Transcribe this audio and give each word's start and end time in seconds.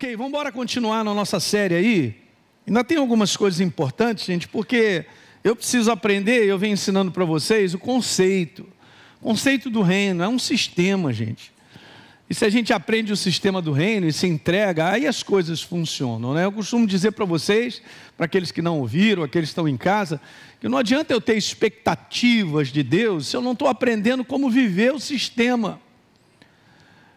Ok, 0.00 0.16
vamos 0.16 0.30
embora 0.30 0.50
continuar 0.50 1.04
na 1.04 1.12
nossa 1.12 1.38
série 1.38 1.74
aí. 1.74 2.14
Ainda 2.66 2.82
tem 2.82 2.96
algumas 2.96 3.36
coisas 3.36 3.60
importantes, 3.60 4.24
gente, 4.24 4.48
porque 4.48 5.04
eu 5.44 5.54
preciso 5.54 5.90
aprender, 5.90 6.46
eu 6.46 6.58
venho 6.58 6.72
ensinando 6.72 7.12
para 7.12 7.22
vocês 7.26 7.74
o 7.74 7.78
conceito. 7.78 8.66
O 9.20 9.24
conceito 9.24 9.68
do 9.68 9.82
reino 9.82 10.22
é 10.22 10.26
um 10.26 10.38
sistema, 10.38 11.12
gente. 11.12 11.52
E 12.30 12.34
se 12.34 12.46
a 12.46 12.48
gente 12.48 12.72
aprende 12.72 13.12
o 13.12 13.16
sistema 13.16 13.60
do 13.60 13.72
reino 13.72 14.06
e 14.06 14.12
se 14.14 14.26
entrega, 14.26 14.90
aí 14.90 15.06
as 15.06 15.22
coisas 15.22 15.60
funcionam. 15.60 16.32
Né? 16.32 16.46
Eu 16.46 16.52
costumo 16.52 16.86
dizer 16.86 17.10
para 17.12 17.26
vocês, 17.26 17.82
para 18.16 18.24
aqueles 18.24 18.50
que 18.50 18.62
não 18.62 18.80
ouviram, 18.80 19.22
aqueles 19.22 19.50
que 19.50 19.52
estão 19.52 19.68
em 19.68 19.76
casa, 19.76 20.18
que 20.62 20.66
não 20.66 20.78
adianta 20.78 21.12
eu 21.12 21.20
ter 21.20 21.36
expectativas 21.36 22.68
de 22.68 22.82
Deus 22.82 23.26
se 23.26 23.36
eu 23.36 23.42
não 23.42 23.52
estou 23.52 23.68
aprendendo 23.68 24.24
como 24.24 24.48
viver 24.48 24.94
o 24.94 24.98
sistema. 24.98 25.78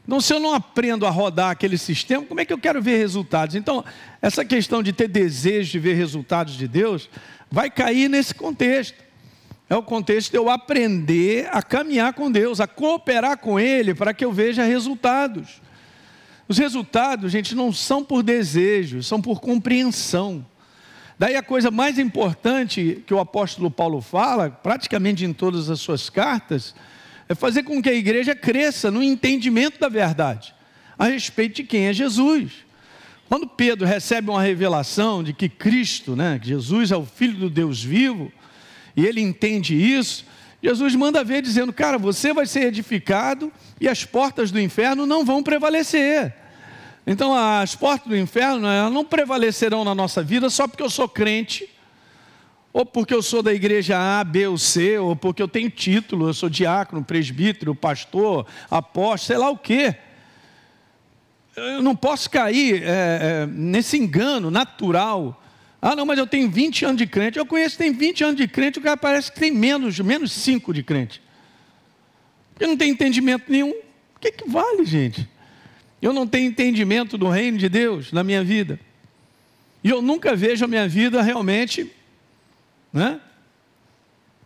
Então, 0.05 0.19
se 0.19 0.33
eu 0.33 0.39
não 0.39 0.53
aprendo 0.53 1.05
a 1.05 1.09
rodar 1.09 1.51
aquele 1.51 1.77
sistema, 1.77 2.25
como 2.25 2.41
é 2.41 2.45
que 2.45 2.51
eu 2.51 2.57
quero 2.57 2.81
ver 2.81 2.97
resultados? 2.97 3.55
Então, 3.55 3.85
essa 4.21 4.43
questão 4.43 4.83
de 4.83 4.91
ter 4.91 5.07
desejo 5.07 5.71
de 5.71 5.79
ver 5.79 5.93
resultados 5.93 6.55
de 6.55 6.67
Deus 6.67 7.09
vai 7.49 7.69
cair 7.69 8.09
nesse 8.09 8.33
contexto. 8.35 9.01
É 9.69 9.75
o 9.75 9.81
contexto 9.81 10.31
de 10.31 10.37
eu 10.37 10.49
aprender 10.49 11.47
a 11.51 11.63
caminhar 11.63 12.13
com 12.13 12.29
Deus, 12.29 12.59
a 12.59 12.67
cooperar 12.67 13.37
com 13.37 13.59
Ele 13.59 13.93
para 13.93 14.13
que 14.13 14.25
eu 14.25 14.31
veja 14.31 14.63
resultados. 14.63 15.61
Os 16.47 16.57
resultados, 16.57 17.31
gente, 17.31 17.55
não 17.55 17.71
são 17.71 18.03
por 18.03 18.21
desejo, 18.21 19.01
são 19.01 19.21
por 19.21 19.39
compreensão. 19.39 20.45
Daí 21.17 21.37
a 21.37 21.41
coisa 21.41 21.71
mais 21.71 21.97
importante 21.97 23.01
que 23.07 23.13
o 23.13 23.19
apóstolo 23.19 23.71
Paulo 23.71 24.01
fala, 24.01 24.49
praticamente 24.49 25.23
em 25.23 25.31
todas 25.31 25.69
as 25.69 25.79
suas 25.79 26.09
cartas, 26.09 26.75
é 27.27 27.35
fazer 27.35 27.63
com 27.63 27.81
que 27.81 27.89
a 27.89 27.93
igreja 27.93 28.35
cresça 28.35 28.91
no 28.91 29.01
entendimento 29.01 29.79
da 29.79 29.89
verdade 29.89 30.53
a 30.97 31.05
respeito 31.05 31.55
de 31.57 31.63
quem 31.63 31.87
é 31.87 31.93
Jesus. 31.93 32.51
Quando 33.27 33.47
Pedro 33.47 33.85
recebe 33.87 34.29
uma 34.29 34.41
revelação 34.41 35.23
de 35.23 35.33
que 35.33 35.49
Cristo, 35.49 36.15
né, 36.15 36.37
que 36.39 36.47
Jesus 36.47 36.91
é 36.91 36.95
o 36.95 37.05
Filho 37.05 37.37
do 37.37 37.49
Deus 37.49 37.83
vivo, 37.83 38.31
e 38.95 39.05
ele 39.05 39.21
entende 39.21 39.75
isso, 39.75 40.25
Jesus 40.61 40.95
manda 40.95 41.23
ver 41.23 41.41
dizendo: 41.41 41.73
Cara, 41.73 41.97
você 41.97 42.31
vai 42.33 42.45
ser 42.45 42.67
edificado 42.67 43.51
e 43.81 43.87
as 43.87 44.05
portas 44.05 44.51
do 44.51 44.59
inferno 44.59 45.05
não 45.05 45.25
vão 45.25 45.41
prevalecer. 45.41 46.33
Então, 47.05 47.35
as 47.35 47.75
portas 47.75 48.07
do 48.07 48.15
inferno 48.15 48.61
não 48.89 49.03
prevalecerão 49.03 49.83
na 49.83 49.93
nossa 49.93 50.23
vida 50.23 50.49
só 50.49 50.67
porque 50.67 50.83
eu 50.83 50.89
sou 50.89 51.09
crente 51.09 51.67
ou 52.73 52.83
porque 52.83 53.13
eu 53.13 53.21
sou 53.21 53.43
da 53.43 53.53
igreja 53.53 53.97
A, 53.99 54.23
B 54.23 54.47
ou 54.47 54.57
C, 54.57 54.97
ou 54.97 55.15
porque 55.15 55.41
eu 55.43 55.47
tenho 55.47 55.69
título, 55.69 56.27
eu 56.27 56.33
sou 56.33 56.49
diácono, 56.49 57.03
presbítero, 57.03 57.75
pastor, 57.75 58.47
apóstolo, 58.69 59.27
sei 59.27 59.37
lá 59.37 59.51
o 59.51 59.57
quê. 59.57 59.95
Eu 61.55 61.83
não 61.83 61.95
posso 61.95 62.27
cair 62.31 62.81
é, 62.81 62.87
é, 63.43 63.45
nesse 63.45 63.95
engano 63.95 64.49
natural. 64.49 65.39
Ah, 65.79 65.95
não, 65.95 66.03
mas 66.03 66.17
eu 66.17 66.25
tenho 66.25 66.49
20 66.49 66.85
anos 66.85 66.97
de 66.97 67.05
crente. 67.05 67.37
Eu 67.37 67.45
conheço 67.45 67.77
tem 67.77 67.93
20 67.93 68.23
anos 68.23 68.37
de 68.37 68.47
crente, 68.47 68.79
o 68.79 68.81
cara 68.81 68.97
parece 68.97 69.31
que 69.31 69.39
tem 69.39 69.51
menos, 69.51 69.99
menos 69.99 70.31
5 70.31 70.73
de 70.73 70.81
crente. 70.81 71.21
Porque 72.53 72.65
não 72.65 72.75
tem 72.75 72.89
entendimento 72.89 73.51
nenhum. 73.51 73.69
O 73.69 74.19
que, 74.19 74.31
que 74.31 74.49
vale, 74.49 74.83
gente? 74.83 75.29
Eu 76.01 76.11
não 76.11 76.25
tenho 76.25 76.47
entendimento 76.47 77.19
do 77.19 77.29
reino 77.29 77.59
de 77.59 77.69
Deus 77.69 78.11
na 78.11 78.23
minha 78.23 78.43
vida. 78.43 78.79
E 79.83 79.89
eu 79.89 80.01
nunca 80.01 80.35
vejo 80.35 80.65
a 80.65 80.67
minha 80.67 80.87
vida 80.87 81.21
realmente 81.21 81.91
né? 82.93 83.19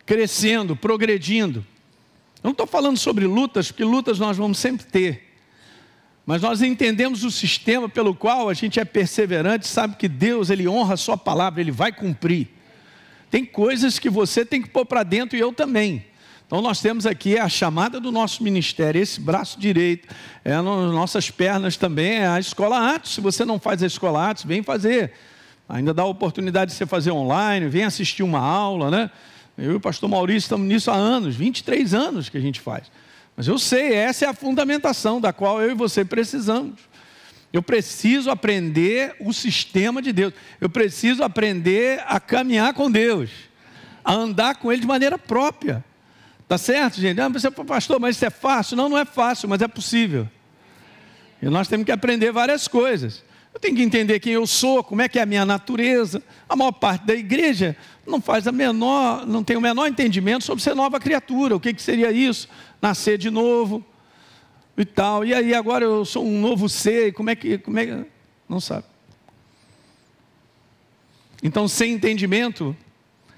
crescendo, 0.08 0.74
progredindo. 0.74 1.60
Eu 2.38 2.46
não 2.46 2.52
estou 2.52 2.66
falando 2.66 2.98
sobre 2.98 3.28
lutas, 3.28 3.70
porque 3.70 3.84
lutas 3.84 4.18
nós 4.18 4.38
vamos 4.38 4.58
sempre 4.58 4.86
ter. 4.86 5.36
Mas 6.26 6.42
nós 6.42 6.62
entendemos 6.62 7.24
o 7.24 7.32
sistema 7.32 7.90
pelo 7.90 8.16
qual 8.16 8.50
a 8.50 8.54
gente 8.54 8.80
é 8.80 8.86
perseverante, 8.86 9.68
sabe 9.68 9.98
que 9.98 10.08
Deus, 10.08 10.50
Ele 10.50 10.68
honra 10.68 10.94
a 10.94 10.98
Sua 10.98 11.18
palavra, 11.18 11.60
Ele 11.60 11.72
vai 11.72 11.92
cumprir. 11.92 12.48
Tem 13.30 13.46
coisas 13.46 14.00
que 14.00 14.10
você 14.10 14.46
tem 14.46 14.62
que 14.62 14.70
pôr 14.70 14.86
para 14.86 15.04
dentro 15.04 15.38
e 15.38 15.42
eu 15.42 15.52
também. 15.52 16.06
Então 16.46 16.62
nós 16.62 16.80
temos 16.80 17.06
aqui 17.06 17.38
a 17.38 17.50
chamada 17.50 18.00
do 18.00 18.10
nosso 18.10 18.42
ministério, 18.42 19.02
esse 19.02 19.20
braço 19.20 19.60
direito, 19.60 20.08
é 20.46 20.54
nas 20.54 20.64
nossas 20.94 21.30
pernas 21.30 21.76
também, 21.76 22.20
é 22.20 22.28
a 22.28 22.40
escola 22.40 22.96
Atos. 22.96 23.14
Se 23.14 23.20
você 23.20 23.44
não 23.44 23.60
faz 23.60 23.84
a 23.84 23.88
escola 23.88 24.30
Atos, 24.30 24.46
vem 24.46 24.64
fazer. 24.64 25.12
Ainda 25.70 25.94
dá 25.94 26.04
a 26.04 26.06
oportunidade 26.06 26.72
de 26.72 26.78
você 26.78 26.86
fazer 26.86 27.12
online, 27.12 27.68
vem 27.68 27.84
assistir 27.84 28.24
uma 28.24 28.40
aula, 28.40 28.90
né? 28.90 29.12
Eu 29.58 29.74
e 29.74 29.76
o 29.76 29.80
pastor 29.80 30.08
Maurício 30.08 30.46
estamos 30.46 30.68
nisso 30.68 30.92
há 30.92 30.96
anos, 30.96 31.36
23 31.36 31.94
anos 31.94 32.30
que 32.30 32.38
a 32.38 32.42
gente 32.42 32.62
faz. 32.62 32.92
Mas 33.36 33.48
eu 33.48 33.60
sei, 33.60 33.94
essa 33.94 34.26
é 34.26 34.28
a 34.28 34.34
fundamentação 34.34 35.20
da 35.20 35.34
qual 35.34 35.62
eu 35.62 35.72
e 35.72 35.74
você 35.74 36.06
precisamos. 36.06 36.80
Eu 37.52 37.62
preciso 37.62 38.30
aprender 38.30 39.16
o 39.20 39.34
sistema 39.34 40.02
de 40.02 40.12
Deus. 40.12 40.34
Eu 40.60 40.70
preciso 40.70 41.24
aprender 41.24 42.04
a 42.08 42.20
caminhar 42.20 42.74
com 42.74 42.90
Deus, 42.90 43.30
a 44.04 44.14
andar 44.14 44.56
com 44.56 44.72
Ele 44.72 44.82
de 44.82 44.88
maneira 44.88 45.18
própria. 45.18 45.84
Tá 46.48 46.58
certo, 46.58 47.00
gente? 47.02 47.20
Ah, 47.20 47.28
você, 47.28 47.52
pastor, 47.52 48.00
mas 48.00 48.16
isso 48.16 48.26
é 48.26 48.30
fácil? 48.30 48.78
Não, 48.78 48.88
não 48.90 48.98
é 48.98 49.06
fácil, 49.06 49.50
mas 49.50 49.62
é 49.62 49.68
possível. 49.68 50.28
E 51.42 51.48
nós 51.48 51.68
temos 51.68 51.86
que 51.86 51.92
aprender 51.92 52.32
várias 52.32 52.68
coisas. 52.68 53.24
Eu 53.58 53.60
tenho 53.60 53.76
que 53.76 53.82
entender 53.82 54.20
quem 54.20 54.34
eu 54.34 54.46
sou, 54.46 54.84
como 54.84 55.02
é 55.02 55.10
que 55.10 55.18
é 55.18 55.24
a 55.24 55.26
minha 55.26 55.44
natureza. 55.44 56.22
A 56.48 56.56
maior 56.56 56.74
parte 56.74 57.08
da 57.08 57.16
igreja 57.16 57.76
não 58.06 58.22
faz 58.22 58.46
a 58.46 58.52
menor, 58.52 59.26
não 59.26 59.44
tem 59.44 59.58
o 59.58 59.62
menor 59.62 59.88
entendimento 59.88 60.44
sobre 60.44 60.64
ser 60.64 60.76
nova 60.76 61.00
criatura. 61.00 61.56
O 61.56 61.60
que, 61.60 61.74
que 61.74 61.82
seria 61.82 62.12
isso? 62.12 62.48
Nascer 62.80 63.18
de 63.18 63.32
novo 63.32 63.84
e 64.78 64.86
tal. 64.86 65.26
E 65.26 65.34
aí 65.34 65.56
agora 65.56 65.84
eu 65.84 66.06
sou 66.06 66.24
um 66.24 66.40
novo 66.40 66.70
ser. 66.70 67.14
Como 67.14 67.32
é 67.32 67.36
que, 67.36 67.58
como 67.58 67.80
é 67.80 67.88
que 67.88 68.06
não 68.48 68.60
sabe? 68.60 68.86
Então, 71.42 71.68
sem 71.68 71.94
entendimento, 71.94 72.78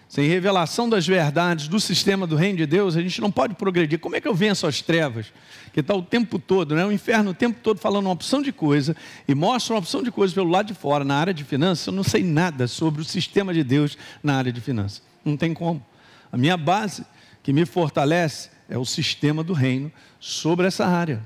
sem 0.09 0.27
revelação 0.27 0.89
das 0.89 1.05
verdades 1.05 1.67
do 1.67 1.79
sistema 1.79 2.25
do 2.25 2.35
reino 2.35 2.57
de 2.57 2.65
Deus, 2.65 2.97
a 2.97 3.01
gente 3.01 3.21
não 3.21 3.31
pode 3.31 3.53
progredir. 3.53 3.99
Como 3.99 4.15
é 4.15 4.19
que 4.19 4.27
eu 4.27 4.33
venço 4.33 4.65
as 4.65 4.81
trevas? 4.81 5.31
Que 5.71 5.81
está 5.81 5.93
o 5.93 6.01
tempo 6.01 6.39
todo, 6.39 6.73
né? 6.73 6.83
o 6.83 6.91
inferno 6.91 7.29
o 7.29 7.33
tempo 7.33 7.59
todo 7.61 7.79
falando 7.79 8.07
uma 8.07 8.13
opção 8.13 8.41
de 8.41 8.51
coisa 8.51 8.95
e 9.27 9.35
mostra 9.35 9.75
uma 9.75 9.79
opção 9.79 10.01
de 10.01 10.09
coisa 10.09 10.33
pelo 10.33 10.49
lado 10.49 10.65
de 10.65 10.73
fora, 10.73 11.05
na 11.05 11.15
área 11.15 11.31
de 11.31 11.43
finanças. 11.43 11.85
Eu 11.85 11.93
não 11.93 12.01
sei 12.01 12.23
nada 12.23 12.67
sobre 12.67 13.03
o 13.03 13.05
sistema 13.05 13.53
de 13.53 13.63
Deus 13.63 13.99
na 14.23 14.35
área 14.35 14.51
de 14.51 14.59
finanças. 14.59 15.03
Não 15.23 15.37
tem 15.37 15.53
como. 15.53 15.85
A 16.31 16.37
minha 16.37 16.57
base 16.57 17.05
que 17.43 17.53
me 17.53 17.63
fortalece 17.63 18.49
é 18.67 18.79
o 18.79 18.85
sistema 18.85 19.43
do 19.43 19.53
reino 19.53 19.91
sobre 20.19 20.65
essa 20.65 20.87
área. 20.87 21.21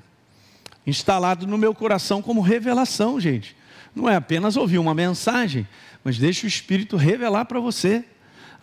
Instalado 0.85 1.47
no 1.47 1.57
meu 1.57 1.73
coração 1.73 2.21
como 2.21 2.41
revelação, 2.41 3.17
gente. 3.17 3.55
Não 3.95 4.09
é 4.09 4.17
apenas 4.17 4.57
ouvir 4.57 4.77
uma 4.77 4.93
mensagem, 4.93 5.65
mas 6.03 6.17
deixa 6.17 6.45
o 6.45 6.49
Espírito 6.49 6.97
revelar 6.97 7.45
para 7.45 7.61
você 7.61 8.03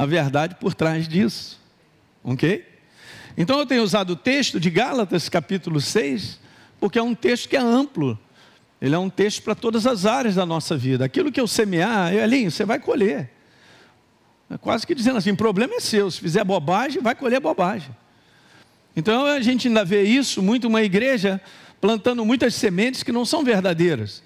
a 0.01 0.07
verdade 0.07 0.55
por 0.55 0.73
trás 0.73 1.07
disso. 1.07 1.61
Ok? 2.25 2.67
Então 3.37 3.59
eu 3.59 3.67
tenho 3.67 3.83
usado 3.83 4.15
o 4.15 4.17
texto 4.17 4.59
de 4.59 4.71
Gálatas, 4.71 5.29
capítulo 5.29 5.79
6, 5.79 6.41
porque 6.81 6.99
é 6.99 7.03
um 7.03 7.15
texto 7.15 7.47
que 7.51 7.55
é 7.55 7.61
amplo. 7.61 8.19
Ele 8.81 8.95
é 8.95 8.99
um 8.99 9.11
texto 9.11 9.43
para 9.43 9.55
todas 9.55 9.87
as 9.87 10.07
áreas 10.07 10.37
da 10.37 10.47
nossa 10.47 10.75
vida. 10.75 11.05
Aquilo 11.05 11.31
que 11.31 11.39
eu 11.39 11.47
semear, 11.47 12.15
Elinho, 12.15 12.51
você 12.51 12.65
vai 12.65 12.79
colher. 12.79 13.31
É 14.49 14.57
quase 14.57 14.87
que 14.87 14.95
dizendo 14.95 15.19
assim: 15.19 15.35
problema 15.35 15.75
é 15.75 15.81
seu. 15.81 16.11
Se 16.11 16.19
fizer 16.19 16.45
bobagem, 16.45 17.03
vai 17.03 17.15
colher 17.15 17.39
bobagem. 17.39 17.95
Então 18.97 19.27
a 19.27 19.39
gente 19.43 19.69
ainda 19.69 19.85
vê 19.85 20.03
isso 20.03 20.43
muito, 20.43 20.67
uma 20.67 20.81
igreja 20.81 21.39
plantando 21.79 22.25
muitas 22.25 22.55
sementes 22.55 23.03
que 23.03 23.13
não 23.13 23.27
são 23.27 23.45
verdadeiras. 23.45 24.23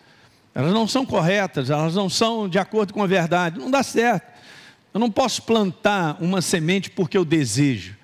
Elas 0.54 0.72
não 0.72 0.86
são 0.86 1.04
corretas, 1.04 1.68
elas 1.68 1.96
não 1.96 2.08
são 2.08 2.48
de 2.48 2.60
acordo 2.60 2.94
com 2.94 3.02
a 3.02 3.08
verdade. 3.08 3.58
Não 3.58 3.72
dá 3.72 3.82
certo. 3.82 4.33
Eu 4.94 5.00
não 5.00 5.10
posso 5.10 5.42
plantar 5.42 6.16
uma 6.20 6.40
semente 6.40 6.88
porque 6.88 7.18
eu 7.18 7.24
desejo. 7.24 7.96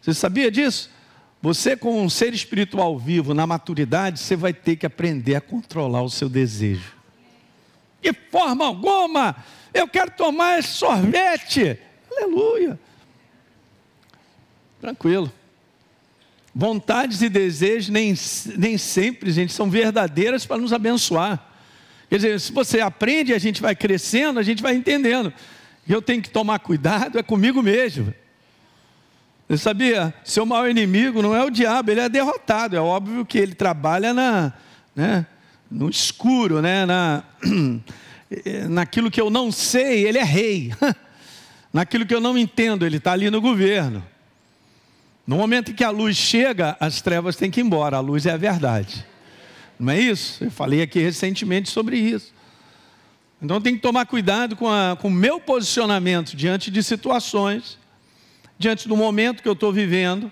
Você 0.00 0.14
sabia 0.14 0.50
disso? 0.50 0.90
Você, 1.42 1.76
como 1.76 2.00
um 2.00 2.08
ser 2.08 2.32
espiritual 2.32 2.98
vivo, 2.98 3.34
na 3.34 3.46
maturidade, 3.46 4.18
você 4.18 4.34
vai 4.36 4.54
ter 4.54 4.76
que 4.76 4.86
aprender 4.86 5.34
a 5.34 5.40
controlar 5.40 6.00
o 6.00 6.08
seu 6.08 6.30
desejo. 6.30 6.94
De 8.00 8.14
forma 8.30 8.64
alguma, 8.64 9.36
eu 9.74 9.86
quero 9.86 10.12
tomar 10.12 10.58
esse 10.58 10.68
sorvete. 10.68 11.78
Aleluia. 12.10 12.80
Tranquilo. 14.80 15.30
Vontades 16.54 17.20
e 17.20 17.28
desejos 17.28 17.90
nem, 17.90 18.14
nem 18.56 18.78
sempre, 18.78 19.30
gente, 19.30 19.52
são 19.52 19.68
verdadeiras 19.68 20.46
para 20.46 20.56
nos 20.56 20.72
abençoar. 20.72 21.48
Quer 22.08 22.16
dizer, 22.16 22.40
se 22.40 22.50
você 22.50 22.80
aprende, 22.80 23.34
a 23.34 23.38
gente 23.38 23.60
vai 23.60 23.76
crescendo, 23.76 24.40
a 24.40 24.42
gente 24.42 24.62
vai 24.62 24.74
entendendo 24.74 25.32
eu 25.88 26.00
tenho 26.00 26.22
que 26.22 26.30
tomar 26.30 26.58
cuidado 26.58 27.18
é 27.18 27.22
comigo 27.22 27.62
mesmo. 27.62 28.14
Você 29.48 29.58
sabia? 29.58 30.14
Seu 30.24 30.46
maior 30.46 30.70
inimigo 30.70 31.20
não 31.20 31.34
é 31.34 31.44
o 31.44 31.50
diabo, 31.50 31.90
ele 31.90 32.00
é 32.00 32.08
derrotado. 32.08 32.76
É 32.76 32.80
óbvio 32.80 33.26
que 33.26 33.36
ele 33.36 33.54
trabalha 33.54 34.14
na, 34.14 34.52
né, 34.94 35.26
no 35.70 35.90
escuro, 35.90 36.62
né, 36.62 36.86
na, 36.86 37.24
naquilo 38.68 39.10
que 39.10 39.20
eu 39.20 39.28
não 39.28 39.50
sei, 39.50 40.06
ele 40.06 40.18
é 40.18 40.24
rei. 40.24 40.72
Naquilo 41.72 42.04
que 42.04 42.12
eu 42.12 42.20
não 42.20 42.36
entendo, 42.36 42.84
ele 42.84 42.96
está 42.96 43.12
ali 43.12 43.30
no 43.30 43.40
governo. 43.40 44.04
No 45.24 45.36
momento 45.36 45.70
em 45.70 45.74
que 45.74 45.84
a 45.84 45.90
luz 45.90 46.16
chega, 46.16 46.76
as 46.80 47.00
trevas 47.00 47.36
têm 47.36 47.48
que 47.48 47.60
ir 47.60 47.62
embora. 47.62 47.96
A 47.96 48.00
luz 48.00 48.26
é 48.26 48.32
a 48.32 48.36
verdade. 48.36 49.06
Não 49.78 49.92
é 49.92 50.00
isso? 50.00 50.42
Eu 50.42 50.50
falei 50.50 50.82
aqui 50.82 50.98
recentemente 50.98 51.70
sobre 51.70 51.96
isso. 51.96 52.32
Então 53.42 53.60
tem 53.60 53.74
que 53.74 53.80
tomar 53.80 54.06
cuidado 54.06 54.54
com, 54.54 54.68
com 55.00 55.08
o 55.08 55.10
meu 55.10 55.40
posicionamento 55.40 56.36
diante 56.36 56.70
de 56.70 56.82
situações, 56.82 57.78
diante 58.58 58.86
do 58.86 58.96
momento 58.96 59.42
que 59.42 59.48
eu 59.48 59.54
estou 59.54 59.72
vivendo. 59.72 60.30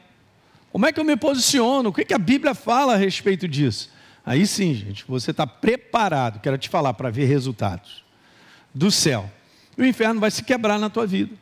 Como 0.71 0.85
é 0.85 0.93
que 0.93 1.01
eu 1.01 1.05
me 1.05 1.17
posiciono? 1.17 1.89
O 1.89 1.93
que, 1.93 2.05
que 2.05 2.13
a 2.13 2.19
Bíblia 2.19 2.55
fala 2.55 2.95
a 2.95 2.97
respeito 2.97 3.49
disso? 3.49 3.91
Aí 4.25 4.47
sim, 4.47 4.75
gente, 4.75 5.05
você 5.09 5.31
está 5.31 5.47
preparado, 5.47 6.41
quero 6.41 6.59
te 6.59 6.69
falar, 6.69 6.93
para 6.93 7.09
ver 7.09 7.25
resultados 7.25 8.05
do 8.75 8.91
céu. 8.91 9.31
E 9.77 9.81
o 9.81 9.87
inferno 9.87 10.21
vai 10.21 10.31
se 10.31 10.43
quebrar 10.43 10.79
na 10.79 10.91
tua 10.91 11.07
vida. 11.07 11.35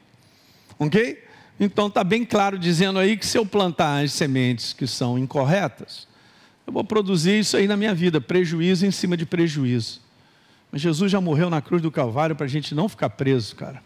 Ok? 0.79 1.25
Então 1.59 1.89
está 1.89 2.05
bem 2.05 2.25
claro 2.25 2.57
dizendo 2.57 2.99
aí 3.01 3.17
que 3.17 3.27
se 3.27 3.37
eu 3.37 3.45
plantar 3.45 4.05
as 4.05 4.13
sementes 4.13 4.73
que 4.73 4.87
são 4.87 5.19
incorretas, 5.19 6.07
eu 6.65 6.73
vou 6.73 6.85
produzir 6.85 7.41
isso 7.41 7.57
aí 7.57 7.67
na 7.67 7.77
minha 7.77 7.95
vida, 7.95 8.21
prejuízo 8.21 8.87
em 8.87 8.91
cima 8.93 9.17
de 9.17 9.27
prejuízo. 9.27 10.06
Jesus 10.79 11.11
já 11.11 11.21
morreu 11.21 11.49
na 11.49 11.61
cruz 11.61 11.83
do 11.83 11.91
Calvário 11.91 12.37
para 12.37 12.47
a 12.47 12.49
gente 12.49 12.75
não 12.75 12.89
ficar 12.89 13.11
preso, 13.11 13.57
cara. 13.57 13.83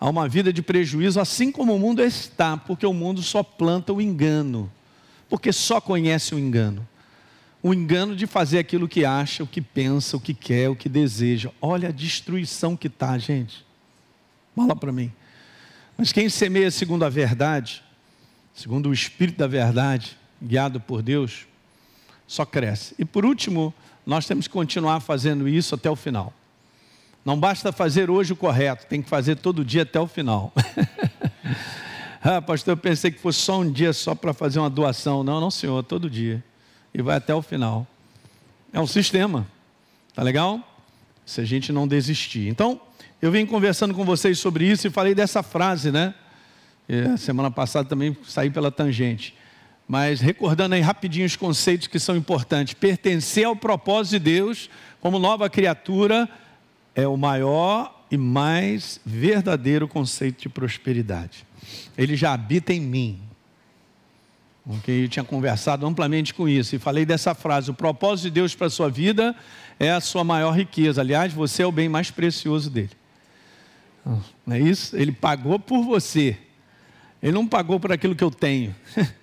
Há 0.00 0.08
uma 0.08 0.28
vida 0.28 0.52
de 0.52 0.62
prejuízo, 0.62 1.20
assim 1.20 1.50
como 1.50 1.74
o 1.74 1.78
mundo 1.78 2.02
está, 2.02 2.56
porque 2.56 2.86
o 2.86 2.92
mundo 2.92 3.22
só 3.22 3.42
planta 3.42 3.92
o 3.92 4.00
engano, 4.00 4.70
porque 5.28 5.52
só 5.52 5.80
conhece 5.80 6.34
o 6.34 6.38
engano 6.38 6.86
o 7.62 7.74
engano 7.74 8.14
de 8.14 8.26
fazer 8.26 8.58
aquilo 8.58 8.88
que 8.88 9.04
acha, 9.04 9.42
o 9.42 9.46
que 9.46 9.60
pensa, 9.60 10.16
o 10.16 10.20
que 10.20 10.32
quer, 10.32 10.68
o 10.68 10.76
que 10.76 10.88
deseja. 10.88 11.50
Olha 11.60 11.88
a 11.88 11.92
destruição 11.92 12.76
que 12.76 12.86
está, 12.86 13.18
gente. 13.18 13.64
Fala 14.54 14.76
para 14.76 14.92
mim. 14.92 15.12
Mas 15.96 16.12
quem 16.12 16.28
semeia 16.28 16.70
segundo 16.70 17.04
a 17.04 17.08
verdade, 17.08 17.82
segundo 18.54 18.88
o 18.88 18.92
Espírito 18.92 19.38
da 19.38 19.46
verdade, 19.46 20.16
guiado 20.40 20.80
por 20.80 21.02
Deus, 21.02 21.46
só 22.26 22.44
cresce. 22.44 22.94
E 22.98 23.04
por 23.04 23.24
último, 23.24 23.74
nós 24.08 24.26
temos 24.26 24.48
que 24.48 24.52
continuar 24.54 25.00
fazendo 25.00 25.46
isso 25.46 25.74
até 25.74 25.90
o 25.90 25.94
final. 25.94 26.32
Não 27.24 27.38
basta 27.38 27.70
fazer 27.70 28.08
hoje 28.08 28.32
o 28.32 28.36
correto, 28.36 28.86
tem 28.86 29.02
que 29.02 29.08
fazer 29.08 29.36
todo 29.36 29.62
dia 29.62 29.82
até 29.82 30.00
o 30.00 30.06
final. 30.06 30.50
ah, 32.24 32.40
pastor, 32.40 32.72
eu 32.72 32.76
pensei 32.78 33.10
que 33.10 33.20
fosse 33.20 33.40
só 33.40 33.60
um 33.60 33.70
dia 33.70 33.92
só 33.92 34.14
para 34.14 34.32
fazer 34.32 34.60
uma 34.60 34.70
doação. 34.70 35.22
Não, 35.22 35.38
não, 35.38 35.50
senhor, 35.50 35.82
todo 35.82 36.08
dia 36.08 36.42
e 36.94 37.02
vai 37.02 37.16
até 37.16 37.34
o 37.34 37.42
final. 37.42 37.86
É 38.72 38.80
um 38.80 38.86
sistema, 38.86 39.46
tá 40.14 40.22
legal? 40.22 40.58
Se 41.26 41.42
a 41.42 41.44
gente 41.44 41.70
não 41.70 41.86
desistir. 41.86 42.48
Então, 42.48 42.80
eu 43.20 43.30
vim 43.30 43.44
conversando 43.44 43.92
com 43.92 44.06
vocês 44.06 44.38
sobre 44.38 44.64
isso 44.64 44.86
e 44.86 44.90
falei 44.90 45.14
dessa 45.14 45.42
frase, 45.42 45.92
né? 45.92 46.14
E 46.88 47.18
semana 47.18 47.50
passada 47.50 47.86
também 47.86 48.16
saí 48.26 48.48
pela 48.48 48.70
tangente. 48.70 49.34
Mas 49.88 50.20
recordando 50.20 50.74
aí 50.74 50.82
rapidinho 50.82 51.24
os 51.24 51.34
conceitos 51.34 51.86
que 51.86 51.98
são 51.98 52.14
importantes. 52.14 52.74
Pertencer 52.74 53.46
ao 53.46 53.56
propósito 53.56 54.12
de 54.12 54.18
Deus 54.18 54.68
como 55.00 55.18
nova 55.18 55.48
criatura 55.48 56.28
é 56.94 57.08
o 57.08 57.16
maior 57.16 58.04
e 58.10 58.18
mais 58.18 59.00
verdadeiro 59.04 59.88
conceito 59.88 60.42
de 60.42 60.48
prosperidade. 60.50 61.46
Ele 61.96 62.16
já 62.16 62.34
habita 62.34 62.72
em 62.72 62.80
mim. 62.80 63.18
Okay? 64.66 65.04
Eu 65.04 65.08
tinha 65.08 65.24
conversado 65.24 65.86
amplamente 65.86 66.34
com 66.34 66.46
isso 66.46 66.76
e 66.76 66.78
falei 66.78 67.06
dessa 67.06 67.34
frase: 67.34 67.70
o 67.70 67.74
propósito 67.74 68.24
de 68.24 68.32
Deus 68.32 68.54
para 68.54 68.66
a 68.66 68.70
sua 68.70 68.90
vida 68.90 69.34
é 69.80 69.90
a 69.90 70.00
sua 70.00 70.22
maior 70.22 70.52
riqueza. 70.52 71.00
Aliás, 71.00 71.32
você 71.32 71.62
é 71.62 71.66
o 71.66 71.72
bem 71.72 71.88
mais 71.88 72.10
precioso 72.10 72.68
dele. 72.68 72.90
Não 74.46 74.54
é 74.56 74.60
isso? 74.60 74.96
Ele 74.96 75.12
pagou 75.12 75.58
por 75.58 75.82
você. 75.82 76.36
Ele 77.22 77.32
não 77.32 77.46
pagou 77.46 77.80
por 77.80 77.90
aquilo 77.90 78.14
que 78.14 78.24
eu 78.24 78.30
tenho. 78.30 78.74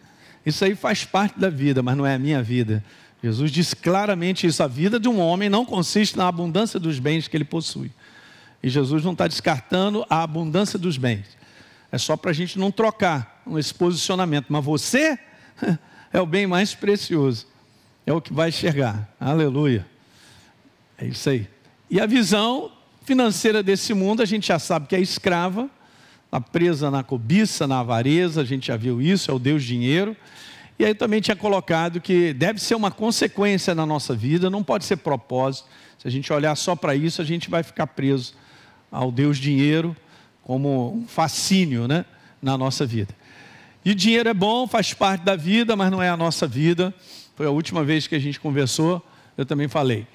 Isso 0.46 0.64
aí 0.64 0.76
faz 0.76 1.04
parte 1.04 1.40
da 1.40 1.50
vida, 1.50 1.82
mas 1.82 1.98
não 1.98 2.06
é 2.06 2.16
a 2.16 2.20
minha 2.20 2.42
vida. 2.44 2.84
Jesus 3.24 3.52
diz 3.52 3.74
claramente 3.74 4.46
isso: 4.46 4.62
a 4.62 4.68
vida 4.68 5.00
de 5.00 5.10
um 5.10 5.20
homem 5.20 5.50
não 5.50 5.66
consiste 5.66 6.18
na 6.18 6.28
abundância 6.28 6.80
dos 6.80 7.00
bens 7.00 7.28
que 7.28 7.36
ele 7.36 7.46
possui. 7.46 7.92
E 8.62 8.70
Jesus 8.70 9.04
não 9.04 9.14
está 9.14 9.28
descartando 9.28 10.06
a 10.10 10.24
abundância 10.24 10.78
dos 10.78 10.98
bens. 10.98 11.26
É 11.92 11.98
só 11.98 12.18
para 12.18 12.32
a 12.32 12.34
gente 12.34 12.60
não 12.60 12.72
trocar 12.72 13.44
esse 13.58 13.74
posicionamento. 13.74 14.48
Mas 14.50 14.64
você 14.64 15.18
é 16.12 16.20
o 16.20 16.26
bem 16.26 16.46
mais 16.46 16.74
precioso. 16.76 17.48
É 18.06 18.14
o 18.14 18.22
que 18.22 18.34
vai 18.34 18.50
enxergar. 18.50 19.10
Aleluia. 19.20 19.86
É 20.98 21.06
isso 21.06 21.30
aí. 21.30 21.48
E 21.90 22.00
a 22.00 22.06
visão 22.06 22.72
financeira 23.04 23.62
desse 23.62 23.94
mundo, 23.94 24.22
a 24.22 24.26
gente 24.26 24.48
já 24.48 24.60
sabe 24.60 24.88
que 24.88 24.96
é 24.96 25.00
escrava, 25.00 25.70
está 26.26 26.42
presa 26.42 26.90
na 26.90 27.04
cobiça, 27.04 27.68
na 27.68 27.80
avareza, 27.80 28.42
a 28.42 28.46
gente 28.46 28.68
já 28.68 28.78
viu 28.78 29.02
isso, 29.02 29.30
é 29.30 29.34
o 29.34 29.40
Deus 29.40 29.64
dinheiro. 29.64 30.16
E 30.77 30.86
aí 30.86 30.94
também 30.94 31.22
tinha 31.22 31.36
colocado 31.36 32.01
que 32.01 32.33
deve 32.33 32.60
ser 32.60 32.75
uma 32.75 32.92
consequência 32.92 33.74
na 33.74 33.86
nossa 33.86 34.13
vida, 34.13 34.50
não 34.50 34.63
pode 34.63 34.86
ser 34.86 34.98
propósito. 34.98 35.68
Se 35.98 36.07
a 36.07 36.12
gente 36.12 36.31
olhar 36.33 36.56
só 36.56 36.75
para 36.75 36.94
isso, 36.95 37.22
a 37.22 37.25
gente 37.25 37.50
vai 37.50 37.63
ficar 37.63 37.88
preso 37.88 38.33
ao 38.92 39.12
Deus 39.12 39.38
dinheiro 39.38 39.95
como 40.44 40.94
um 40.94 41.07
fascínio 41.07 41.88
né, 41.88 42.06
na 42.42 42.57
nossa 42.57 42.86
vida. 42.86 43.16
E 43.83 43.94
dinheiro 43.94 44.30
é 44.30 44.33
bom, 44.33 44.68
faz 44.68 44.94
parte 44.94 45.24
da 45.24 45.36
vida, 45.36 45.75
mas 45.75 45.92
não 45.92 46.01
é 46.01 46.10
a 46.10 46.18
nossa 46.18 46.48
vida. 46.48 46.94
Foi 47.36 47.45
a 47.45 47.51
última 47.51 47.83
vez 47.83 48.07
que 48.07 48.16
a 48.16 48.19
gente 48.19 48.39
conversou, 48.39 49.06
eu 49.38 49.45
também 49.45 49.68
falei. 49.68 50.07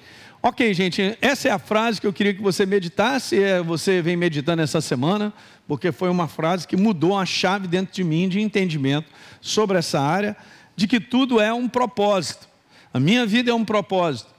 Ok, 0.43 0.73
gente, 0.73 1.15
essa 1.21 1.49
é 1.49 1.51
a 1.51 1.59
frase 1.59 2.01
que 2.01 2.07
eu 2.07 2.11
queria 2.11 2.33
que 2.33 2.41
você 2.41 2.65
meditasse. 2.65 3.41
É, 3.41 3.61
você 3.61 4.01
vem 4.01 4.17
meditando 4.17 4.63
essa 4.63 4.81
semana, 4.81 5.31
porque 5.67 5.91
foi 5.91 6.09
uma 6.09 6.27
frase 6.27 6.67
que 6.67 6.75
mudou 6.75 7.15
a 7.15 7.27
chave 7.27 7.67
dentro 7.67 7.93
de 7.93 8.03
mim 8.03 8.27
de 8.27 8.41
entendimento 8.41 9.07
sobre 9.39 9.77
essa 9.77 9.99
área, 10.01 10.35
de 10.75 10.87
que 10.87 10.99
tudo 10.99 11.39
é 11.39 11.53
um 11.53 11.69
propósito. 11.69 12.49
A 12.91 12.99
minha 12.99 13.23
vida 13.23 13.51
é 13.51 13.53
um 13.53 13.63
propósito. 13.63 14.31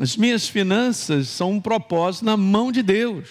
As 0.00 0.16
minhas 0.16 0.48
finanças 0.48 1.28
são 1.28 1.52
um 1.52 1.60
propósito 1.60 2.24
na 2.24 2.36
mão 2.36 2.72
de 2.72 2.82
Deus. 2.82 3.28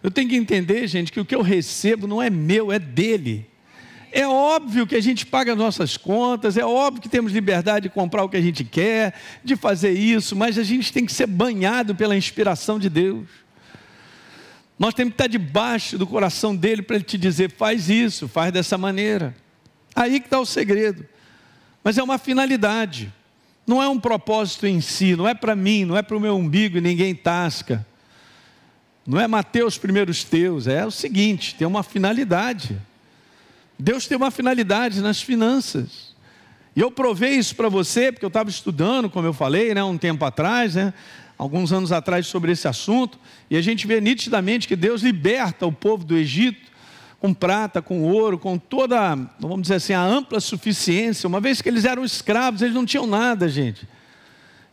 Eu 0.00 0.12
tenho 0.12 0.28
que 0.28 0.36
entender, 0.36 0.86
gente, 0.86 1.10
que 1.10 1.18
o 1.18 1.24
que 1.24 1.34
eu 1.34 1.42
recebo 1.42 2.06
não 2.06 2.22
é 2.22 2.30
meu, 2.30 2.70
é 2.70 2.78
dele. 2.78 3.50
É 4.10 4.26
óbvio 4.26 4.86
que 4.86 4.94
a 4.94 5.00
gente 5.00 5.26
paga 5.26 5.54
nossas 5.54 5.96
contas, 5.96 6.56
é 6.56 6.64
óbvio 6.64 7.02
que 7.02 7.08
temos 7.08 7.32
liberdade 7.32 7.88
de 7.88 7.94
comprar 7.94 8.24
o 8.24 8.28
que 8.28 8.36
a 8.36 8.40
gente 8.40 8.64
quer, 8.64 9.14
de 9.44 9.56
fazer 9.56 9.92
isso, 9.92 10.34
mas 10.34 10.58
a 10.58 10.62
gente 10.62 10.92
tem 10.92 11.04
que 11.04 11.12
ser 11.12 11.26
banhado 11.26 11.94
pela 11.94 12.16
inspiração 12.16 12.78
de 12.78 12.88
Deus. 12.88 13.26
Nós 14.78 14.94
temos 14.94 15.12
que 15.12 15.22
estar 15.22 15.26
debaixo 15.26 15.98
do 15.98 16.06
coração 16.06 16.54
dele 16.54 16.82
para 16.82 16.96
ele 16.96 17.04
te 17.04 17.18
dizer: 17.18 17.50
faz 17.50 17.90
isso, 17.90 18.28
faz 18.28 18.52
dessa 18.52 18.78
maneira. 18.78 19.34
Aí 19.94 20.20
que 20.20 20.26
está 20.26 20.38
o 20.38 20.46
segredo. 20.46 21.04
Mas 21.82 21.98
é 21.98 22.02
uma 22.02 22.18
finalidade, 22.18 23.12
não 23.66 23.82
é 23.82 23.88
um 23.88 23.98
propósito 23.98 24.66
em 24.66 24.80
si, 24.80 25.16
não 25.16 25.26
é 25.26 25.34
para 25.34 25.56
mim, 25.56 25.84
não 25.84 25.96
é 25.96 26.02
para 26.02 26.16
o 26.16 26.20
meu 26.20 26.36
umbigo 26.36 26.78
e 26.78 26.80
ninguém 26.80 27.14
tasca. 27.14 27.86
Não 29.06 29.18
é 29.18 29.26
Mateus 29.26 29.78
primeiros 29.78 30.22
teus, 30.22 30.66
é 30.66 30.86
o 30.86 30.90
seguinte: 30.90 31.54
tem 31.54 31.66
uma 31.66 31.82
finalidade. 31.82 32.78
Deus 33.78 34.06
tem 34.06 34.16
uma 34.16 34.30
finalidade 34.30 35.00
nas 35.00 35.22
finanças. 35.22 36.14
E 36.74 36.80
eu 36.80 36.90
provei 36.90 37.34
isso 37.34 37.54
para 37.54 37.68
você, 37.68 38.10
porque 38.10 38.24
eu 38.24 38.28
estava 38.28 38.50
estudando, 38.50 39.08
como 39.08 39.26
eu 39.26 39.32
falei, 39.32 39.74
né, 39.74 39.82
um 39.82 39.98
tempo 39.98 40.24
atrás, 40.24 40.74
né, 40.74 40.92
alguns 41.36 41.72
anos 41.72 41.92
atrás, 41.92 42.26
sobre 42.26 42.52
esse 42.52 42.66
assunto, 42.66 43.18
e 43.48 43.56
a 43.56 43.60
gente 43.60 43.86
vê 43.86 44.00
nitidamente 44.00 44.66
que 44.66 44.76
Deus 44.76 45.02
liberta 45.02 45.66
o 45.66 45.72
povo 45.72 46.04
do 46.04 46.16
Egito 46.16 46.68
com 47.20 47.34
prata, 47.34 47.82
com 47.82 48.02
ouro, 48.02 48.38
com 48.38 48.56
toda, 48.58 49.16
vamos 49.40 49.62
dizer 49.62 49.74
assim, 49.74 49.92
a 49.92 50.02
ampla 50.02 50.38
suficiência. 50.40 51.26
Uma 51.26 51.40
vez 51.40 51.60
que 51.60 51.68
eles 51.68 51.84
eram 51.84 52.04
escravos, 52.04 52.62
eles 52.62 52.74
não 52.74 52.86
tinham 52.86 53.06
nada, 53.06 53.48
gente. 53.48 53.88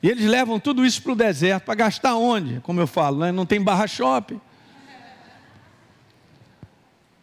E 0.02 0.10
eles 0.10 0.26
levam 0.26 0.60
tudo 0.60 0.86
isso 0.86 1.02
para 1.02 1.14
o 1.14 1.16
deserto, 1.16 1.64
para 1.64 1.74
gastar 1.74 2.16
onde? 2.16 2.60
Como 2.62 2.80
eu 2.80 2.86
falo, 2.86 3.20
né? 3.20 3.32
não 3.32 3.46
tem 3.46 3.60
barra 3.60 3.88
shopping. 3.88 4.40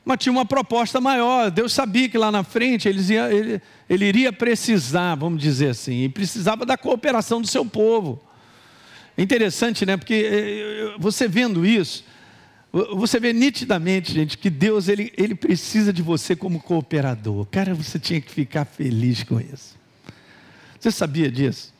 Mas 0.04 0.18
tinha 0.18 0.32
uma 0.32 0.44
proposta 0.44 1.00
maior. 1.00 1.50
Deus 1.50 1.72
sabia 1.72 2.08
que 2.08 2.18
lá 2.18 2.30
na 2.30 2.42
frente 2.42 2.88
eles 2.88 3.08
ia, 3.08 3.32
ele, 3.32 3.62
ele 3.88 4.04
iria 4.04 4.32
precisar, 4.32 5.14
vamos 5.14 5.40
dizer 5.40 5.70
assim, 5.70 6.04
e 6.04 6.08
precisava 6.08 6.66
da 6.66 6.76
cooperação 6.76 7.40
do 7.40 7.46
seu 7.46 7.64
povo. 7.64 8.20
É 9.16 9.22
interessante, 9.22 9.86
né? 9.86 9.96
Porque 9.96 10.14
eh, 10.14 10.94
eh, 10.94 10.94
você 10.98 11.28
vendo 11.28 11.64
isso, 11.64 12.04
você 12.94 13.20
vê 13.20 13.32
nitidamente, 13.32 14.12
gente, 14.12 14.38
que 14.38 14.48
Deus 14.48 14.88
ele, 14.88 15.12
ele 15.16 15.34
precisa 15.34 15.92
de 15.92 16.00
você 16.02 16.34
como 16.34 16.58
cooperador. 16.58 17.44
Cara, 17.46 17.74
você 17.74 17.98
tinha 17.98 18.20
que 18.20 18.32
ficar 18.32 18.64
feliz 18.64 19.22
com 19.22 19.38
isso. 19.38 19.76
Você 20.80 20.90
sabia 20.90 21.30
disso? 21.30 21.72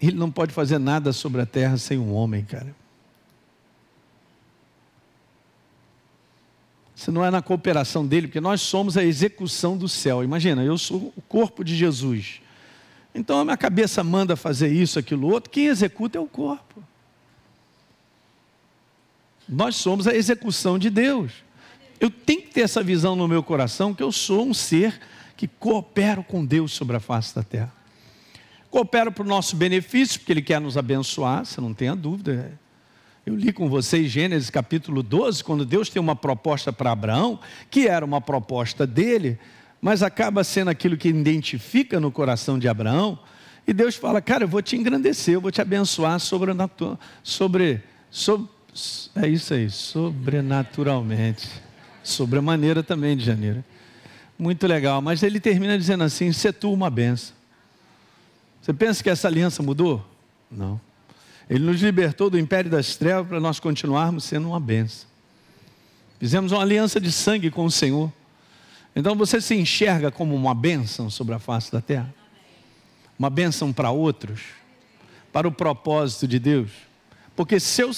Ele 0.00 0.16
não 0.16 0.30
pode 0.30 0.52
fazer 0.52 0.78
nada 0.78 1.12
sobre 1.12 1.40
a 1.40 1.46
terra 1.46 1.76
sem 1.76 1.98
um 1.98 2.14
homem, 2.14 2.44
cara. 2.44 2.74
Se 6.96 7.10
não 7.10 7.22
é 7.22 7.30
na 7.30 7.42
cooperação 7.42 8.06
dele, 8.06 8.26
porque 8.26 8.40
nós 8.40 8.62
somos 8.62 8.96
a 8.96 9.04
execução 9.04 9.76
do 9.76 9.86
céu. 9.86 10.24
Imagina, 10.24 10.64
eu 10.64 10.78
sou 10.78 11.12
o 11.14 11.20
corpo 11.20 11.62
de 11.62 11.76
Jesus. 11.76 12.40
Então 13.14 13.38
a 13.38 13.44
minha 13.44 13.56
cabeça 13.56 14.02
manda 14.02 14.34
fazer 14.34 14.72
isso, 14.72 14.98
aquilo, 14.98 15.30
outro. 15.30 15.50
Quem 15.50 15.66
executa 15.66 16.16
é 16.16 16.20
o 16.20 16.26
corpo. 16.26 16.82
Nós 19.46 19.76
somos 19.76 20.08
a 20.08 20.14
execução 20.14 20.78
de 20.78 20.88
Deus. 20.88 21.32
Eu 22.00 22.10
tenho 22.10 22.40
que 22.40 22.48
ter 22.48 22.62
essa 22.62 22.82
visão 22.82 23.14
no 23.14 23.28
meu 23.28 23.42
coração 23.42 23.94
que 23.94 24.02
eu 24.02 24.10
sou 24.10 24.46
um 24.46 24.54
ser 24.54 24.98
que 25.36 25.46
coopero 25.46 26.24
com 26.24 26.42
Deus 26.44 26.72
sobre 26.72 26.96
a 26.96 27.00
face 27.00 27.34
da 27.34 27.42
terra. 27.42 27.72
coopera 28.70 29.10
para 29.10 29.22
o 29.22 29.26
nosso 29.26 29.54
benefício, 29.54 30.18
porque 30.18 30.32
Ele 30.32 30.42
quer 30.42 30.62
nos 30.62 30.78
abençoar, 30.78 31.44
você 31.44 31.60
não 31.60 31.74
tenha 31.74 31.94
dúvida. 31.94 32.58
Eu 33.26 33.34
li 33.34 33.52
com 33.52 33.68
vocês 33.68 34.08
Gênesis 34.08 34.50
capítulo 34.50 35.02
12, 35.02 35.42
quando 35.42 35.66
Deus 35.66 35.90
tem 35.90 36.00
uma 36.00 36.14
proposta 36.14 36.72
para 36.72 36.92
Abraão, 36.92 37.40
que 37.68 37.88
era 37.88 38.04
uma 38.04 38.20
proposta 38.20 38.86
dele, 38.86 39.36
mas 39.82 40.00
acaba 40.00 40.44
sendo 40.44 40.70
aquilo 40.70 40.96
que 40.96 41.08
identifica 41.08 41.98
no 41.98 42.12
coração 42.12 42.56
de 42.56 42.68
Abraão, 42.68 43.18
e 43.66 43.72
Deus 43.72 43.96
fala: 43.96 44.22
Cara, 44.22 44.44
eu 44.44 44.48
vou 44.48 44.62
te 44.62 44.76
engrandecer, 44.76 45.34
eu 45.34 45.40
vou 45.40 45.50
te 45.50 45.60
abençoar 45.60 46.20
sobre, 46.20 46.52
sobre, 47.24 47.82
sobre 48.12 48.48
é 49.16 49.26
isso 49.26 49.54
aí, 49.54 49.68
sobrenaturalmente. 49.70 51.48
Sobremaneira 52.04 52.80
também 52.80 53.16
de 53.16 53.24
janeiro. 53.24 53.64
Muito 54.38 54.68
legal, 54.68 55.02
mas 55.02 55.24
ele 55.24 55.40
termina 55.40 55.76
dizendo 55.76 56.04
assim: 56.04 56.32
se 56.32 56.52
tu 56.52 56.72
uma 56.72 56.88
benção. 56.88 57.34
Você 58.62 58.72
pensa 58.72 59.02
que 59.02 59.10
essa 59.10 59.26
aliança 59.26 59.64
mudou? 59.64 60.06
Não. 60.48 60.80
Ele 61.48 61.64
nos 61.64 61.80
libertou 61.80 62.28
do 62.28 62.38
império 62.38 62.70
das 62.70 62.96
trevas 62.96 63.28
para 63.28 63.40
nós 63.40 63.60
continuarmos 63.60 64.24
sendo 64.24 64.48
uma 64.48 64.60
benção. 64.60 65.08
Fizemos 66.18 66.52
uma 66.52 66.62
aliança 66.62 67.00
de 67.00 67.12
sangue 67.12 67.50
com 67.50 67.64
o 67.64 67.70
Senhor. 67.70 68.12
Então 68.94 69.14
você 69.14 69.40
se 69.40 69.54
enxerga 69.54 70.10
como 70.10 70.34
uma 70.34 70.54
bênção 70.54 71.08
sobre 71.10 71.34
a 71.34 71.38
face 71.38 71.70
da 71.70 71.80
terra? 71.80 72.12
Uma 73.18 73.30
bênção 73.30 73.72
para 73.72 73.90
outros? 73.90 74.40
Para 75.32 75.46
o 75.46 75.52
propósito 75.52 76.26
de 76.26 76.38
Deus? 76.38 76.70
Porque 77.36 77.60
se 77.60 77.82
eu, 77.82 77.92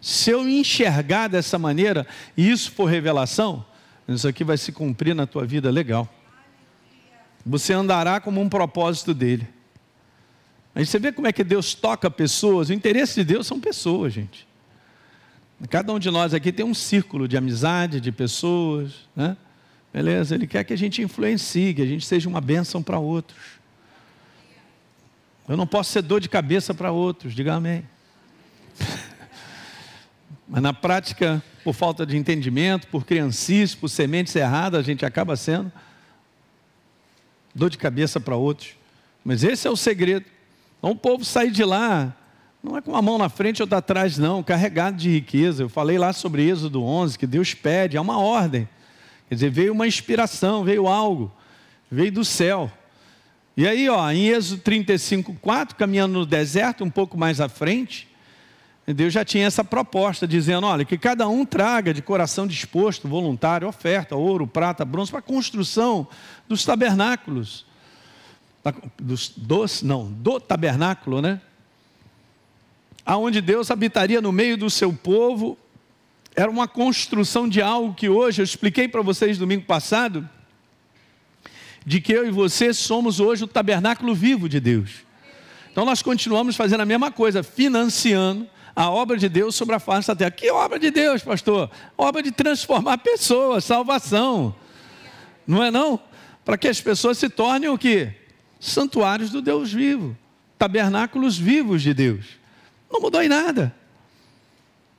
se 0.00 0.30
eu 0.30 0.48
enxergar 0.48 1.28
dessa 1.28 1.58
maneira 1.58 2.06
e 2.36 2.48
isso 2.48 2.70
for 2.70 2.86
revelação, 2.86 3.66
isso 4.08 4.28
aqui 4.28 4.44
vai 4.44 4.56
se 4.56 4.70
cumprir 4.70 5.14
na 5.14 5.26
tua 5.26 5.44
vida 5.44 5.70
legal. 5.70 6.08
Você 7.44 7.72
andará 7.72 8.20
como 8.20 8.40
um 8.40 8.48
propósito 8.48 9.12
dele. 9.12 9.48
Aí 10.74 10.84
você 10.84 10.98
vê 10.98 11.12
como 11.12 11.26
é 11.26 11.32
que 11.32 11.44
Deus 11.44 11.74
toca 11.74 12.10
pessoas. 12.10 12.68
O 12.68 12.72
interesse 12.72 13.14
de 13.14 13.24
Deus 13.24 13.46
são 13.46 13.60
pessoas, 13.60 14.12
gente. 14.12 14.46
Cada 15.70 15.92
um 15.92 15.98
de 15.98 16.10
nós 16.10 16.34
aqui 16.34 16.52
tem 16.52 16.64
um 16.64 16.74
círculo 16.74 17.28
de 17.28 17.36
amizade, 17.36 18.00
de 18.00 18.10
pessoas, 18.10 19.08
né? 19.14 19.36
Beleza? 19.92 20.34
Ele 20.34 20.46
quer 20.46 20.64
que 20.64 20.72
a 20.72 20.76
gente 20.76 21.00
influencie, 21.00 21.72
que 21.72 21.82
a 21.82 21.86
gente 21.86 22.04
seja 22.04 22.28
uma 22.28 22.40
bênção 22.40 22.82
para 22.82 22.98
outros. 22.98 23.38
Eu 25.48 25.56
não 25.56 25.66
posso 25.66 25.92
ser 25.92 26.02
dor 26.02 26.20
de 26.20 26.28
cabeça 26.28 26.74
para 26.74 26.90
outros, 26.90 27.32
diga 27.32 27.54
amém. 27.54 27.84
Mas 30.48 30.60
na 30.60 30.72
prática, 30.72 31.42
por 31.62 31.72
falta 31.72 32.04
de 32.04 32.16
entendimento, 32.16 32.88
por 32.88 33.04
criancice, 33.04 33.76
por 33.76 33.88
sementes 33.88 34.34
erradas, 34.34 34.80
a 34.80 34.82
gente 34.82 35.06
acaba 35.06 35.36
sendo 35.36 35.70
dor 37.54 37.70
de 37.70 37.78
cabeça 37.78 38.18
para 38.18 38.34
outros. 38.34 38.74
Mas 39.24 39.44
esse 39.44 39.68
é 39.68 39.70
o 39.70 39.76
segredo. 39.76 40.33
Então 40.84 40.92
o 40.92 40.96
povo 40.96 41.24
sair 41.24 41.50
de 41.50 41.64
lá, 41.64 42.14
não 42.62 42.76
é 42.76 42.82
com 42.82 42.94
a 42.94 43.00
mão 43.00 43.16
na 43.16 43.30
frente 43.30 43.62
ou 43.62 43.68
atrás, 43.74 44.18
não, 44.18 44.42
carregado 44.42 44.98
de 44.98 45.08
riqueza. 45.08 45.62
Eu 45.62 45.68
falei 45.70 45.96
lá 45.96 46.12
sobre 46.12 46.46
Êxodo 46.46 46.84
11, 46.84 47.18
que 47.18 47.26
Deus 47.26 47.54
pede, 47.54 47.96
é 47.96 48.00
uma 48.02 48.18
ordem. 48.18 48.68
Quer 49.26 49.34
dizer, 49.36 49.50
veio 49.50 49.72
uma 49.72 49.86
inspiração, 49.86 50.62
veio 50.62 50.86
algo, 50.86 51.32
veio 51.90 52.12
do 52.12 52.22
céu. 52.22 52.70
E 53.56 53.66
aí, 53.66 53.88
ó, 53.88 54.10
em 54.10 54.28
Êxodo 54.28 54.60
35, 54.60 55.32
4, 55.40 55.74
caminhando 55.74 56.12
no 56.12 56.26
deserto, 56.26 56.84
um 56.84 56.90
pouco 56.90 57.16
mais 57.16 57.40
à 57.40 57.48
frente, 57.48 58.06
Deus 58.86 59.10
já 59.10 59.24
tinha 59.24 59.46
essa 59.46 59.64
proposta, 59.64 60.28
dizendo: 60.28 60.66
olha, 60.66 60.84
que 60.84 60.98
cada 60.98 61.26
um 61.26 61.46
traga 61.46 61.94
de 61.94 62.02
coração 62.02 62.46
disposto, 62.46 63.08
voluntário, 63.08 63.66
oferta, 63.66 64.16
ouro, 64.16 64.46
prata, 64.46 64.84
bronze, 64.84 65.10
para 65.10 65.20
a 65.20 65.22
construção 65.22 66.06
dos 66.46 66.62
tabernáculos. 66.62 67.64
Dos, 68.98 69.28
dos, 69.36 69.82
não, 69.82 70.10
do 70.10 70.40
tabernáculo, 70.40 71.20
né? 71.20 71.40
Aonde 73.04 73.40
Deus 73.40 73.70
habitaria 73.70 74.20
no 74.22 74.32
meio 74.32 74.56
do 74.56 74.70
seu 74.70 74.92
povo, 74.92 75.58
era 76.34 76.50
uma 76.50 76.66
construção 76.66 77.48
de 77.48 77.60
algo 77.60 77.94
que 77.94 78.08
hoje, 78.08 78.40
eu 78.40 78.44
expliquei 78.44 78.88
para 78.88 79.02
vocês 79.02 79.36
domingo 79.36 79.64
passado, 79.64 80.28
de 81.84 82.00
que 82.00 82.12
eu 82.12 82.26
e 82.26 82.30
você 82.30 82.72
somos 82.72 83.20
hoje 83.20 83.44
o 83.44 83.46
tabernáculo 83.46 84.14
vivo 84.14 84.48
de 84.48 84.58
Deus. 84.58 85.04
Então 85.70 85.84
nós 85.84 86.00
continuamos 86.02 86.56
fazendo 86.56 86.80
a 86.80 86.86
mesma 86.86 87.10
coisa, 87.10 87.42
financiando 87.42 88.48
a 88.74 88.90
obra 88.90 89.16
de 89.16 89.28
Deus 89.28 89.54
sobre 89.54 89.74
a 89.74 89.78
face 89.78 90.08
da 90.08 90.16
terra. 90.16 90.30
Que 90.30 90.50
obra 90.50 90.78
de 90.78 90.90
Deus, 90.90 91.22
pastor? 91.22 91.70
Obra 91.96 92.22
de 92.22 92.32
transformar 92.32 92.98
pessoas, 92.98 93.64
salvação. 93.64 94.54
Não 95.46 95.62
é 95.62 95.70
não? 95.70 96.00
Para 96.44 96.56
que 96.56 96.68
as 96.68 96.80
pessoas 96.80 97.18
se 97.18 97.28
tornem 97.28 97.68
o 97.68 97.78
quê? 97.78 98.14
Santuários 98.64 99.30
do 99.30 99.42
Deus 99.42 99.70
vivo, 99.70 100.16
tabernáculos 100.58 101.36
vivos 101.36 101.82
de 101.82 101.92
Deus. 101.92 102.24
Não 102.90 102.98
mudou 102.98 103.22
em 103.22 103.28
nada. 103.28 103.74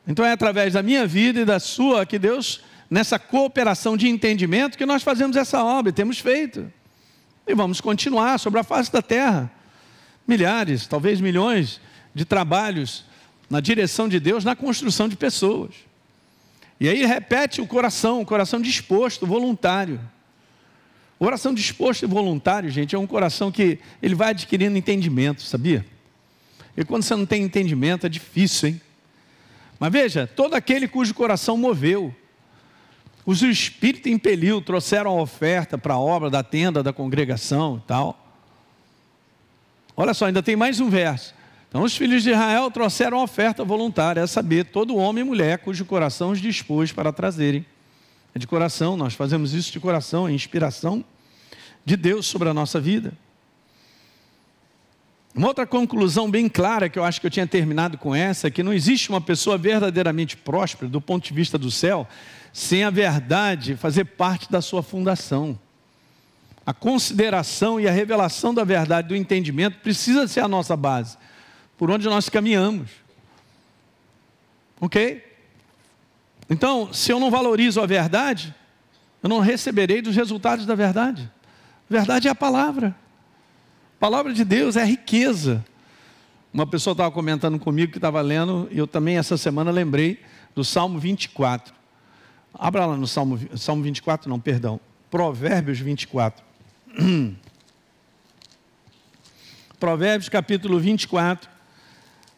Então 0.07 0.23
é 0.23 0.31
através 0.31 0.73
da 0.73 0.83
minha 0.83 1.07
vida 1.07 1.41
e 1.41 1.45
da 1.45 1.59
sua 1.59 2.05
que 2.05 2.19
Deus, 2.19 2.61
nessa 2.89 3.17
cooperação 3.17 3.97
de 3.97 4.07
entendimento, 4.07 4.77
que 4.77 4.85
nós 4.85 5.01
fazemos 5.01 5.35
essa 5.35 5.63
obra 5.63 5.89
e 5.89 5.93
temos 5.93 6.19
feito. 6.19 6.71
E 7.47 7.55
vamos 7.55 7.81
continuar 7.81 8.37
sobre 8.37 8.59
a 8.59 8.63
face 8.63 8.91
da 8.91 9.01
terra. 9.01 9.51
Milhares, 10.27 10.85
talvez 10.85 11.19
milhões 11.19 11.81
de 12.13 12.23
trabalhos 12.23 13.03
na 13.49 13.59
direção 13.59 14.07
de 14.07 14.19
Deus, 14.19 14.43
na 14.43 14.55
construção 14.55 15.09
de 15.09 15.15
pessoas. 15.15 15.73
E 16.79 16.87
aí 16.87 17.03
repete 17.03 17.61
o 17.61 17.67
coração, 17.67 18.21
o 18.21 18.25
coração 18.25 18.61
disposto, 18.61 19.25
voluntário. 19.25 19.99
O 21.19 21.25
coração 21.25 21.53
disposto 21.53 22.03
e 22.03 22.07
voluntário, 22.07 22.69
gente, 22.69 22.95
é 22.95 22.99
um 22.99 23.07
coração 23.07 23.51
que 23.51 23.79
ele 24.01 24.15
vai 24.15 24.31
adquirindo 24.31 24.77
entendimento, 24.77 25.41
sabia? 25.41 25.85
E 26.75 26.83
quando 26.83 27.03
você 27.03 27.15
não 27.15 27.25
tem 27.25 27.43
entendimento, 27.43 28.05
é 28.05 28.09
difícil, 28.09 28.69
hein? 28.69 28.81
Mas 29.79 29.91
veja, 29.91 30.27
todo 30.27 30.55
aquele 30.55 30.87
cujo 30.87 31.13
coração 31.13 31.57
moveu, 31.57 32.13
cujo 33.23 33.47
espírito 33.47 34.09
impeliu, 34.09 34.61
trouxeram 34.61 35.11
a 35.11 35.21
oferta 35.21 35.77
para 35.77 35.93
a 35.93 35.99
obra 35.99 36.29
da 36.29 36.43
tenda 36.43 36.83
da 36.83 36.91
congregação 36.91 37.81
e 37.83 37.87
tal. 37.87 38.21
Olha 39.95 40.13
só, 40.13 40.25
ainda 40.25 40.43
tem 40.43 40.55
mais 40.55 40.81
um 40.81 40.89
verso. 40.89 41.33
Então 41.69 41.83
os 41.83 41.95
filhos 41.95 42.23
de 42.23 42.31
Israel 42.31 42.69
trouxeram 42.69 43.23
oferta 43.23 43.63
voluntária, 43.63 44.21
a 44.21 44.27
saber, 44.27 44.65
todo 44.65 44.95
homem 44.95 45.23
e 45.23 45.27
mulher 45.27 45.59
cujo 45.59 45.85
coração 45.85 46.31
os 46.31 46.41
dispôs 46.41 46.91
para 46.91 47.11
trazerem. 47.11 47.65
É 48.35 48.39
de 48.39 48.45
coração, 48.45 48.97
nós 48.97 49.13
fazemos 49.13 49.53
isso 49.53 49.71
de 49.71 49.79
coração, 49.79 50.27
é 50.27 50.33
inspiração 50.33 51.05
de 51.85 51.95
Deus 51.95 52.27
sobre 52.27 52.49
a 52.49 52.53
nossa 52.53 52.81
vida. 52.81 53.13
Uma 55.33 55.47
outra 55.47 55.65
conclusão 55.65 56.29
bem 56.29 56.49
clara 56.49 56.89
que 56.89 56.99
eu 56.99 57.03
acho 57.05 57.21
que 57.21 57.27
eu 57.27 57.31
tinha 57.31 57.47
terminado 57.47 57.97
com 57.97 58.13
essa, 58.13 58.47
é 58.47 58.51
que 58.51 58.61
não 58.61 58.73
existe 58.73 59.09
uma 59.09 59.21
pessoa 59.21 59.57
verdadeiramente 59.57 60.35
próspera 60.35 60.89
do 60.91 60.99
ponto 60.99 61.25
de 61.25 61.33
vista 61.33 61.57
do 61.57 61.71
céu, 61.71 62.05
sem 62.51 62.83
a 62.83 62.89
verdade 62.89 63.77
fazer 63.77 64.03
parte 64.03 64.51
da 64.51 64.61
sua 64.61 64.83
fundação. 64.83 65.57
A 66.65 66.73
consideração 66.73 67.79
e 67.79 67.87
a 67.87 67.91
revelação 67.91 68.53
da 68.53 68.65
verdade, 68.65 69.07
do 69.07 69.15
entendimento, 69.15 69.79
precisa 69.79 70.27
ser 70.27 70.41
a 70.41 70.47
nossa 70.47 70.75
base 70.75 71.17
por 71.77 71.89
onde 71.89 72.05
nós 72.07 72.27
caminhamos. 72.27 72.89
Ok? 74.79 75.24
Então, 76.49 76.93
se 76.93 77.11
eu 77.11 77.19
não 77.19 77.31
valorizo 77.31 77.81
a 77.81 77.85
verdade, 77.85 78.53
eu 79.23 79.29
não 79.29 79.39
receberei 79.39 80.01
dos 80.01 80.15
resultados 80.15 80.65
da 80.65 80.75
verdade. 80.75 81.31
Verdade 81.89 82.27
é 82.27 82.31
a 82.31 82.35
palavra. 82.35 82.95
A 83.97 83.99
palavra 83.99 84.33
de 84.33 84.43
Deus 84.43 84.75
é 84.75 84.83
riqueza. 84.83 85.65
Uma 86.53 86.67
pessoa 86.67 86.91
estava 86.93 87.11
comentando 87.11 87.57
comigo 87.59 87.91
que 87.91 87.97
estava 87.97 88.21
lendo, 88.21 88.67
e 88.71 88.77
eu 88.77 88.87
também 88.87 89.17
essa 89.17 89.37
semana 89.37 89.71
lembrei 89.71 90.21
do 90.53 90.63
Salmo 90.63 90.99
24. 90.99 91.73
Abra 92.53 92.85
lá 92.85 92.95
no 92.95 93.07
Salmo, 93.07 93.39
Salmo 93.57 93.83
24, 93.83 94.29
não, 94.29 94.39
perdão. 94.39 94.79
Provérbios 95.09 95.79
24. 95.79 96.43
Provérbios 99.79 100.29
capítulo 100.29 100.79
24. 100.79 101.49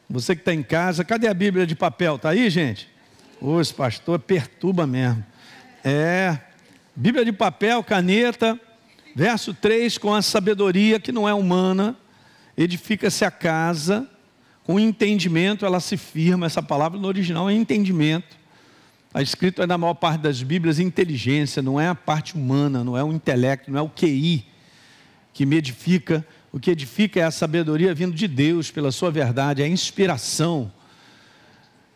Você 0.09 0.35
que 0.35 0.41
está 0.41 0.53
em 0.53 0.63
casa, 0.63 1.03
cadê 1.03 1.27
a 1.27 1.33
Bíblia 1.33 1.67
de 1.67 1.75
papel? 1.75 2.15
Está 2.15 2.29
aí, 2.29 2.49
gente? 2.49 2.89
Os 3.39 3.71
pastor 3.71 4.19
perturba 4.19 4.87
mesmo. 4.87 5.23
É, 5.83 6.37
Bíblia 6.95 7.23
de 7.23 7.31
papel, 7.31 7.83
caneta, 7.83 8.59
verso 9.15 9.53
3, 9.53 9.97
com 9.99 10.13
a 10.13 10.21
sabedoria 10.21 10.99
que 10.99 11.11
não 11.11 11.29
é 11.29 11.33
humana, 11.33 11.95
edifica-se 12.57 13.23
a 13.23 13.29
casa, 13.29 14.09
com 14.63 14.79
entendimento 14.79 15.65
ela 15.65 15.79
se 15.79 15.95
firma, 15.95 16.47
essa 16.47 16.63
palavra 16.63 16.99
no 16.99 17.07
original 17.07 17.49
é 17.49 17.53
entendimento. 17.53 18.35
Está 19.07 19.21
escrito 19.21 19.65
na 19.65 19.77
maior 19.77 19.93
parte 19.93 20.21
das 20.21 20.41
Bíblias 20.41 20.79
inteligência, 20.79 21.61
não 21.61 21.79
é 21.79 21.87
a 21.87 21.95
parte 21.95 22.35
humana, 22.35 22.83
não 22.83 22.97
é 22.97 23.03
o 23.03 23.13
intelecto, 23.13 23.71
não 23.71 23.79
é 23.79 23.81
o 23.81 23.89
QI 23.89 24.45
que 25.31 25.45
me 25.45 25.55
edifica, 25.55 26.25
o 26.51 26.59
que 26.59 26.71
edifica 26.71 27.19
é 27.19 27.23
a 27.23 27.29
sabedoria 27.29 27.93
vindo 27.93 28.15
de 28.15 28.27
Deus 28.27 28.71
pela 28.71 28.91
sua 28.91 29.11
verdade, 29.11 29.61
é 29.61 29.65
a 29.65 29.69
inspiração. 29.69 30.71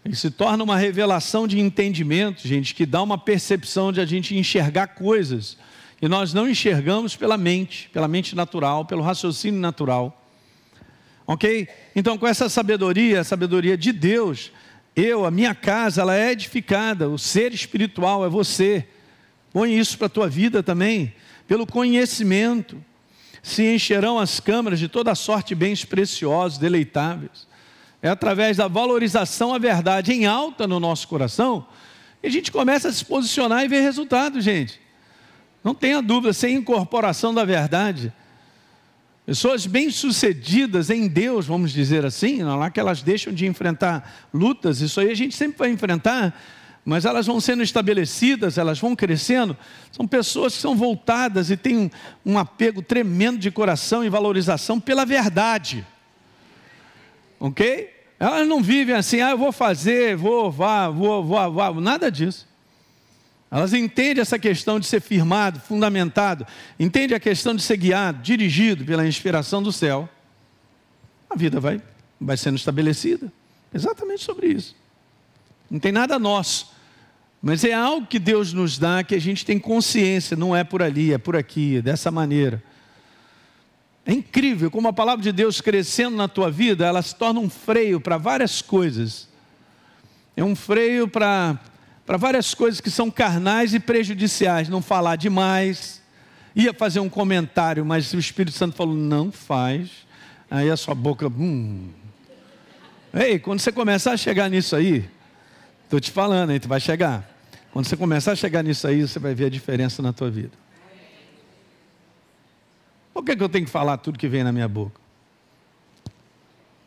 E 0.04 0.16
se 0.16 0.32
torna 0.32 0.64
uma 0.64 0.78
revelação 0.78 1.48
de 1.48 1.60
entendimento, 1.60 2.48
gente, 2.48 2.74
que 2.74 2.86
dá 2.86 3.02
uma 3.02 3.18
percepção 3.18 3.92
de 3.92 4.02
a 4.02 4.06
gente 4.06 4.36
enxergar 4.36 4.88
coisas 4.88 5.58
e 6.02 6.08
nós 6.08 6.34
não 6.34 6.50
enxergamos 6.50 7.16
pela 7.16 7.38
mente, 7.38 7.88
pela 7.94 8.08
mente 8.08 8.36
natural, 8.36 8.86
pelo 8.86 9.04
raciocínio 9.04 9.60
natural. 9.60 10.26
Ok? 11.28 11.68
Então, 11.96 12.18
com 12.18 12.28
essa 12.28 12.50
sabedoria, 12.50 13.22
a 13.22 13.24
sabedoria 13.24 13.78
de 13.78 13.92
Deus, 13.92 14.52
eu, 14.96 15.26
a 15.26 15.32
minha 15.32 15.54
casa, 15.54 16.02
ela 16.02 16.18
é 16.18 16.32
edificada. 16.32 17.08
O 17.08 17.20
ser 17.20 17.54
espiritual 17.54 18.26
é 18.26 18.30
você. 18.30 18.88
Põe 19.54 19.78
isso 19.78 19.96
para 19.96 20.08
a 20.08 20.10
tua 20.10 20.28
vida 20.28 20.64
também. 20.64 21.14
Pelo 21.48 21.68
conhecimento, 21.68 22.84
se 23.44 23.64
encherão 23.64 24.18
as 24.18 24.40
câmaras 24.40 24.80
de 24.80 24.88
toda 24.88 25.14
sorte 25.14 25.50
de 25.50 25.56
bens 25.56 25.86
preciosos, 25.86 26.58
deleitáveis. 26.58 27.48
É 28.02 28.10
através 28.10 28.58
da 28.58 28.68
valorização 28.68 29.54
à 29.54 29.60
verdade 29.60 30.12
em 30.12 30.26
alta 30.26 30.68
no 30.68 30.80
nosso 30.80 31.08
coração 31.08 31.66
que 32.20 32.28
a 32.28 32.32
gente 32.32 32.52
começa 32.52 32.88
a 32.88 32.94
se 32.94 33.04
posicionar 33.04 33.64
e 33.64 33.68
ver 33.68 33.82
resultados, 33.82 34.44
gente. 34.44 34.80
Não 35.64 35.74
tenha 35.74 36.02
dúvida, 36.02 36.34
sem 36.34 36.56
incorporação 36.56 37.34
da 37.34 37.44
verdade, 37.44 38.14
Pessoas 39.24 39.68
bem-sucedidas 39.68 40.90
em 40.90 41.08
Deus, 41.08 41.46
vamos 41.46 41.72
dizer 41.72 42.04
assim, 42.06 42.40
não 42.40 42.64
é 42.64 42.72
que 42.72 42.80
elas 42.80 43.04
deixam 43.04 43.32
de 43.32 43.46
enfrentar 43.46 44.28
lutas, 44.34 44.82
isso 44.82 45.00
aí 45.00 45.12
a 45.12 45.16
gente 45.16 45.36
sempre 45.36 45.60
vai 45.60 45.70
enfrentar, 45.70 46.36
mas 46.84 47.06
elas 47.06 47.28
vão 47.28 47.40
sendo 47.40 47.62
estabelecidas, 47.62 48.58
elas 48.58 48.80
vão 48.80 48.96
crescendo. 48.96 49.56
São 49.92 50.08
pessoas 50.08 50.56
que 50.56 50.62
são 50.62 50.76
voltadas 50.76 51.52
e 51.52 51.56
têm 51.56 51.92
um 52.26 52.38
apego 52.40 52.82
tremendo 52.82 53.38
de 53.38 53.52
coração 53.52 54.04
e 54.04 54.10
valorização 54.10 54.80
pela 54.80 55.06
verdade. 55.06 55.86
Ok? 57.42 57.92
Elas 58.20 58.48
não 58.48 58.62
vivem 58.62 58.94
assim, 58.94 59.20
ah, 59.20 59.32
eu 59.32 59.38
vou 59.38 59.52
fazer, 59.52 60.16
vou, 60.16 60.52
vá, 60.52 60.88
vou, 60.90 61.24
vou, 61.24 61.52
vá, 61.52 61.74
nada 61.74 62.12
disso. 62.12 62.48
Elas 63.50 63.74
entendem 63.74 64.22
essa 64.22 64.38
questão 64.38 64.80
de 64.80 64.86
ser 64.86 65.02
firmado, 65.02 65.60
fundamentado, 65.60 66.46
entendem 66.80 67.18
a 67.18 67.20
questão 67.20 67.56
de 67.56 67.64
ser 67.64 67.78
guiado, 67.78 68.22
dirigido 68.22 68.86
pela 68.86 69.08
inspiração 69.08 69.62
do 69.62 69.72
céu. 69.72 70.08
A 71.28 71.36
vida 71.36 71.60
vai, 71.60 71.82
vai 72.20 72.38
sendo 72.38 72.58
estabelecida. 72.58 73.34
Exatamente 73.74 74.24
sobre 74.24 74.48
isso. 74.48 74.76
Não 75.70 75.80
tem 75.80 75.92
nada 75.92 76.20
nosso. 76.20 76.72
Mas 77.42 77.64
é 77.64 77.74
algo 77.74 78.06
que 78.06 78.20
Deus 78.20 78.54
nos 78.54 78.78
dá 78.78 79.04
que 79.04 79.16
a 79.16 79.20
gente 79.20 79.44
tem 79.44 79.58
consciência, 79.58 80.38
não 80.38 80.56
é 80.56 80.64
por 80.64 80.84
ali, 80.84 81.12
é 81.12 81.18
por 81.18 81.36
aqui, 81.36 81.78
é 81.78 81.82
dessa 81.82 82.12
maneira. 82.12 82.62
É 84.06 84.14
incrível 84.14 84.72
como 84.72 84.88
a 84.88 84.94
palavra 84.94 85.22
de 85.22 85.32
Deus 85.32 85.62
crescendo 85.62 86.16
na 86.16 86.28
tua 86.28 86.50
vida, 86.50 86.86
ela 86.86 87.02
se 87.02 87.16
torna 87.16 87.40
um 87.40 87.50
freio 87.50 88.02
para 88.02 88.18
várias 88.18 88.62
coisas. 88.62 89.28
É 90.36 90.44
um 90.44 90.56
freio 90.56 91.08
para 91.08 91.60
várias 92.18 92.54
coisas 92.54 92.82
que 92.82 92.90
são 92.90 93.12
carnais 93.12 93.74
e 93.74 93.80
prejudiciais. 93.80 94.70
Não 94.70 94.82
falar 94.82 95.18
demais. 95.18 96.02
Ia 96.56 96.74
fazer 96.74 97.00
um 97.00 97.10
comentário, 97.10 97.86
mas 97.86 98.12
o 98.14 98.20
Espírito 98.20 98.58
Santo 98.58 98.76
falou: 98.76 98.96
não 98.96 99.32
faz. 99.32 99.90
Aí 100.50 100.70
a 100.70 100.76
sua 100.76 100.96
boca. 100.96 101.28
Hum. 101.28 101.90
Ei, 103.14 103.40
quando 103.40 103.60
você 103.60 103.72
começar 103.72 104.14
a 104.14 104.18
chegar 104.18 104.50
nisso 104.50 104.76
aí, 104.76 105.08
estou 105.84 106.00
te 106.00 106.12
falando, 106.12 106.50
aí 106.52 106.60
tu 106.60 106.68
vai 106.68 106.80
chegar. 106.80 107.30
Quando 107.72 107.86
você 107.86 107.96
começar 107.96 108.34
a 108.34 108.36
chegar 108.36 108.64
nisso 108.64 108.88
aí, 108.88 109.02
você 109.02 109.20
vai 109.20 109.34
ver 109.34 109.46
a 109.46 109.50
diferença 109.50 110.02
na 110.02 110.12
tua 110.12 110.30
vida. 110.30 110.61
Por 113.14 113.24
que, 113.24 113.36
que 113.36 113.44
eu 113.44 113.50
tenho 113.50 113.66
que 113.66 113.72
falar 113.72 113.98
tudo 113.98 114.18
que 114.18 114.28
vem 114.28 114.44
na 114.44 114.52
minha 114.52 114.68
boca? 114.68 115.00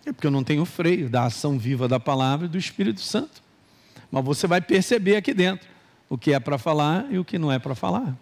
É 0.07 0.13
porque 0.13 0.27
eu 0.27 0.31
não 0.31 0.45
tenho 0.45 0.65
freio 0.65 1.09
da 1.09 1.25
ação 1.25 1.59
viva 1.59 1.89
da 1.89 1.99
palavra 1.99 2.47
e 2.47 2.49
do 2.49 2.59
Espírito 2.59 3.01
Santo. 3.01 3.43
Mas 4.11 4.25
você 4.25 4.47
vai 4.47 4.61
perceber 4.61 5.17
aqui 5.17 5.33
dentro 5.33 5.67
o 6.09 6.19
que 6.19 6.33
é 6.33 6.41
para 6.41 6.59
falar 6.59 7.07
e 7.11 7.19
o 7.19 7.25
que 7.25 7.39
não 7.39 7.51
é 7.51 7.59
para 7.59 7.75
falar. 7.75 8.15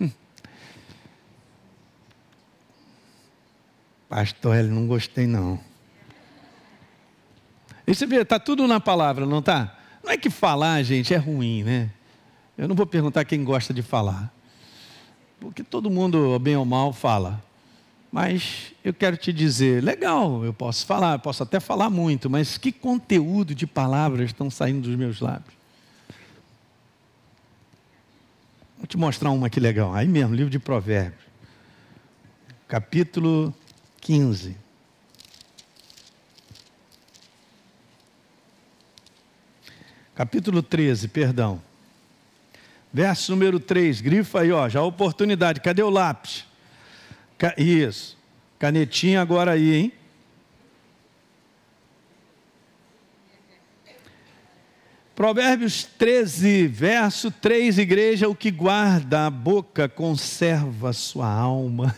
Pastor, 4.08 4.56
ele 4.56 4.68
não 4.68 4.86
gostei 4.86 5.26
não. 5.26 5.60
E 7.86 7.94
você 7.94 8.06
vê, 8.06 8.22
está 8.22 8.40
tudo 8.40 8.66
na 8.66 8.80
palavra, 8.80 9.26
não 9.26 9.38
está? 9.38 9.78
Não 10.02 10.10
é 10.10 10.16
que 10.16 10.30
falar, 10.30 10.82
gente, 10.82 11.14
é 11.14 11.16
ruim, 11.16 11.62
né? 11.62 11.90
Eu 12.56 12.66
não 12.66 12.74
vou 12.74 12.86
perguntar 12.86 13.24
quem 13.24 13.44
gosta 13.44 13.72
de 13.72 13.82
falar. 13.82 14.33
Porque 15.44 15.62
todo 15.62 15.90
mundo, 15.90 16.38
bem 16.38 16.56
ou 16.56 16.64
mal, 16.64 16.90
fala. 16.90 17.44
Mas 18.10 18.72
eu 18.82 18.94
quero 18.94 19.14
te 19.14 19.30
dizer, 19.30 19.84
legal, 19.84 20.42
eu 20.42 20.54
posso 20.54 20.86
falar, 20.86 21.16
eu 21.16 21.18
posso 21.18 21.42
até 21.42 21.60
falar 21.60 21.90
muito, 21.90 22.30
mas 22.30 22.56
que 22.56 22.72
conteúdo 22.72 23.54
de 23.54 23.66
palavras 23.66 24.30
estão 24.30 24.50
saindo 24.50 24.88
dos 24.88 24.96
meus 24.96 25.20
lábios? 25.20 25.52
Vou 28.78 28.86
te 28.86 28.96
mostrar 28.96 29.30
uma 29.32 29.48
aqui 29.48 29.60
legal. 29.60 29.94
Aí 29.94 30.08
mesmo, 30.08 30.34
livro 30.34 30.50
de 30.50 30.58
Provérbios, 30.58 31.20
capítulo 32.66 33.54
15. 34.00 34.56
Capítulo 40.14 40.62
13, 40.62 41.08
perdão. 41.08 41.60
Verso 42.94 43.32
número 43.32 43.58
3, 43.58 44.00
grifa 44.00 44.42
aí, 44.42 44.52
ó, 44.52 44.68
já 44.68 44.78
a 44.78 44.84
oportunidade. 44.84 45.60
Cadê 45.60 45.82
o 45.82 45.90
lápis? 45.90 46.44
Isso. 47.58 48.16
Canetinha 48.56 49.20
agora 49.20 49.50
aí, 49.50 49.74
hein? 49.74 49.92
Provérbios 55.12 55.82
13, 55.98 56.68
verso 56.68 57.32
3, 57.32 57.78
igreja, 57.78 58.28
o 58.28 58.34
que 58.34 58.52
guarda 58.52 59.26
a 59.26 59.30
boca 59.30 59.88
conserva 59.88 60.92
sua 60.92 61.28
alma. 61.28 61.96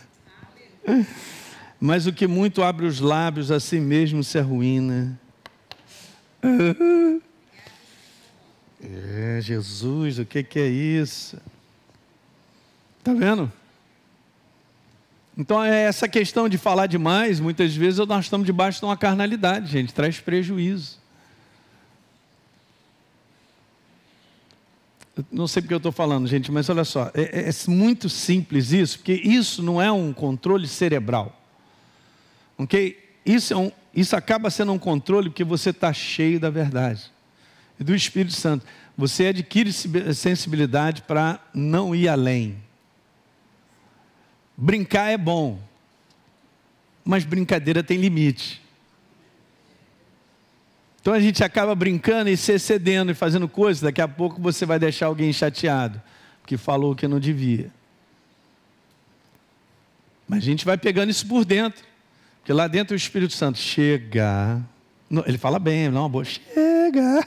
Mas 1.79 2.07
o 2.07 2.13
que 2.13 2.25
muito 2.25 2.63
abre 2.63 2.87
os 2.87 2.99
lábios 2.99 3.51
a 3.51 3.59
si 3.59 3.79
mesmo 3.79 4.23
se 4.23 4.39
arruína. 4.39 5.19
É, 9.37 9.41
Jesus, 9.41 10.17
o 10.17 10.25
que, 10.25 10.41
que 10.41 10.57
é 10.57 10.67
isso? 10.67 11.37
Está 12.97 13.13
vendo? 13.13 13.51
Então, 15.37 15.63
é 15.63 15.83
essa 15.83 16.07
questão 16.07 16.49
de 16.49 16.57
falar 16.57 16.87
demais, 16.87 17.39
muitas 17.39 17.75
vezes 17.75 17.99
nós 18.07 18.25
estamos 18.25 18.47
debaixo 18.47 18.79
de 18.79 18.85
uma 18.85 18.97
carnalidade, 18.97 19.67
gente, 19.71 19.93
traz 19.93 20.19
prejuízo. 20.19 20.97
Não 25.31 25.47
sei 25.47 25.61
porque 25.61 25.73
eu 25.73 25.77
estou 25.77 25.91
falando, 25.91 26.27
gente, 26.27 26.51
mas 26.51 26.67
olha 26.69 26.83
só, 26.83 27.11
é, 27.13 27.47
é, 27.47 27.49
é, 27.49 27.51
muito 27.67 28.09
simples 28.09 28.71
isso, 28.71 28.97
porque 28.97 29.13
isso 29.13 29.61
não 29.61 29.79
é 29.79 29.91
um 29.91 30.13
controle 30.13 30.67
cerebral. 30.67 31.39
Ok? 32.57 33.19
Isso, 33.23 33.53
é 33.53 33.57
um, 33.57 33.71
isso 33.93 34.15
acaba 34.15 34.49
sendo 34.49 34.71
um 34.71 34.79
controle 34.79 35.29
porque 35.29 35.43
você 35.43 35.69
está 35.69 35.93
cheio 35.93 36.39
da 36.39 36.49
verdade 36.49 37.11
e 37.79 37.83
do 37.83 37.95
Espírito 37.95 38.33
Santo. 38.33 38.65
Você 38.97 39.27
adquire 39.27 39.71
sensibilidade 39.71 41.03
para 41.03 41.39
não 41.53 41.93
ir 41.93 42.07
além. 42.07 42.57
Brincar 44.57 45.11
é 45.11 45.17
bom, 45.17 45.59
mas 47.05 47.23
brincadeira 47.23 47.83
tem 47.83 47.97
limite. 47.97 48.59
Então 50.99 51.13
a 51.13 51.19
gente 51.19 51.43
acaba 51.43 51.75
brincando 51.75 52.29
e 52.29 52.35
se 52.35 52.51
excedendo 52.51 53.11
e 53.11 53.15
fazendo 53.15 53.47
coisas, 53.47 53.81
daqui 53.81 54.01
a 54.01 54.07
pouco 54.07 54.41
você 54.41 54.65
vai 54.65 54.79
deixar 54.79 55.05
alguém 55.05 55.31
chateado, 55.31 56.01
porque 56.41 56.57
falou 56.57 56.95
que 56.95 57.07
não 57.07 57.19
devia. 57.19 57.71
Mas 60.27 60.39
a 60.39 60.45
gente 60.45 60.65
vai 60.65 60.77
pegando 60.77 61.09
isso 61.11 61.25
por 61.25 61.45
dentro, 61.45 61.85
porque 62.39 62.51
lá 62.51 62.67
dentro 62.67 62.93
o 62.93 62.97
Espírito 62.97 63.33
Santo 63.33 63.59
chega, 63.59 64.59
ele 65.25 65.37
fala 65.37 65.59
bem, 65.59 65.87
não, 65.89 66.09
boa, 66.09 66.25
chega, 66.25 67.25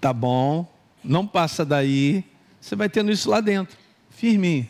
tá 0.00 0.12
bom, 0.12 0.70
não 1.02 1.26
passa 1.26 1.64
daí, 1.64 2.24
você 2.60 2.74
vai 2.74 2.88
tendo 2.88 3.10
isso 3.10 3.30
lá 3.30 3.40
dentro, 3.40 3.76
firminho. 4.10 4.68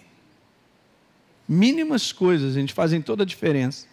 Mínimas 1.49 2.13
coisas, 2.13 2.57
a 2.57 2.61
gente, 2.61 2.73
fazem 2.73 3.01
toda 3.01 3.23
a 3.23 3.27
diferença. 3.27 3.87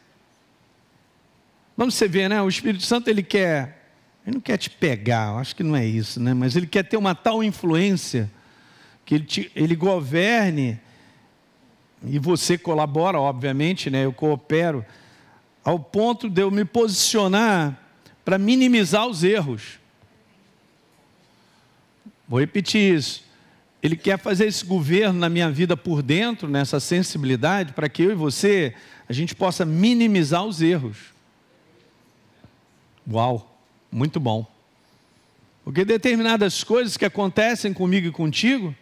Vamos 1.78 1.96
você 1.96 2.08
ver, 2.08 2.30
né? 2.30 2.41
O 2.41 2.50
Espírito 2.50 2.84
Santo, 2.84 3.10
ele 3.10 3.24
quer, 3.24 3.91
ele 4.26 4.36
não 4.36 4.41
quer 4.41 4.58
te 4.58 4.69
pegar, 4.69 5.36
acho 5.38 5.56
que 5.56 5.63
não 5.63 5.76
é 5.76 5.86
isso, 5.86 6.19
né? 6.19 6.34
Mas 6.34 6.56
ele 6.56 6.67
quer 6.67 6.84
ter 6.84 6.98
uma 6.98 7.15
tal 7.15 7.43
influência 7.43 8.30
que 9.06 9.15
ele, 9.15 9.26
te, 9.26 9.52
ele 9.56 9.76
governe 9.76 10.80
e 12.06 12.19
você 12.19 12.58
colabora, 12.58 13.19
obviamente, 13.19 13.89
né? 13.89 14.06
Eu 14.06 14.13
coopero 14.13 14.86
ao 15.63 15.80
ponto 15.80 16.30
de 16.30 16.41
eu 16.41 16.52
me 16.52 16.65
posicionar 16.65 17.80
para 18.26 18.38
minimizar 18.38 19.08
os 19.08 19.24
erros. 19.24 19.80
Vou 22.34 22.39
repetir 22.39 22.96
isso. 22.96 23.24
Ele 23.84 23.96
quer 23.96 24.17
fazer 24.17 24.48
esse 24.48 24.65
governo 24.65 25.19
na 25.19 25.30
minha 25.30 25.52
vida 25.52 25.78
por 25.78 26.02
dentro, 26.02 26.48
nessa 26.48 26.80
sensibilidade, 26.80 27.74
para 27.74 27.88
que 27.88 28.02
eu 28.02 28.12
e 28.12 28.15
você, 28.15 28.74
a 29.08 29.13
gente 29.13 29.36
possa 29.36 29.63
minimizar 29.63 30.43
os 30.43 30.60
erros. 30.60 30.98
Uau, 33.08 33.56
muito 33.91 34.19
bom. 34.19 34.52
Porque 35.63 35.86
determinadas 35.86 36.63
coisas 36.63 36.98
que 36.98 37.06
acontecem 37.06 37.72
comigo 37.72 38.08
e 38.08 38.12
contigo, 38.12 38.76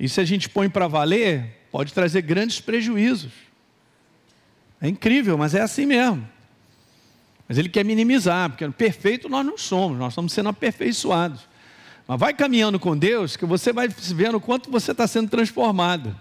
e 0.00 0.08
se 0.08 0.20
a 0.20 0.24
gente 0.24 0.48
põe 0.48 0.68
para 0.68 0.88
valer, 0.88 1.68
pode 1.70 1.94
trazer 1.94 2.22
grandes 2.22 2.58
prejuízos. 2.58 3.30
É 4.80 4.88
incrível, 4.88 5.38
mas 5.38 5.54
é 5.54 5.60
assim 5.60 5.86
mesmo. 5.86 6.28
Mas 7.48 7.56
ele 7.56 7.68
quer 7.68 7.84
minimizar, 7.84 8.50
porque 8.50 8.68
perfeito 8.70 9.28
nós 9.28 9.46
não 9.46 9.56
somos, 9.56 9.96
nós 9.96 10.12
estamos 10.12 10.32
sendo 10.32 10.48
aperfeiçoados. 10.48 11.47
Mas 12.08 12.18
vai 12.18 12.32
caminhando 12.32 12.80
com 12.80 12.96
Deus, 12.96 13.36
que 13.36 13.44
você 13.44 13.70
vai 13.70 13.86
vendo 13.86 14.38
o 14.38 14.40
quanto 14.40 14.70
você 14.70 14.92
está 14.92 15.06
sendo 15.06 15.28
transformado. 15.28 16.18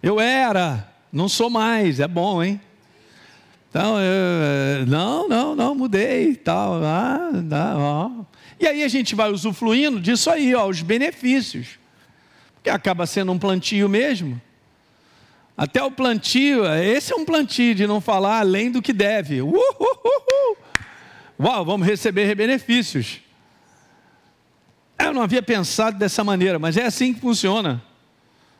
Eu 0.00 0.20
era, 0.20 0.88
não 1.12 1.28
sou 1.28 1.50
mais, 1.50 1.98
é 1.98 2.06
bom, 2.06 2.40
hein? 2.40 2.60
Então, 3.68 3.96
eu, 4.00 4.86
não, 4.86 5.28
não, 5.28 5.56
não, 5.56 5.74
mudei 5.74 6.36
tal. 6.36 6.80
Ah, 6.84 7.28
ó. 7.76 8.10
E 8.60 8.68
aí 8.68 8.84
a 8.84 8.88
gente 8.88 9.16
vai 9.16 9.32
usufruindo 9.32 10.00
disso 10.00 10.30
aí, 10.30 10.54
ó, 10.54 10.68
os 10.68 10.80
benefícios. 10.80 11.70
Porque 12.54 12.70
acaba 12.70 13.04
sendo 13.04 13.32
um 13.32 13.38
plantio 13.38 13.88
mesmo. 13.88 14.40
Até 15.56 15.82
o 15.82 15.90
plantio, 15.90 16.64
esse 16.72 17.12
é 17.12 17.16
um 17.16 17.24
plantio 17.24 17.74
de 17.74 17.84
não 17.84 18.00
falar 18.00 18.38
além 18.38 18.70
do 18.70 18.80
que 18.80 18.92
deve. 18.92 19.42
Uhuhuhu. 19.42 20.56
Uau, 21.40 21.64
vamos 21.64 21.84
receber 21.84 22.32
benefícios. 22.36 23.20
Eu 24.98 25.14
não 25.14 25.22
havia 25.22 25.42
pensado 25.42 25.96
dessa 25.96 26.24
maneira, 26.24 26.58
mas 26.58 26.76
é 26.76 26.84
assim 26.84 27.14
que 27.14 27.20
funciona 27.20 27.82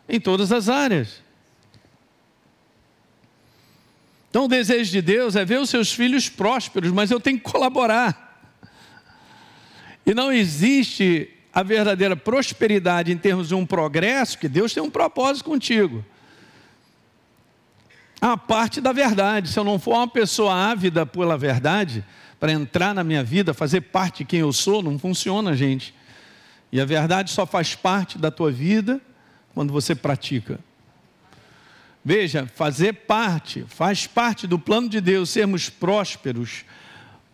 em 0.09 0.21
todas 0.21 0.53
as 0.53 0.69
áreas. 0.69 1.23
Então, 4.31 4.45
o 4.45 4.49
desejo 4.49 4.91
de 4.91 5.03
Deus 5.03 5.37
é 5.37 5.45
ver 5.45 5.59
os 5.59 5.71
seus 5.71 5.93
filhos 5.93 6.29
prósperos, 6.29 6.93
mas 6.93 7.11
eu 7.11 7.19
tenho 7.19 7.39
que 7.39 7.51
colaborar. 7.51 8.27
E 10.07 10.15
não 10.15 10.33
existe 10.33 11.31
a 11.53 11.63
verdadeira 11.63 12.15
prosperidade 12.15 13.11
em 13.11 13.19
termos 13.19 13.49
de 13.49 13.55
um 13.55 13.67
progresso, 13.67 14.39
que 14.39 14.49
Deus 14.49 14.73
tem 14.73 14.83
um 14.83 14.91
propósito 14.91 15.45
contigo. 15.45 16.05
A 18.21 18.37
parte 18.37 18.81
da 18.81 18.93
verdade, 18.93 19.49
se 19.49 19.59
eu 19.59 19.65
não 19.65 19.79
for 19.79 19.95
uma 19.95 20.09
pessoa 20.09 20.55
ávida 20.55 21.05
pela 21.07 21.37
verdade, 21.37 22.05
para 22.39 22.53
entrar 22.53 22.95
na 22.95 23.03
minha 23.03 23.25
vida, 23.25 23.55
fazer 23.55 23.81
parte 23.81 24.19
de 24.19 24.25
quem 24.25 24.41
eu 24.41 24.53
sou, 24.53 24.83
não 24.83 24.99
funciona, 24.99 25.57
gente. 25.57 25.95
E 26.71 26.81
a 26.81 26.85
verdade 26.85 27.31
só 27.31 27.47
faz 27.47 27.75
parte 27.75 28.19
da 28.19 28.31
tua 28.31 28.51
vida 28.51 29.01
quando 29.55 29.73
você 29.73 29.95
pratica. 29.95 30.61
Veja, 32.05 32.47
fazer 32.55 32.93
parte, 32.93 33.65
faz 33.69 34.07
parte 34.07 34.47
do 34.47 34.59
plano 34.59 34.89
de 34.89 35.01
Deus 35.01 35.31
sermos 35.31 35.69
prósperos 35.69 36.65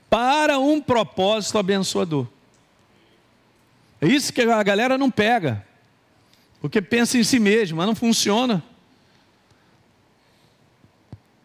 para 0.09 0.59
um 0.59 0.81
propósito 0.81 1.59
abençoador. 1.59 2.27
É 4.01 4.07
isso 4.07 4.33
que 4.33 4.43
a 4.43 4.63
galera 4.63 4.99
não 4.99 5.11
pega, 5.11 5.65
porque 6.61 6.81
pensa 6.81 7.19
em 7.19 7.25
si 7.25 7.39
mesmo, 7.39 7.79
mas 7.79 7.87
não 7.87 7.95
funciona. 7.95 8.63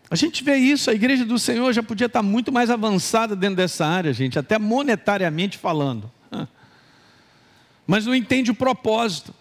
A 0.09 0.15
gente 0.15 0.43
vê 0.43 0.55
isso, 0.55 0.89
a 0.89 0.93
igreja 0.93 1.23
do 1.23 1.37
Senhor 1.37 1.71
já 1.71 1.83
podia 1.83 2.07
estar 2.07 2.23
muito 2.23 2.51
mais 2.51 2.69
avançada 2.69 3.35
dentro 3.35 3.57
dessa 3.57 3.85
área, 3.85 4.11
gente, 4.11 4.39
até 4.39 4.57
monetariamente 4.57 5.57
falando. 5.57 6.11
Mas 7.89 8.05
não 8.05 8.13
entende 8.13 8.51
o 8.51 8.53
propósito. 8.53 9.33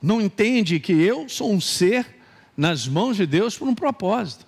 Não 0.00 0.18
entende 0.18 0.80
que 0.80 0.94
eu 0.94 1.28
sou 1.28 1.52
um 1.52 1.60
ser 1.60 2.06
nas 2.56 2.88
mãos 2.88 3.18
de 3.18 3.26
Deus 3.26 3.54
por 3.54 3.68
um 3.68 3.74
propósito. 3.74 4.46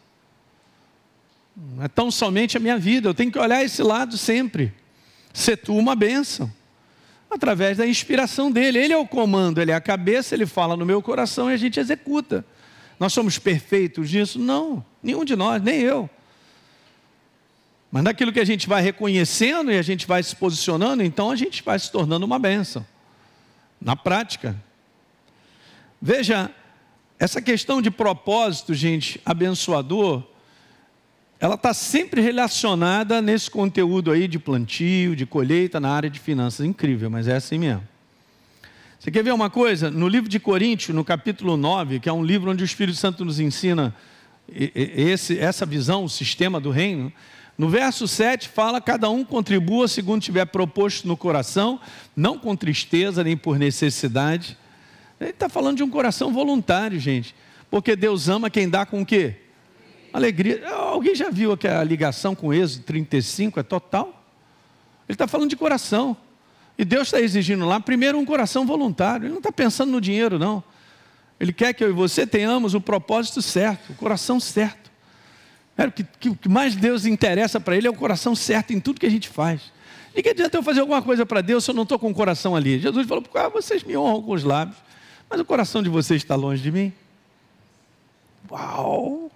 Não 1.54 1.84
é 1.84 1.88
tão 1.88 2.10
somente 2.10 2.56
a 2.56 2.60
minha 2.60 2.78
vida, 2.78 3.06
eu 3.06 3.12
tenho 3.12 3.30
que 3.30 3.38
olhar 3.38 3.62
esse 3.62 3.82
lado 3.82 4.16
sempre. 4.16 4.72
Ser 5.30 5.58
tu 5.58 5.76
uma 5.76 5.94
bênção, 5.94 6.50
através 7.30 7.76
da 7.76 7.86
inspiração 7.86 8.50
dele. 8.50 8.78
Ele 8.78 8.94
é 8.94 8.96
o 8.96 9.06
comando, 9.06 9.60
ele 9.60 9.72
é 9.72 9.74
a 9.74 9.80
cabeça, 9.80 10.34
ele 10.34 10.46
fala 10.46 10.74
no 10.74 10.86
meu 10.86 11.02
coração 11.02 11.50
e 11.50 11.52
a 11.52 11.58
gente 11.58 11.78
executa. 11.78 12.46
Nós 12.98 13.12
somos 13.12 13.38
perfeitos 13.38 14.10
nisso? 14.10 14.38
Não, 14.38 14.82
nenhum 15.02 15.22
de 15.22 15.36
nós, 15.36 15.62
nem 15.62 15.80
eu. 15.80 16.08
Mas 17.90 18.04
naquilo 18.04 18.32
que 18.32 18.40
a 18.40 18.44
gente 18.44 18.68
vai 18.68 18.80
reconhecendo 18.82 19.72
e 19.72 19.78
a 19.78 19.82
gente 19.82 20.06
vai 20.06 20.22
se 20.22 20.34
posicionando, 20.36 21.02
então 21.02 21.30
a 21.30 21.36
gente 21.36 21.62
vai 21.62 21.78
se 21.78 21.90
tornando 21.90 22.24
uma 22.24 22.38
bênção. 22.38 22.86
Na 23.80 23.96
prática. 23.96 24.56
Veja, 26.00 26.50
essa 27.18 27.42
questão 27.42 27.82
de 27.82 27.90
propósito, 27.90 28.72
gente, 28.74 29.20
abençoador, 29.24 30.22
ela 31.40 31.54
está 31.54 31.74
sempre 31.74 32.20
relacionada 32.20 33.20
nesse 33.20 33.50
conteúdo 33.50 34.10
aí 34.10 34.28
de 34.28 34.38
plantio, 34.38 35.16
de 35.16 35.26
colheita 35.26 35.80
na 35.80 35.90
área 35.90 36.08
de 36.08 36.20
finanças. 36.20 36.64
Incrível, 36.64 37.10
mas 37.10 37.26
é 37.26 37.34
assim 37.34 37.58
mesmo. 37.58 37.82
Você 38.98 39.10
quer 39.10 39.24
ver 39.24 39.32
uma 39.32 39.48
coisa? 39.48 39.90
No 39.90 40.06
livro 40.06 40.28
de 40.28 40.38
Coríntios, 40.38 40.94
no 40.94 41.02
capítulo 41.02 41.56
9, 41.56 42.00
que 42.00 42.08
é 42.08 42.12
um 42.12 42.22
livro 42.22 42.50
onde 42.50 42.62
o 42.62 42.66
Espírito 42.66 42.98
Santo 42.98 43.24
nos 43.24 43.40
ensina 43.40 43.96
esse, 44.54 45.38
essa 45.38 45.64
visão, 45.64 46.04
o 46.04 46.08
sistema 46.08 46.60
do 46.60 46.70
reino, 46.70 47.10
no 47.60 47.68
verso 47.68 48.08
7 48.08 48.48
fala: 48.48 48.80
cada 48.80 49.10
um 49.10 49.24
contribua 49.24 49.86
segundo 49.86 50.22
tiver 50.22 50.46
proposto 50.46 51.06
no 51.06 51.16
coração, 51.16 51.80
não 52.16 52.38
com 52.38 52.56
tristeza 52.56 53.22
nem 53.22 53.36
por 53.36 53.58
necessidade 53.58 54.56
ele 55.20 55.30
está 55.30 55.50
falando 55.50 55.76
de 55.76 55.82
um 55.82 55.90
coração 55.90 56.32
voluntário, 56.32 56.98
gente. 56.98 57.34
Porque 57.70 57.94
Deus 57.94 58.28
ama 58.28 58.48
quem 58.48 58.68
dá 58.68 58.86
com 58.86 59.02
o 59.02 59.06
quê? 59.06 59.36
Alegria. 60.12 60.66
Alguém 60.70 61.14
já 61.14 61.28
viu 61.30 61.56
que 61.56 61.68
a 61.68 61.84
ligação 61.84 62.34
com 62.34 62.52
Êxodo 62.52 62.84
35 62.84 63.60
é 63.60 63.62
total? 63.62 64.24
Ele 65.06 65.14
está 65.14 65.28
falando 65.28 65.50
de 65.50 65.56
coração. 65.56 66.16
E 66.78 66.84
Deus 66.84 67.08
está 67.08 67.20
exigindo 67.20 67.66
lá, 67.66 67.78
primeiro, 67.78 68.18
um 68.18 68.24
coração 68.24 68.66
voluntário. 68.66 69.26
Ele 69.26 69.32
não 69.32 69.38
está 69.38 69.52
pensando 69.52 69.92
no 69.92 70.00
dinheiro, 70.00 70.38
não. 70.38 70.64
Ele 71.38 71.52
quer 71.52 71.74
que 71.74 71.84
eu 71.84 71.90
e 71.90 71.92
você 71.92 72.26
tenhamos 72.26 72.72
o 72.74 72.80
propósito 72.80 73.42
certo, 73.42 73.90
o 73.92 73.94
coração 73.94 74.40
certo. 74.40 74.89
É, 75.80 75.86
o 75.86 75.90
que, 75.92 76.04
que, 76.04 76.34
que 76.34 76.48
mais 76.48 76.76
Deus 76.76 77.06
interessa 77.06 77.58
para 77.58 77.74
Ele 77.74 77.86
é 77.86 77.90
o 77.90 77.94
coração 77.94 78.36
certo 78.36 78.74
em 78.74 78.78
tudo 78.78 79.00
que 79.00 79.06
a 79.06 79.10
gente 79.10 79.30
faz. 79.30 79.72
E 80.14 80.22
que 80.22 80.28
adianta 80.28 80.58
eu 80.58 80.62
fazer 80.62 80.80
alguma 80.80 81.00
coisa 81.00 81.24
para 81.24 81.40
Deus 81.40 81.64
se 81.64 81.70
eu 81.70 81.74
não 81.74 81.84
estou 81.84 81.98
com 81.98 82.10
o 82.10 82.14
coração 82.14 82.54
ali? 82.54 82.78
Jesus 82.78 83.08
falou: 83.08 83.24
ah, 83.34 83.48
vocês 83.48 83.82
me 83.82 83.96
honram 83.96 84.20
com 84.20 84.32
os 84.32 84.44
lábios, 84.44 84.76
mas 85.30 85.40
o 85.40 85.44
coração 85.44 85.82
de 85.82 85.88
vocês 85.88 86.20
está 86.20 86.34
longe 86.34 86.62
de 86.62 86.70
mim. 86.70 86.92
Uau! 88.50 89.30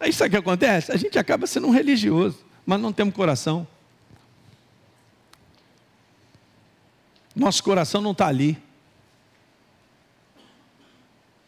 Aí 0.00 0.12
sabe 0.12 0.28
o 0.28 0.30
que 0.32 0.36
acontece? 0.36 0.90
A 0.90 0.96
gente 0.96 1.16
acaba 1.16 1.46
sendo 1.46 1.68
um 1.68 1.70
religioso, 1.70 2.44
mas 2.66 2.80
não 2.80 2.92
temos 2.92 3.14
coração. 3.14 3.64
Nosso 7.36 7.62
coração 7.62 8.00
não 8.00 8.10
está 8.10 8.26
ali. 8.26 8.58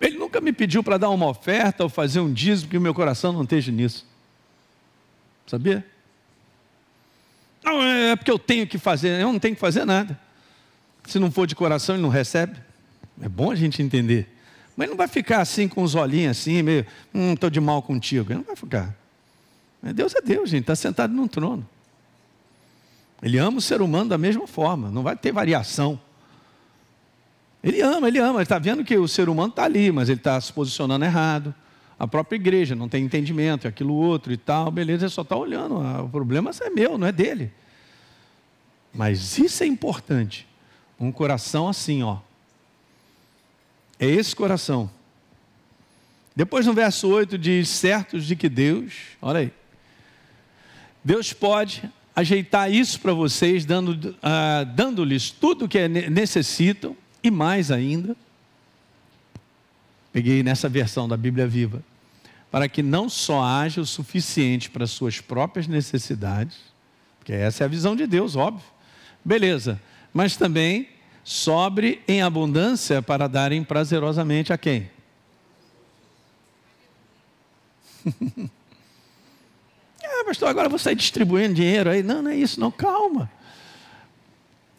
Ele 0.00 0.17
nunca 0.28 0.40
me 0.42 0.52
pediu 0.52 0.84
para 0.84 0.98
dar 0.98 1.08
uma 1.08 1.26
oferta 1.26 1.82
ou 1.82 1.88
fazer 1.88 2.20
um 2.20 2.30
dízimo, 2.30 2.68
porque 2.68 2.76
o 2.76 2.80
meu 2.80 2.92
coração 2.92 3.32
não 3.32 3.42
esteja 3.42 3.72
nisso. 3.72 4.06
Sabia? 5.46 5.84
Não, 7.64 7.82
é 7.82 8.14
porque 8.14 8.30
eu 8.30 8.38
tenho 8.38 8.66
que 8.66 8.76
fazer. 8.76 9.20
Eu 9.20 9.32
não 9.32 9.38
tenho 9.38 9.54
que 9.54 9.60
fazer 9.60 9.86
nada. 9.86 10.18
Se 11.04 11.18
não 11.18 11.30
for 11.30 11.46
de 11.46 11.54
coração, 11.54 11.94
ele 11.94 12.02
não 12.02 12.10
recebe. 12.10 12.56
É 13.22 13.28
bom 13.28 13.50
a 13.50 13.54
gente 13.54 13.82
entender. 13.82 14.28
Mas 14.76 14.90
não 14.90 14.96
vai 14.96 15.08
ficar 15.08 15.40
assim 15.40 15.66
com 15.66 15.82
os 15.82 15.94
olhinhos 15.94 16.38
assim, 16.38 16.62
meio, 16.62 16.86
hum, 17.12 17.32
estou 17.32 17.48
de 17.48 17.58
mal 17.58 17.80
contigo. 17.82 18.30
Ele 18.30 18.38
não 18.38 18.44
vai 18.44 18.54
ficar. 18.54 18.94
Deus 19.94 20.14
é 20.14 20.20
Deus, 20.20 20.50
gente, 20.50 20.62
está 20.62 20.76
sentado 20.76 21.12
num 21.12 21.26
trono. 21.26 21.66
Ele 23.22 23.38
ama 23.38 23.58
o 23.58 23.60
ser 23.60 23.80
humano 23.80 24.10
da 24.10 24.18
mesma 24.18 24.46
forma, 24.46 24.90
não 24.90 25.02
vai 25.02 25.16
ter 25.16 25.32
variação. 25.32 25.98
Ele 27.62 27.80
ama, 27.80 28.08
ele 28.08 28.18
ama, 28.18 28.38
ele 28.38 28.42
está 28.44 28.58
vendo 28.58 28.84
que 28.84 28.96
o 28.96 29.08
ser 29.08 29.28
humano 29.28 29.50
está 29.50 29.64
ali, 29.64 29.90
mas 29.90 30.08
ele 30.08 30.20
está 30.20 30.40
se 30.40 30.52
posicionando 30.52 31.04
errado. 31.04 31.54
A 31.98 32.06
própria 32.06 32.36
igreja 32.36 32.76
não 32.76 32.88
tem 32.88 33.04
entendimento, 33.04 33.66
é 33.66 33.68
aquilo 33.68 33.94
outro 33.94 34.32
e 34.32 34.36
tal, 34.36 34.70
beleza, 34.70 35.06
ele 35.06 35.10
só 35.10 35.22
está 35.22 35.36
olhando. 35.36 35.78
Ah, 35.78 36.02
o 36.02 36.08
problema 36.08 36.50
é 36.60 36.70
meu, 36.70 36.96
não 36.96 37.06
é 37.06 37.12
dele. 37.12 37.50
Mas 38.94 39.38
isso 39.38 39.64
é 39.64 39.66
importante. 39.66 40.46
Um 40.98 41.10
coração 41.10 41.68
assim, 41.68 42.02
ó, 42.02 42.18
é 43.98 44.06
esse 44.06 44.34
coração. 44.34 44.88
Depois 46.34 46.64
no 46.66 46.72
verso 46.72 47.08
8 47.08 47.36
diz: 47.36 47.68
certos 47.68 48.24
de 48.24 48.36
que 48.36 48.48
Deus, 48.48 48.94
olha 49.20 49.40
aí, 49.40 49.52
Deus 51.02 51.32
pode 51.32 51.82
ajeitar 52.14 52.70
isso 52.70 53.00
para 53.00 53.12
vocês, 53.12 53.64
dando, 53.64 54.10
uh, 54.10 54.64
dando-lhes 54.74 55.30
tudo 55.30 55.64
o 55.64 55.68
que 55.68 55.88
necessitam 55.88 56.96
e 57.28 57.30
mais 57.30 57.70
ainda. 57.70 58.16
Peguei 60.12 60.42
nessa 60.42 60.68
versão 60.68 61.08
da 61.08 61.16
Bíblia 61.16 61.46
Viva. 61.46 61.82
Para 62.50 62.68
que 62.68 62.82
não 62.82 63.08
só 63.08 63.42
haja 63.42 63.80
o 63.80 63.86
suficiente 63.86 64.70
para 64.70 64.86
suas 64.86 65.20
próprias 65.20 65.66
necessidades, 65.66 66.56
porque 67.18 67.32
essa 67.32 67.62
é 67.62 67.66
a 67.66 67.68
visão 67.68 67.94
de 67.94 68.06
Deus, 68.06 68.34
óbvio. 68.36 68.66
Beleza. 69.24 69.80
Mas 70.12 70.36
também 70.36 70.88
sobre 71.22 72.02
em 72.08 72.22
abundância 72.22 73.02
para 73.02 73.28
darem 73.28 73.62
prazerosamente 73.62 74.50
a 74.50 74.56
quem? 74.56 74.90
ah, 80.02 80.24
pastor, 80.24 80.48
agora 80.48 80.70
você 80.70 80.94
distribuindo 80.94 81.54
dinheiro 81.54 81.90
aí. 81.90 82.02
Não, 82.02 82.22
não 82.22 82.30
é 82.30 82.36
isso, 82.36 82.58
não, 82.58 82.70
calma. 82.70 83.30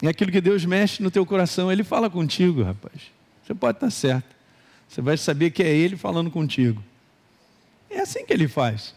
É 0.02 0.08
aquilo 0.08 0.32
que 0.32 0.40
Deus 0.40 0.64
mexe 0.64 1.02
no 1.02 1.10
teu 1.10 1.26
coração, 1.26 1.70
Ele 1.70 1.84
fala 1.84 2.08
contigo, 2.08 2.62
rapaz. 2.62 3.10
Você 3.42 3.54
pode 3.54 3.76
estar 3.76 3.90
certo. 3.90 4.36
Você 4.88 5.00
vai 5.00 5.16
saber 5.16 5.50
que 5.50 5.62
é 5.62 5.68
Ele 5.68 5.96
falando 5.96 6.30
contigo. 6.30 6.82
É 7.90 8.00
assim 8.00 8.24
que 8.24 8.32
ele 8.32 8.46
faz. 8.46 8.94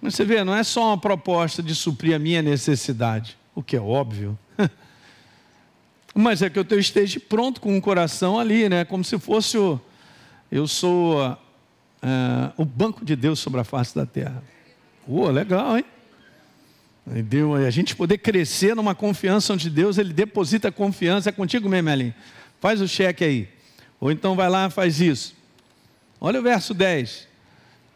Mas 0.00 0.14
você 0.14 0.24
vê, 0.24 0.42
não 0.42 0.54
é 0.54 0.64
só 0.64 0.88
uma 0.88 0.98
proposta 0.98 1.62
de 1.62 1.74
suprir 1.74 2.14
a 2.14 2.18
minha 2.18 2.42
necessidade, 2.42 3.38
o 3.54 3.62
que 3.62 3.76
é 3.76 3.80
óbvio. 3.80 4.36
Mas 6.14 6.42
é 6.42 6.50
que 6.50 6.58
eu 6.58 6.78
esteja 6.78 7.20
pronto 7.20 7.60
com 7.60 7.76
o 7.76 7.80
coração 7.80 8.38
ali, 8.38 8.68
né? 8.68 8.84
Como 8.84 9.04
se 9.04 9.18
fosse 9.18 9.56
o. 9.56 9.80
Eu 10.50 10.66
sou 10.66 11.22
uh, 11.26 11.36
o 12.56 12.64
banco 12.64 13.04
de 13.04 13.16
Deus 13.16 13.38
sobre 13.38 13.60
a 13.60 13.64
face 13.64 13.94
da 13.94 14.06
terra. 14.06 14.42
Uou, 15.06 15.30
legal, 15.30 15.76
hein? 15.76 15.84
A 17.08 17.70
gente 17.70 17.94
poder 17.94 18.18
crescer 18.18 18.74
numa 18.74 18.94
confiança 18.94 19.52
onde 19.52 19.70
Deus 19.70 19.96
ele 19.96 20.12
deposita 20.12 20.72
confiança. 20.72 21.28
É 21.28 21.32
contigo 21.32 21.68
mesmo, 21.68 21.88
Elinho. 21.88 22.14
Faz 22.60 22.80
o 22.80 22.88
cheque 22.88 23.24
aí. 23.24 23.48
Ou 24.00 24.10
então 24.10 24.34
vai 24.34 24.48
lá 24.48 24.66
e 24.66 24.70
faz 24.70 25.00
isso. 25.00 25.34
Olha 26.20 26.40
o 26.40 26.42
verso 26.42 26.74
10. 26.74 27.28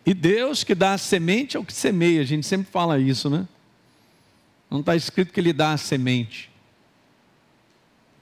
E 0.07 0.15
Deus 0.15 0.63
que 0.63 0.75
dá 0.75 0.93
a 0.93 0.99
semente 0.99 1.57
ao 1.57 1.65
que 1.65 1.73
semeia. 1.73 2.21
A 2.21 2.25
gente 2.25 2.47
sempre 2.47 2.71
fala 2.71 3.01
isso, 3.01 3.29
né? 3.29 3.49
Não 4.71 4.79
está 4.79 4.95
escrito 4.95 5.33
que 5.33 5.41
Ele 5.41 5.53
dá 5.53 5.73
a 5.73 5.77
semente. 5.77 6.49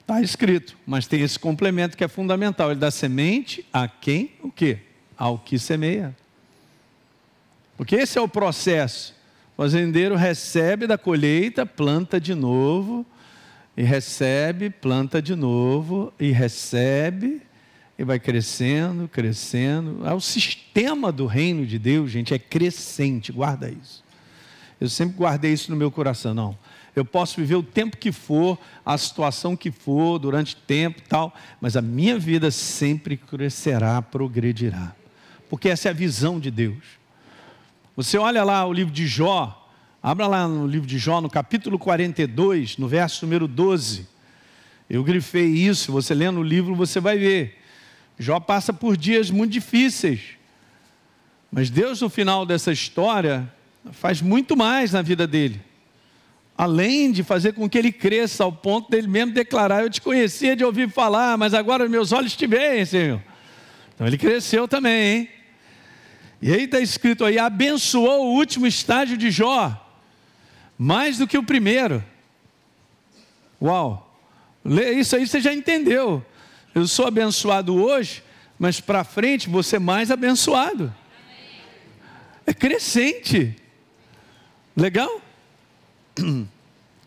Está 0.01 0.22
escrito, 0.22 0.74
mas 0.87 1.07
tem 1.07 1.20
esse 1.20 1.38
complemento 1.38 1.98
que 1.98 2.03
é 2.03 2.09
fundamental. 2.09 2.70
Ele 2.70 2.81
dá 2.81 2.90
semente 2.90 3.62
a 3.70 3.87
quem? 3.87 4.33
O 4.42 4.51
quê? 4.51 4.79
Ao 5.18 5.38
que 5.38 5.59
semeia. 5.59 6.16
Porque 7.77 7.94
esse 7.94 8.16
é 8.16 8.20
o 8.22 8.27
processo. 8.27 9.17
Fazendeiro 9.59 10.14
recebe 10.14 10.87
da 10.87 10.97
colheita, 10.97 11.66
planta 11.66 12.21
de 12.21 12.33
novo, 12.33 13.05
e 13.77 13.83
recebe, 13.83 14.71
planta 14.71 15.21
de 15.21 15.35
novo, 15.35 16.12
e 16.16 16.31
recebe, 16.31 17.42
e 17.99 18.05
vai 18.05 18.21
crescendo, 18.21 19.09
crescendo. 19.09 20.07
É 20.07 20.14
o 20.14 20.21
sistema 20.21 21.11
do 21.11 21.27
reino 21.27 21.66
de 21.66 21.77
Deus, 21.77 22.09
gente, 22.09 22.33
é 22.33 22.38
crescente, 22.38 23.33
guarda 23.33 23.68
isso. 23.68 24.05
Eu 24.81 24.88
sempre 24.88 25.16
guardei 25.16 25.55
isso 25.55 25.73
no 25.73 25.77
meu 25.77 25.90
coração, 25.90 26.33
não. 26.33 26.57
Eu 26.94 27.05
posso 27.05 27.40
viver 27.40 27.57
o 27.57 27.62
tempo 27.64 27.97
que 27.97 28.12
for, 28.12 28.57
a 28.87 28.97
situação 28.97 29.57
que 29.57 29.73
for, 29.73 30.21
durante 30.21 30.55
tempo 30.55 31.01
e 31.01 31.09
tal, 31.09 31.35
mas 31.61 31.77
a 31.77 31.83
minha 31.83 32.16
vida 32.16 32.53
sempre 32.53 33.16
crescerá, 33.16 34.01
progredirá. 34.03 34.94
Porque 35.51 35.68
essa 35.68 35.88
é 35.88 35.90
a 35.90 35.94
visão 35.94 36.38
de 36.38 36.53
Deus. 36.53 36.97
Você 37.98 38.16
olha 38.16 38.44
lá 38.44 38.64
o 38.64 38.72
livro 38.72 38.94
de 38.94 39.08
Jó, 39.08 39.68
abra 40.00 40.28
lá 40.28 40.46
no 40.46 40.68
livro 40.68 40.87
de 40.87 40.98
Jó, 40.98 41.20
no 41.20 41.28
capítulo 41.28 41.76
42, 41.80 42.76
no 42.76 42.87
verso 42.87 43.26
número 43.26 43.48
12. 43.48 44.06
Eu 44.88 45.02
grifei 45.02 45.46
isso, 45.46 45.90
você 45.90 46.14
lendo 46.14 46.38
o 46.38 46.42
livro, 46.44 46.76
você 46.76 47.00
vai 47.00 47.18
ver. 47.18 47.58
Jó 48.16 48.38
passa 48.38 48.72
por 48.72 48.96
dias 48.96 49.32
muito 49.32 49.50
difíceis. 49.50 50.20
Mas 51.50 51.70
Deus, 51.70 52.00
no 52.00 52.08
final 52.08 52.46
dessa 52.46 52.70
história, 52.70 53.52
faz 53.90 54.22
muito 54.22 54.56
mais 54.56 54.92
na 54.92 55.02
vida 55.02 55.26
dele. 55.26 55.61
Além 56.56 57.11
de 57.11 57.24
fazer 57.24 57.52
com 57.52 57.68
que 57.68 57.76
ele 57.76 57.90
cresça 57.90 58.44
ao 58.44 58.52
ponto 58.52 58.88
dele 58.88 59.08
mesmo 59.08 59.32
declarar: 59.32 59.82
Eu 59.82 59.90
te 59.90 60.00
conhecia 60.00 60.54
de 60.54 60.64
ouvir 60.64 60.88
falar, 60.88 61.37
mas 61.37 61.52
agora 61.52 61.88
meus 61.88 62.12
olhos 62.12 62.37
te 62.37 62.46
veem, 62.46 62.84
Senhor. 62.84 63.20
Então 63.92 64.06
ele 64.06 64.16
cresceu 64.16 64.68
também, 64.68 65.16
hein? 65.16 65.38
E 66.40 66.53
aí 66.53 66.64
está 66.64 66.81
escrito 66.81 67.24
aí: 67.24 67.38
abençoou 67.38 68.27
o 68.27 68.35
último 68.35 68.66
estágio 68.66 69.16
de 69.16 69.31
Jó, 69.31 69.77
mais 70.79 71.18
do 71.18 71.27
que 71.27 71.37
o 71.37 71.42
primeiro. 71.42 72.03
Uau! 73.61 74.05
Isso 74.96 75.16
aí 75.16 75.27
você 75.27 75.40
já 75.40 75.53
entendeu. 75.53 76.24
Eu 76.74 76.87
sou 76.87 77.07
abençoado 77.07 77.74
hoje, 77.74 78.22
mas 78.59 78.81
para 78.81 79.03
frente 79.03 79.48
você 79.48 79.77
é 79.77 79.81
mais 79.81 80.11
abençoado. 80.11 80.94
É 82.46 82.55
crescente. 82.55 83.57
Legal? 84.77 85.20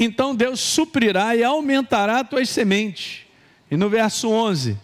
Então 0.03 0.33
Deus 0.35 0.59
suprirá 0.59 1.35
e 1.35 1.43
aumentará 1.43 2.23
tuas 2.23 2.49
sementes. 2.49 3.21
E 3.69 3.77
no 3.77 3.87
verso 3.87 4.31
11: 4.31 4.75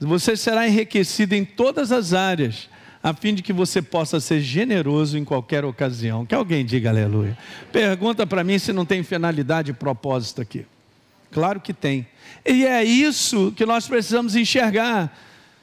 Você 0.00 0.34
será 0.34 0.66
enriquecido 0.66 1.34
em 1.34 1.44
todas 1.44 1.92
as 1.92 2.14
áreas 2.14 2.66
a 3.06 3.14
fim 3.14 3.32
de 3.32 3.40
que 3.40 3.52
você 3.52 3.80
possa 3.80 4.18
ser 4.18 4.40
generoso 4.40 5.16
em 5.16 5.24
qualquer 5.24 5.64
ocasião. 5.64 6.26
Que 6.26 6.34
alguém 6.34 6.66
diga 6.66 6.90
aleluia. 6.90 7.38
Pergunta 7.70 8.26
para 8.26 8.42
mim 8.42 8.58
se 8.58 8.72
não 8.72 8.84
tem 8.84 9.04
finalidade 9.04 9.70
e 9.70 9.74
propósito 9.74 10.42
aqui. 10.42 10.66
Claro 11.30 11.60
que 11.60 11.72
tem. 11.72 12.04
E 12.44 12.66
é 12.66 12.82
isso 12.82 13.52
que 13.56 13.64
nós 13.64 13.86
precisamos 13.86 14.34
enxergar. 14.34 15.16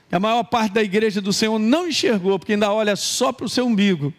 A 0.09 0.21
maior 0.21 0.45
parte 0.45 0.71
da 0.71 0.81
igreja 0.81 1.19
do 1.19 1.33
Senhor 1.33 1.59
não 1.59 1.89
enxergou, 1.89 2.39
porque 2.39 2.53
ainda 2.53 2.71
olha 2.71 2.95
só 2.95 3.33
para 3.33 3.45
o 3.45 3.49
seu 3.49 3.67
umbigo, 3.67 4.13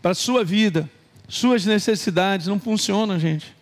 para 0.00 0.12
a 0.12 0.14
sua 0.14 0.42
vida, 0.42 0.88
suas 1.28 1.66
necessidades. 1.66 2.46
Não 2.46 2.58
funciona, 2.58 3.18
gente. 3.18 3.54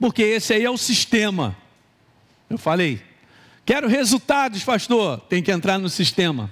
Porque 0.00 0.22
esse 0.22 0.54
aí 0.54 0.64
é 0.64 0.70
o 0.70 0.78
sistema. 0.78 1.54
Eu 2.48 2.56
falei. 2.56 3.11
Quero 3.64 3.88
resultados, 3.88 4.64
pastor. 4.64 5.20
Tem 5.20 5.42
que 5.42 5.52
entrar 5.52 5.78
no 5.78 5.88
sistema. 5.88 6.50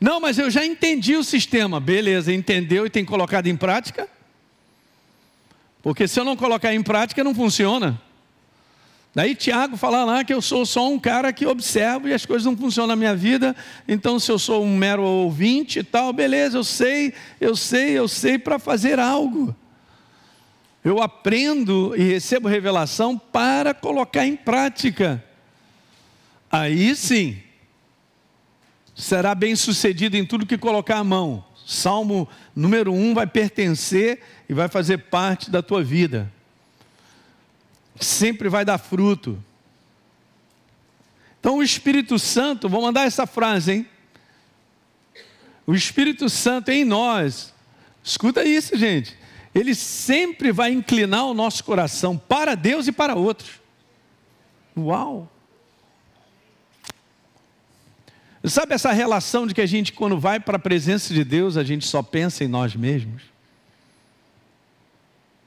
Não, 0.00 0.20
mas 0.20 0.38
eu 0.38 0.50
já 0.50 0.64
entendi 0.64 1.16
o 1.16 1.24
sistema. 1.24 1.80
Beleza, 1.80 2.32
entendeu 2.32 2.84
e 2.84 2.90
tem 2.90 3.04
colocado 3.04 3.46
em 3.46 3.56
prática? 3.56 4.08
Porque 5.82 6.06
se 6.06 6.20
eu 6.20 6.24
não 6.24 6.36
colocar 6.36 6.74
em 6.74 6.82
prática, 6.82 7.24
não 7.24 7.34
funciona. 7.34 8.00
Daí 9.14 9.34
Tiago 9.34 9.76
fala 9.76 10.04
lá 10.04 10.24
que 10.24 10.34
eu 10.34 10.42
sou 10.42 10.66
só 10.66 10.90
um 10.90 10.98
cara 10.98 11.32
que 11.32 11.46
observo 11.46 12.08
e 12.08 12.12
as 12.12 12.26
coisas 12.26 12.44
não 12.44 12.56
funcionam 12.56 12.88
na 12.88 12.96
minha 12.96 13.14
vida. 13.14 13.54
Então, 13.86 14.18
se 14.18 14.30
eu 14.30 14.38
sou 14.38 14.64
um 14.64 14.76
mero 14.76 15.02
ouvinte 15.02 15.78
e 15.78 15.84
tal, 15.84 16.12
beleza, 16.12 16.58
eu 16.58 16.64
sei, 16.64 17.14
eu 17.40 17.54
sei, 17.54 17.90
eu 17.90 18.08
sei 18.08 18.38
para 18.38 18.58
fazer 18.58 18.98
algo. 18.98 19.54
Eu 20.84 21.00
aprendo 21.00 21.94
e 21.96 22.02
recebo 22.02 22.48
revelação 22.48 23.16
para 23.16 23.72
colocar 23.72 24.26
em 24.26 24.36
prática 24.36 25.22
aí 26.54 26.94
sim 26.94 27.42
será 28.94 29.34
bem 29.34 29.56
sucedido 29.56 30.16
em 30.16 30.24
tudo 30.24 30.46
que 30.46 30.56
colocar 30.56 30.98
a 30.98 31.04
mão. 31.04 31.44
Salmo 31.66 32.28
número 32.54 32.92
um 32.92 33.12
vai 33.12 33.26
pertencer 33.26 34.20
e 34.48 34.54
vai 34.54 34.68
fazer 34.68 34.98
parte 34.98 35.50
da 35.50 35.62
tua 35.62 35.82
vida. 35.82 36.32
Sempre 37.98 38.48
vai 38.48 38.64
dar 38.64 38.78
fruto. 38.78 39.42
Então 41.40 41.56
o 41.56 41.62
Espírito 41.62 42.20
Santo, 42.20 42.68
vou 42.68 42.82
mandar 42.82 43.04
essa 43.04 43.26
frase, 43.26 43.72
hein? 43.72 43.86
O 45.66 45.74
Espírito 45.74 46.28
Santo 46.28 46.70
em 46.70 46.84
nós, 46.84 47.52
escuta 48.02 48.44
isso, 48.44 48.76
gente. 48.76 49.18
Ele 49.52 49.74
sempre 49.74 50.52
vai 50.52 50.70
inclinar 50.70 51.24
o 51.24 51.34
nosso 51.34 51.64
coração 51.64 52.16
para 52.16 52.54
Deus 52.54 52.86
e 52.86 52.92
para 52.92 53.16
outros. 53.16 53.60
Uau! 54.76 55.33
Sabe 58.46 58.74
essa 58.74 58.92
relação 58.92 59.46
de 59.46 59.54
que 59.54 59.60
a 59.62 59.66
gente, 59.66 59.92
quando 59.92 60.20
vai 60.20 60.38
para 60.38 60.56
a 60.56 60.60
presença 60.60 61.14
de 61.14 61.24
Deus, 61.24 61.56
a 61.56 61.64
gente 61.64 61.86
só 61.86 62.02
pensa 62.02 62.44
em 62.44 62.48
nós 62.48 62.76
mesmos? 62.76 63.22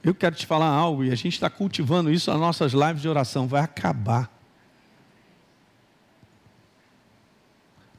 Eu 0.03 0.15
quero 0.15 0.35
te 0.35 0.47
falar 0.47 0.67
algo, 0.67 1.03
e 1.03 1.11
a 1.11 1.15
gente 1.15 1.33
está 1.33 1.49
cultivando 1.49 2.11
isso 2.11 2.31
nas 2.31 2.39
nossas 2.39 2.73
lives 2.73 3.01
de 3.01 3.07
oração, 3.07 3.47
vai 3.47 3.61
acabar. 3.61 4.35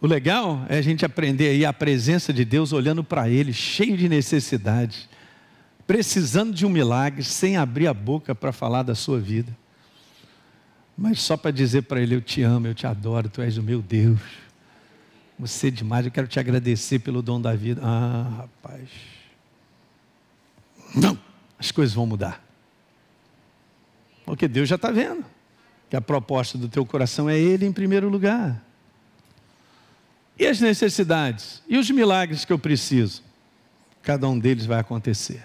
O 0.01 0.07
legal 0.07 0.65
é 0.69 0.79
a 0.79 0.83
gente 0.83 1.05
aprender 1.05 1.51
aí 1.51 1.65
a 1.65 1.73
presença 1.73 2.33
de 2.33 2.45
Deus 2.45 2.73
olhando 2.73 3.05
para 3.05 3.29
Ele, 3.29 3.53
cheio 3.53 3.97
de 3.97 4.09
necessidade, 4.09 5.09
precisando 5.87 6.53
de 6.53 6.67
um 6.67 6.69
milagre, 6.69 7.23
sem 7.23 7.57
abrir 7.57 7.87
a 7.87 7.95
boca 7.95 8.35
para 8.35 8.53
falar 8.53 8.83
da 8.83 8.97
sua 8.97 9.21
vida, 9.21 9.57
mas 10.97 11.21
só 11.21 11.37
para 11.37 11.53
dizer 11.53 11.83
para 11.83 12.01
Ele: 12.01 12.17
Eu 12.17 12.21
te 12.21 12.43
amo, 12.43 12.67
eu 12.67 12.75
te 12.75 12.87
adoro, 12.87 13.29
Tu 13.29 13.41
és 13.43 13.59
o 13.59 13.63
meu 13.63 13.81
Deus. 13.81 14.48
Você 15.39 15.69
é 15.69 15.71
demais, 15.71 16.05
eu 16.05 16.11
quero 16.11 16.27
te 16.27 16.41
agradecer 16.41 16.99
pelo 16.99 17.23
dom 17.23 17.41
da 17.41 17.55
vida. 17.55 17.81
Ah, 17.85 18.29
rapaz. 18.39 18.89
Não, 20.95 21.19
as 21.59 21.71
coisas 21.71 21.95
vão 21.95 22.07
mudar. 22.07 22.43
Porque 24.25 24.49
Deus 24.49 24.69
já 24.69 24.77
está 24.77 24.91
vendo 24.91 25.25
que 25.89 25.97
a 25.97 26.01
proposta 26.01 26.59
do 26.59 26.69
teu 26.69 26.85
coração 26.85 27.31
é 27.31 27.39
Ele 27.39 27.65
em 27.65 27.73
primeiro 27.73 28.09
lugar. 28.09 28.63
E 30.39 30.47
as 30.47 30.61
necessidades? 30.61 31.63
E 31.69 31.79
os 31.79 31.91
milagres 31.91 32.45
que 32.45 32.53
eu 32.53 32.59
preciso? 32.59 33.23
Cada 34.03 34.29
um 34.29 34.39
deles 34.39 34.67
vai 34.67 34.79
acontecer. 34.79 35.45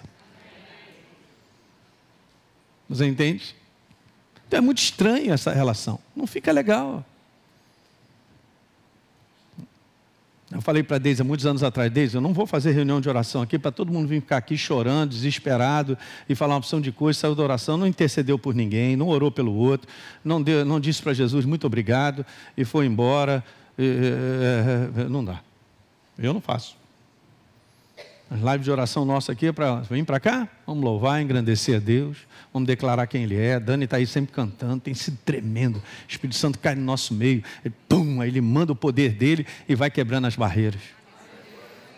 Você 2.88 3.06
entende? 3.06 3.56
Então 4.46 4.58
é 4.58 4.60
muito 4.60 4.78
estranho 4.78 5.32
essa 5.32 5.52
relação. 5.52 5.98
Não 6.14 6.26
fica 6.26 6.52
legal. 6.52 7.04
Eu 10.54 10.60
falei 10.60 10.84
para 10.84 10.98
Deise 10.98 11.20
há 11.20 11.24
muitos 11.24 11.44
anos 11.46 11.64
atrás, 11.64 11.90
Deise, 11.90 12.14
eu 12.14 12.20
não 12.20 12.32
vou 12.32 12.46
fazer 12.46 12.70
reunião 12.70 13.00
de 13.00 13.08
oração 13.08 13.42
aqui 13.42 13.58
para 13.58 13.72
todo 13.72 13.92
mundo 13.92 14.06
vir 14.06 14.20
ficar 14.20 14.36
aqui 14.36 14.56
chorando, 14.56 15.10
desesperado 15.10 15.98
e 16.28 16.34
falar 16.36 16.54
uma 16.54 16.58
opção 16.58 16.80
de 16.80 16.92
coisa, 16.92 17.18
saiu 17.18 17.34
da 17.34 17.42
oração, 17.42 17.76
não 17.76 17.88
intercedeu 17.88 18.38
por 18.38 18.54
ninguém, 18.54 18.94
não 18.94 19.08
orou 19.08 19.32
pelo 19.32 19.52
outro, 19.52 19.88
não, 20.24 20.40
deu, 20.40 20.64
não 20.64 20.78
disse 20.78 21.02
para 21.02 21.12
Jesus 21.12 21.44
muito 21.44 21.66
obrigado 21.66 22.24
e 22.56 22.64
foi 22.64 22.86
embora. 22.86 23.42
é, 23.76 25.08
não 25.08 25.24
dá. 25.24 25.40
Eu 26.16 26.32
não 26.32 26.40
faço. 26.40 26.83
As 28.34 28.40
lives 28.40 28.64
de 28.64 28.70
oração 28.72 29.04
nossa 29.04 29.30
aqui 29.30 29.46
é 29.46 29.52
para 29.52 29.76
vir 29.82 30.04
para 30.04 30.18
cá, 30.18 30.48
vamos 30.66 30.82
louvar, 30.82 31.22
engrandecer 31.22 31.76
a 31.76 31.78
Deus, 31.78 32.18
vamos 32.52 32.66
declarar 32.66 33.06
quem 33.06 33.22
Ele 33.22 33.36
é. 33.36 33.60
Dani 33.60 33.84
está 33.84 33.96
aí 33.96 34.08
sempre 34.08 34.32
cantando, 34.32 34.80
tem 34.80 34.92
sido 34.92 35.16
tremendo. 35.24 35.76
O 35.76 35.82
Espírito 36.08 36.34
Santo 36.34 36.58
cai 36.58 36.74
no 36.74 36.82
nosso 36.82 37.14
meio, 37.14 37.44
pum, 37.88 38.20
aí 38.20 38.28
ele 38.28 38.40
manda 38.40 38.72
o 38.72 38.74
poder 38.74 39.12
dele 39.12 39.46
e 39.68 39.76
vai 39.76 39.88
quebrando 39.88 40.26
as 40.26 40.34
barreiras. 40.34 40.80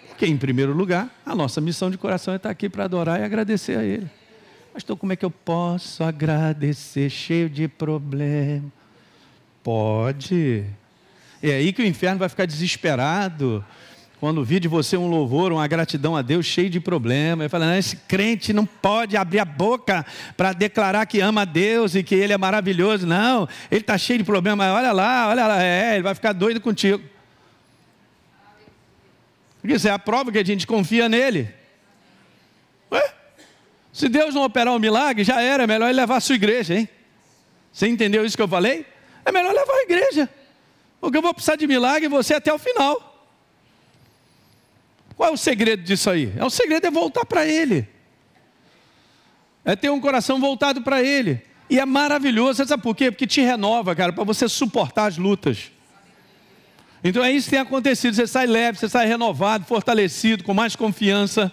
Porque, 0.08 0.26
em 0.26 0.36
primeiro 0.36 0.74
lugar, 0.74 1.08
a 1.24 1.34
nossa 1.34 1.58
missão 1.58 1.90
de 1.90 1.96
coração 1.96 2.34
é 2.34 2.36
estar 2.36 2.50
aqui 2.50 2.68
para 2.68 2.84
adorar 2.84 3.18
e 3.18 3.24
agradecer 3.24 3.78
a 3.78 3.82
Ele. 3.82 4.06
Pastor, 4.74 4.94
como 4.94 5.14
é 5.14 5.16
que 5.16 5.24
eu 5.24 5.30
posso 5.30 6.04
agradecer 6.04 7.08
cheio 7.08 7.48
de 7.48 7.66
problema? 7.66 8.70
Pode. 9.62 10.66
É 11.42 11.52
aí 11.52 11.72
que 11.72 11.80
o 11.80 11.86
inferno 11.86 12.18
vai 12.18 12.28
ficar 12.28 12.44
desesperado 12.44 13.64
quando 14.26 14.42
vi 14.42 14.58
de 14.58 14.66
você 14.66 14.96
um 14.96 15.06
louvor, 15.06 15.52
uma 15.52 15.68
gratidão 15.68 16.16
a 16.16 16.20
Deus 16.20 16.46
cheio 16.46 16.68
de 16.68 16.80
problema, 16.80 17.44
ele 17.44 17.48
fala: 17.48 17.78
esse 17.78 17.94
crente 17.94 18.52
não 18.52 18.66
pode 18.66 19.16
abrir 19.16 19.38
a 19.38 19.44
boca 19.44 20.04
para 20.36 20.52
declarar 20.52 21.06
que 21.06 21.20
ama 21.20 21.42
a 21.42 21.44
Deus 21.44 21.94
e 21.94 22.02
que 22.02 22.16
ele 22.16 22.32
é 22.32 22.36
maravilhoso. 22.36 23.06
Não, 23.06 23.48
ele 23.70 23.82
está 23.82 23.96
cheio 23.96 24.18
de 24.18 24.24
problema. 24.24 24.72
Olha 24.72 24.90
lá, 24.90 25.28
olha 25.28 25.46
lá, 25.46 25.62
é, 25.62 25.94
ele 25.94 26.02
vai 26.02 26.12
ficar 26.12 26.32
doido 26.32 26.60
contigo. 26.60 27.04
Isso 29.62 29.86
é 29.86 29.92
a 29.92 29.98
prova 29.98 30.32
que 30.32 30.38
a 30.38 30.44
gente 30.44 30.66
confia 30.66 31.08
nele. 31.08 31.48
Ué? 32.90 33.14
Se 33.92 34.08
Deus 34.08 34.34
não 34.34 34.42
operar 34.42 34.74
um 34.74 34.80
milagre, 34.80 35.22
já 35.22 35.40
era, 35.40 35.62
é 35.62 35.66
melhor 35.68 35.86
ele 35.88 36.00
levar 36.00 36.16
a 36.16 36.20
sua 36.20 36.34
igreja, 36.34 36.74
hein? 36.74 36.88
Você 37.72 37.86
entendeu 37.86 38.26
isso 38.26 38.36
que 38.36 38.42
eu 38.42 38.48
falei? 38.48 38.84
É 39.24 39.30
melhor 39.30 39.54
levar 39.54 39.74
a 39.74 39.82
igreja. 39.82 40.28
Porque 41.00 41.16
eu 41.16 41.22
vou 41.22 41.32
precisar 41.32 41.54
de 41.54 41.68
milagre 41.68 42.06
e 42.06 42.08
você 42.08 42.34
até 42.34 42.52
o 42.52 42.58
final. 42.58 43.05
Qual 45.16 45.30
é 45.30 45.32
o 45.32 45.36
segredo 45.36 45.82
disso 45.82 46.10
aí? 46.10 46.32
É 46.36 46.44
o 46.44 46.50
segredo 46.50 46.86
é 46.86 46.90
voltar 46.90 47.24
para 47.24 47.46
Ele. 47.46 47.88
É 49.64 49.74
ter 49.74 49.90
um 49.90 50.00
coração 50.00 50.38
voltado 50.38 50.82
para 50.82 51.02
Ele. 51.02 51.42
E 51.68 51.80
é 51.80 51.84
maravilhoso, 51.84 52.64
sabe 52.64 52.82
por 52.82 52.94
quê? 52.94 53.10
Porque 53.10 53.26
te 53.26 53.40
renova, 53.40 53.94
cara, 53.96 54.12
para 54.12 54.22
você 54.22 54.48
suportar 54.48 55.06
as 55.06 55.18
lutas. 55.18 55.72
Então 57.02 57.24
é 57.24 57.32
isso 57.32 57.46
que 57.46 57.50
tem 57.52 57.60
acontecido. 57.60 58.14
Você 58.14 58.26
sai 58.26 58.46
leve, 58.46 58.78
você 58.78 58.88
sai 58.88 59.06
renovado, 59.06 59.64
fortalecido, 59.64 60.44
com 60.44 60.52
mais 60.52 60.76
confiança. 60.76 61.52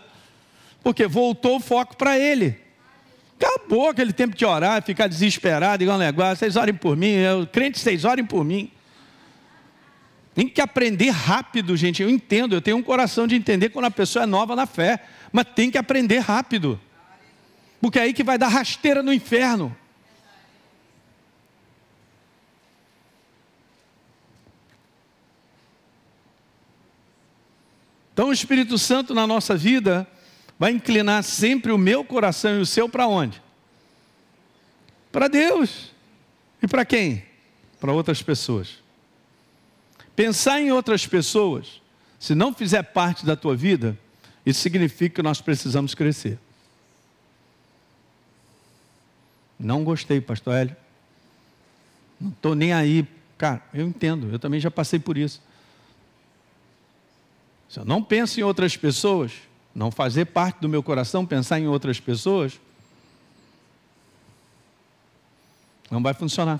Porque 0.83 1.07
voltou 1.07 1.57
o 1.57 1.59
foco 1.59 1.95
para 1.95 2.19
Ele. 2.19 2.59
Acabou 3.39 3.89
aquele 3.89 4.13
tempo 4.13 4.35
de 4.35 4.45
orar, 4.45 4.83
ficar 4.83 5.07
desesperado, 5.07 5.83
igual 5.83 5.97
um 5.97 5.99
negócio. 5.99 6.37
Vocês 6.37 6.55
orem 6.55 6.73
por 6.73 6.95
mim, 6.95 7.11
eu, 7.11 7.47
crente, 7.47 7.79
vocês 7.79 8.05
orem 8.05 8.25
por 8.25 8.43
mim. 8.43 8.71
Tem 10.33 10.47
que 10.47 10.61
aprender 10.61 11.09
rápido, 11.11 11.77
gente. 11.77 12.01
Eu 12.01 12.09
entendo, 12.09 12.55
eu 12.55 12.61
tenho 12.61 12.77
um 12.77 12.83
coração 12.83 13.27
de 13.27 13.35
entender 13.35 13.69
quando 13.69 13.85
a 13.85 13.91
pessoa 13.91 14.23
é 14.23 14.25
nova 14.25 14.55
na 14.55 14.65
fé, 14.65 15.03
mas 15.31 15.45
tem 15.55 15.69
que 15.69 15.77
aprender 15.77 16.19
rápido. 16.19 16.79
Porque 17.79 17.99
é 17.99 18.03
aí 18.03 18.13
que 18.13 18.23
vai 18.23 18.37
dar 18.37 18.47
rasteira 18.47 19.03
no 19.03 19.13
inferno. 19.13 19.75
Então 28.13 28.29
o 28.29 28.33
Espírito 28.33 28.77
Santo 28.77 29.13
na 29.13 29.25
nossa 29.25 29.55
vida 29.55 30.07
vai 30.57 30.71
inclinar 30.71 31.23
sempre 31.23 31.71
o 31.71 31.77
meu 31.77 32.03
coração 32.03 32.57
e 32.57 32.61
o 32.61 32.65
seu 32.65 32.87
para 32.87 33.07
onde? 33.07 33.41
Para 35.11 35.27
Deus. 35.27 35.91
E 36.61 36.67
para 36.67 36.85
quem? 36.85 37.23
Para 37.79 37.91
outras 37.91 38.21
pessoas. 38.21 38.82
Pensar 40.15 40.61
em 40.61 40.71
outras 40.71 41.07
pessoas, 41.07 41.81
se 42.19 42.35
não 42.35 42.53
fizer 42.53 42.83
parte 42.83 43.25
da 43.25 43.35
tua 43.35 43.55
vida, 43.55 43.97
isso 44.45 44.61
significa 44.61 45.15
que 45.15 45.23
nós 45.23 45.41
precisamos 45.41 45.95
crescer. 45.95 46.37
Não 49.59 49.83
gostei, 49.83 50.19
pastor 50.19 50.55
Hélio. 50.55 50.75
Não 52.19 52.29
estou 52.29 52.53
nem 52.53 52.73
aí. 52.73 53.07
Cara, 53.37 53.61
eu 53.73 53.87
entendo, 53.87 54.29
eu 54.31 54.37
também 54.37 54.59
já 54.59 54.69
passei 54.69 54.99
por 54.99 55.17
isso. 55.17 55.41
Se 57.69 57.79
eu 57.79 57.85
não 57.85 58.03
penso 58.03 58.39
em 58.39 58.43
outras 58.43 58.77
pessoas, 58.77 59.31
não 59.73 59.89
fazer 59.89 60.25
parte 60.25 60.59
do 60.59 60.69
meu 60.69 60.83
coração 60.83 61.25
pensar 61.25 61.59
em 61.59 61.67
outras 61.67 61.99
pessoas, 61.99 62.59
não 65.89 66.03
vai 66.03 66.13
funcionar. 66.13 66.59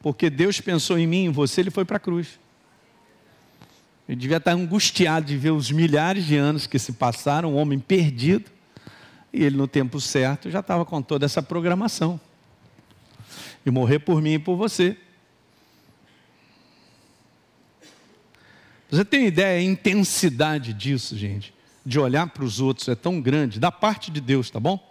Porque 0.00 0.30
Deus 0.30 0.60
pensou 0.60 0.98
em 0.98 1.06
mim, 1.06 1.26
em 1.26 1.30
você, 1.30 1.60
ele 1.60 1.70
foi 1.70 1.84
para 1.84 1.98
a 1.98 2.00
cruz. 2.00 2.38
Ele 4.08 4.18
devia 4.18 4.38
estar 4.38 4.52
angustiado 4.52 5.26
de 5.26 5.36
ver 5.36 5.50
os 5.50 5.70
milhares 5.70 6.24
de 6.24 6.36
anos 6.36 6.66
que 6.66 6.78
se 6.78 6.92
passaram, 6.92 7.54
um 7.54 7.56
homem 7.56 7.78
perdido, 7.78 8.50
e 9.32 9.44
ele, 9.44 9.56
no 9.56 9.68
tempo 9.68 10.00
certo, 10.00 10.50
já 10.50 10.60
estava 10.60 10.84
com 10.84 11.00
toda 11.00 11.24
essa 11.24 11.42
programação. 11.42 12.20
E 13.64 13.70
morrer 13.70 14.00
por 14.00 14.20
mim 14.20 14.34
e 14.34 14.38
por 14.38 14.56
você. 14.56 14.96
Você 18.90 19.04
tem 19.04 19.26
ideia 19.26 19.60
a 19.60 19.62
intensidade 19.62 20.72
disso, 20.72 21.16
gente? 21.16 21.54
De 21.86 22.00
olhar 22.00 22.26
para 22.26 22.42
os 22.42 22.58
outros 22.58 22.88
é 22.88 22.96
tão 22.96 23.20
grande, 23.20 23.60
da 23.60 23.70
parte 23.70 24.10
de 24.10 24.20
Deus, 24.20 24.50
tá 24.50 24.58
bom? 24.58 24.90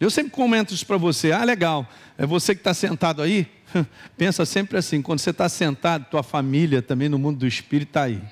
Eu 0.00 0.10
sempre 0.10 0.32
comento 0.32 0.72
isso 0.72 0.86
para 0.86 0.96
você. 0.96 1.32
Ah, 1.32 1.44
legal. 1.44 1.86
É 2.16 2.24
você 2.24 2.54
que 2.54 2.60
está 2.60 2.72
sentado 2.72 3.20
aí, 3.20 3.46
Pensa 4.16 4.44
sempre 4.44 4.78
assim: 4.78 5.02
quando 5.02 5.18
você 5.18 5.30
está 5.30 5.48
sentado, 5.48 6.06
tua 6.10 6.22
família 6.22 6.82
também 6.82 7.08
no 7.08 7.18
mundo 7.18 7.38
do 7.38 7.46
espírito 7.46 7.88
está 7.88 8.02
aí. 8.02 8.22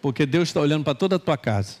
Porque 0.00 0.26
Deus 0.26 0.48
está 0.48 0.60
olhando 0.60 0.84
para 0.84 0.94
toda 0.94 1.16
a 1.16 1.18
tua 1.18 1.36
casa. 1.36 1.76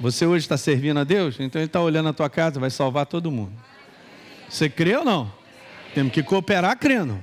Você 0.00 0.24
hoje 0.24 0.44
está 0.44 0.56
servindo 0.56 0.98
a 0.98 1.04
Deus, 1.04 1.38
então 1.40 1.60
Ele 1.60 1.66
está 1.66 1.80
olhando 1.80 2.08
a 2.08 2.12
tua 2.12 2.30
casa, 2.30 2.60
vai 2.60 2.70
salvar 2.70 3.06
todo 3.06 3.30
mundo. 3.30 3.52
Você 4.48 4.68
crê 4.68 4.96
ou 4.96 5.04
não? 5.04 5.30
Temos 5.94 6.12
que 6.12 6.22
cooperar 6.22 6.78
crendo. 6.78 7.18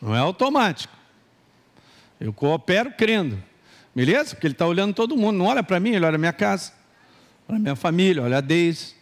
Não 0.00 0.14
é 0.14 0.18
automático. 0.18 0.94
Eu 2.20 2.32
coopero 2.32 2.92
crendo. 2.92 3.42
Beleza? 3.94 4.34
Porque 4.34 4.46
Ele 4.46 4.54
está 4.54 4.66
olhando 4.66 4.94
todo 4.94 5.16
mundo. 5.16 5.38
Não 5.38 5.46
olha 5.46 5.62
para 5.62 5.80
mim, 5.80 5.90
Ele 5.90 6.04
olha 6.04 6.16
a 6.16 6.18
minha 6.18 6.32
casa, 6.32 6.72
olha 7.48 7.56
a 7.56 7.60
minha 7.60 7.76
família, 7.76 8.22
olha 8.22 8.38
a 8.38 8.40
Deise, 8.40 8.94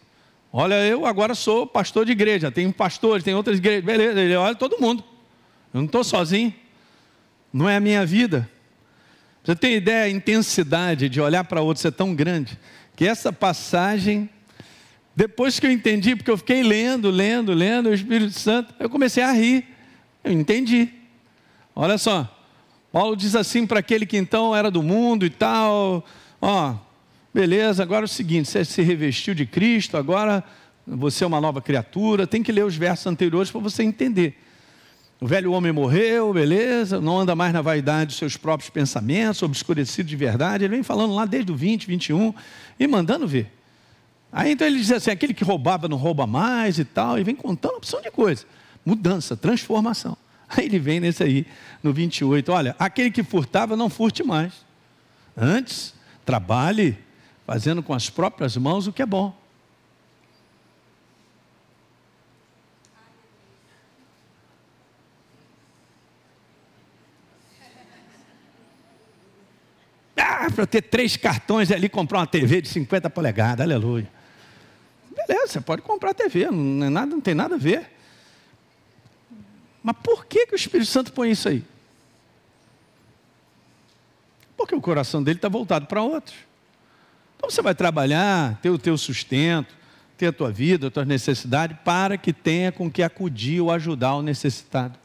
Olha, 0.53 0.75
eu 0.85 1.05
agora 1.05 1.33
sou 1.33 1.65
pastor 1.65 2.05
de 2.05 2.11
igreja, 2.11 2.51
tem 2.51 2.69
pastores, 2.71 3.23
tem 3.23 3.33
outras 3.33 3.57
igrejas, 3.57 3.85
beleza, 3.85 4.19
ele 4.19 4.35
olha 4.35 4.53
todo 4.53 4.81
mundo. 4.81 5.03
Eu 5.73 5.79
não 5.79 5.85
estou 5.85 6.03
sozinho, 6.03 6.53
não 7.53 7.69
é 7.69 7.77
a 7.77 7.79
minha 7.79 8.05
vida. 8.05 8.49
Você 9.43 9.55
tem 9.55 9.75
ideia, 9.75 10.03
a 10.03 10.09
intensidade 10.09 11.07
de 11.07 11.21
olhar 11.21 11.45
para 11.45 11.61
outro 11.61 11.81
ser 11.81 11.93
tão 11.93 12.13
grande, 12.13 12.59
que 12.95 13.07
essa 13.07 13.31
passagem, 13.31 14.29
depois 15.15 15.57
que 15.57 15.65
eu 15.65 15.71
entendi, 15.71 16.15
porque 16.17 16.29
eu 16.29 16.37
fiquei 16.37 16.61
lendo, 16.61 17.09
lendo, 17.09 17.53
lendo 17.53 17.89
o 17.89 17.93
Espírito 17.93 18.37
Santo, 18.37 18.73
eu 18.77 18.89
comecei 18.89 19.23
a 19.23 19.31
rir, 19.31 19.65
eu 20.21 20.33
entendi. 20.33 20.89
Olha 21.73 21.97
só, 21.97 22.29
Paulo 22.91 23.15
diz 23.15 23.35
assim 23.35 23.65
para 23.65 23.79
aquele 23.79 24.05
que 24.05 24.17
então 24.17 24.53
era 24.53 24.69
do 24.69 24.83
mundo 24.83 25.25
e 25.25 25.29
tal, 25.29 26.05
ó, 26.41 26.75
Beleza, 27.33 27.81
agora 27.81 28.03
é 28.03 28.05
o 28.05 28.09
seguinte: 28.09 28.49
você 28.49 28.65
se 28.65 28.81
revestiu 28.81 29.33
de 29.33 29.45
Cristo, 29.45 29.97
agora 29.97 30.43
você 30.85 31.23
é 31.23 31.27
uma 31.27 31.39
nova 31.39 31.61
criatura. 31.61 32.27
Tem 32.27 32.43
que 32.43 32.51
ler 32.51 32.65
os 32.65 32.75
versos 32.75 33.07
anteriores 33.07 33.49
para 33.49 33.61
você 33.61 33.83
entender. 33.83 34.37
O 35.19 35.27
velho 35.27 35.51
homem 35.51 35.71
morreu, 35.71 36.33
beleza, 36.33 36.99
não 36.99 37.19
anda 37.19 37.35
mais 37.35 37.53
na 37.53 37.61
vaidade 37.61 38.07
dos 38.07 38.17
seus 38.17 38.35
próprios 38.35 38.71
pensamentos, 38.71 39.43
obscurecido 39.43 40.09
de 40.09 40.15
verdade. 40.15 40.63
Ele 40.65 40.75
vem 40.75 40.83
falando 40.83 41.13
lá 41.13 41.25
desde 41.25 41.51
o 41.51 41.55
20, 41.55 41.85
21 41.85 42.33
e 42.79 42.87
mandando 42.87 43.27
ver. 43.27 43.51
Aí 44.31 44.51
então 44.51 44.65
ele 44.65 44.77
diz 44.77 44.91
assim: 44.91 45.11
aquele 45.11 45.33
que 45.33 45.43
roubava 45.43 45.87
não 45.87 45.97
rouba 45.97 46.27
mais 46.27 46.79
e 46.79 46.85
tal, 46.85 47.17
e 47.17 47.23
vem 47.23 47.35
contando 47.35 47.73
uma 47.73 47.77
opção 47.77 48.01
de 48.01 48.11
coisa. 48.11 48.45
Mudança, 48.85 49.37
transformação. 49.37 50.17
Aí 50.49 50.65
ele 50.65 50.79
vem 50.79 50.99
nesse 50.99 51.23
aí, 51.23 51.45
no 51.81 51.93
28, 51.93 52.51
olha, 52.51 52.75
aquele 52.77 53.09
que 53.09 53.23
furtava 53.23 53.77
não 53.77 53.89
furte 53.89 54.21
mais. 54.21 54.65
Antes, 55.37 55.93
trabalhe 56.25 56.97
fazendo 57.51 57.83
com 57.83 57.93
as 57.93 58.09
próprias 58.09 58.55
mãos 58.55 58.87
o 58.87 58.93
que 58.93 59.01
é 59.01 59.05
bom. 59.05 59.35
Ah, 70.15 70.49
para 70.55 70.65
ter 70.65 70.83
três 70.83 71.17
cartões 71.17 71.69
ali, 71.73 71.89
comprar 71.89 72.19
uma 72.19 72.27
TV 72.27 72.61
de 72.61 72.69
50 72.69 73.09
polegadas, 73.09 73.65
aleluia. 73.65 74.09
Beleza, 75.13 75.47
você 75.47 75.59
pode 75.59 75.81
comprar 75.81 76.13
TV, 76.13 76.49
não, 76.49 76.85
é 76.85 76.89
nada, 76.89 77.07
não 77.07 77.19
tem 77.19 77.35
nada 77.35 77.55
a 77.55 77.57
ver. 77.57 77.91
Mas 79.83 79.97
por 80.01 80.25
que, 80.25 80.47
que 80.47 80.53
o 80.53 80.55
Espírito 80.55 80.89
Santo 80.89 81.11
põe 81.11 81.31
isso 81.31 81.49
aí? 81.49 81.65
Porque 84.55 84.73
o 84.73 84.79
coração 84.79 85.21
dele 85.21 85.37
está 85.37 85.49
voltado 85.49 85.85
para 85.85 86.01
outros. 86.01 86.50
Então 87.41 87.49
você 87.49 87.63
vai 87.63 87.73
trabalhar, 87.73 88.59
ter 88.61 88.69
o 88.69 88.77
teu 88.77 88.95
sustento, 88.95 89.75
ter 90.15 90.27
a 90.27 90.31
tua 90.31 90.51
vida, 90.51 90.87
as 90.87 90.93
tuas 90.93 91.07
necessidades, 91.07 91.75
para 91.83 92.15
que 92.15 92.31
tenha 92.31 92.71
com 92.71 92.89
que 92.89 93.01
acudir 93.01 93.59
ou 93.59 93.71
ajudar 93.71 94.13
o 94.13 94.21
necessitado. 94.21 94.99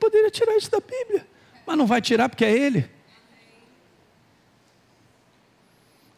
poderia 0.00 0.30
tirar 0.32 0.56
isso 0.56 0.68
da 0.68 0.80
Bíblia, 0.80 1.24
mas 1.64 1.76
não 1.76 1.86
vai 1.86 2.00
tirar 2.00 2.28
porque 2.28 2.44
é 2.44 2.50
Ele. 2.50 2.90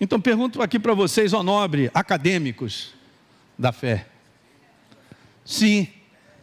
Então 0.01 0.19
pergunto 0.19 0.63
aqui 0.63 0.79
para 0.79 0.95
vocês, 0.95 1.35
ó 1.35 1.43
nobre, 1.43 1.91
acadêmicos 1.93 2.95
da 3.59 3.73
fé. 3.73 4.07
Sim, 5.45 5.87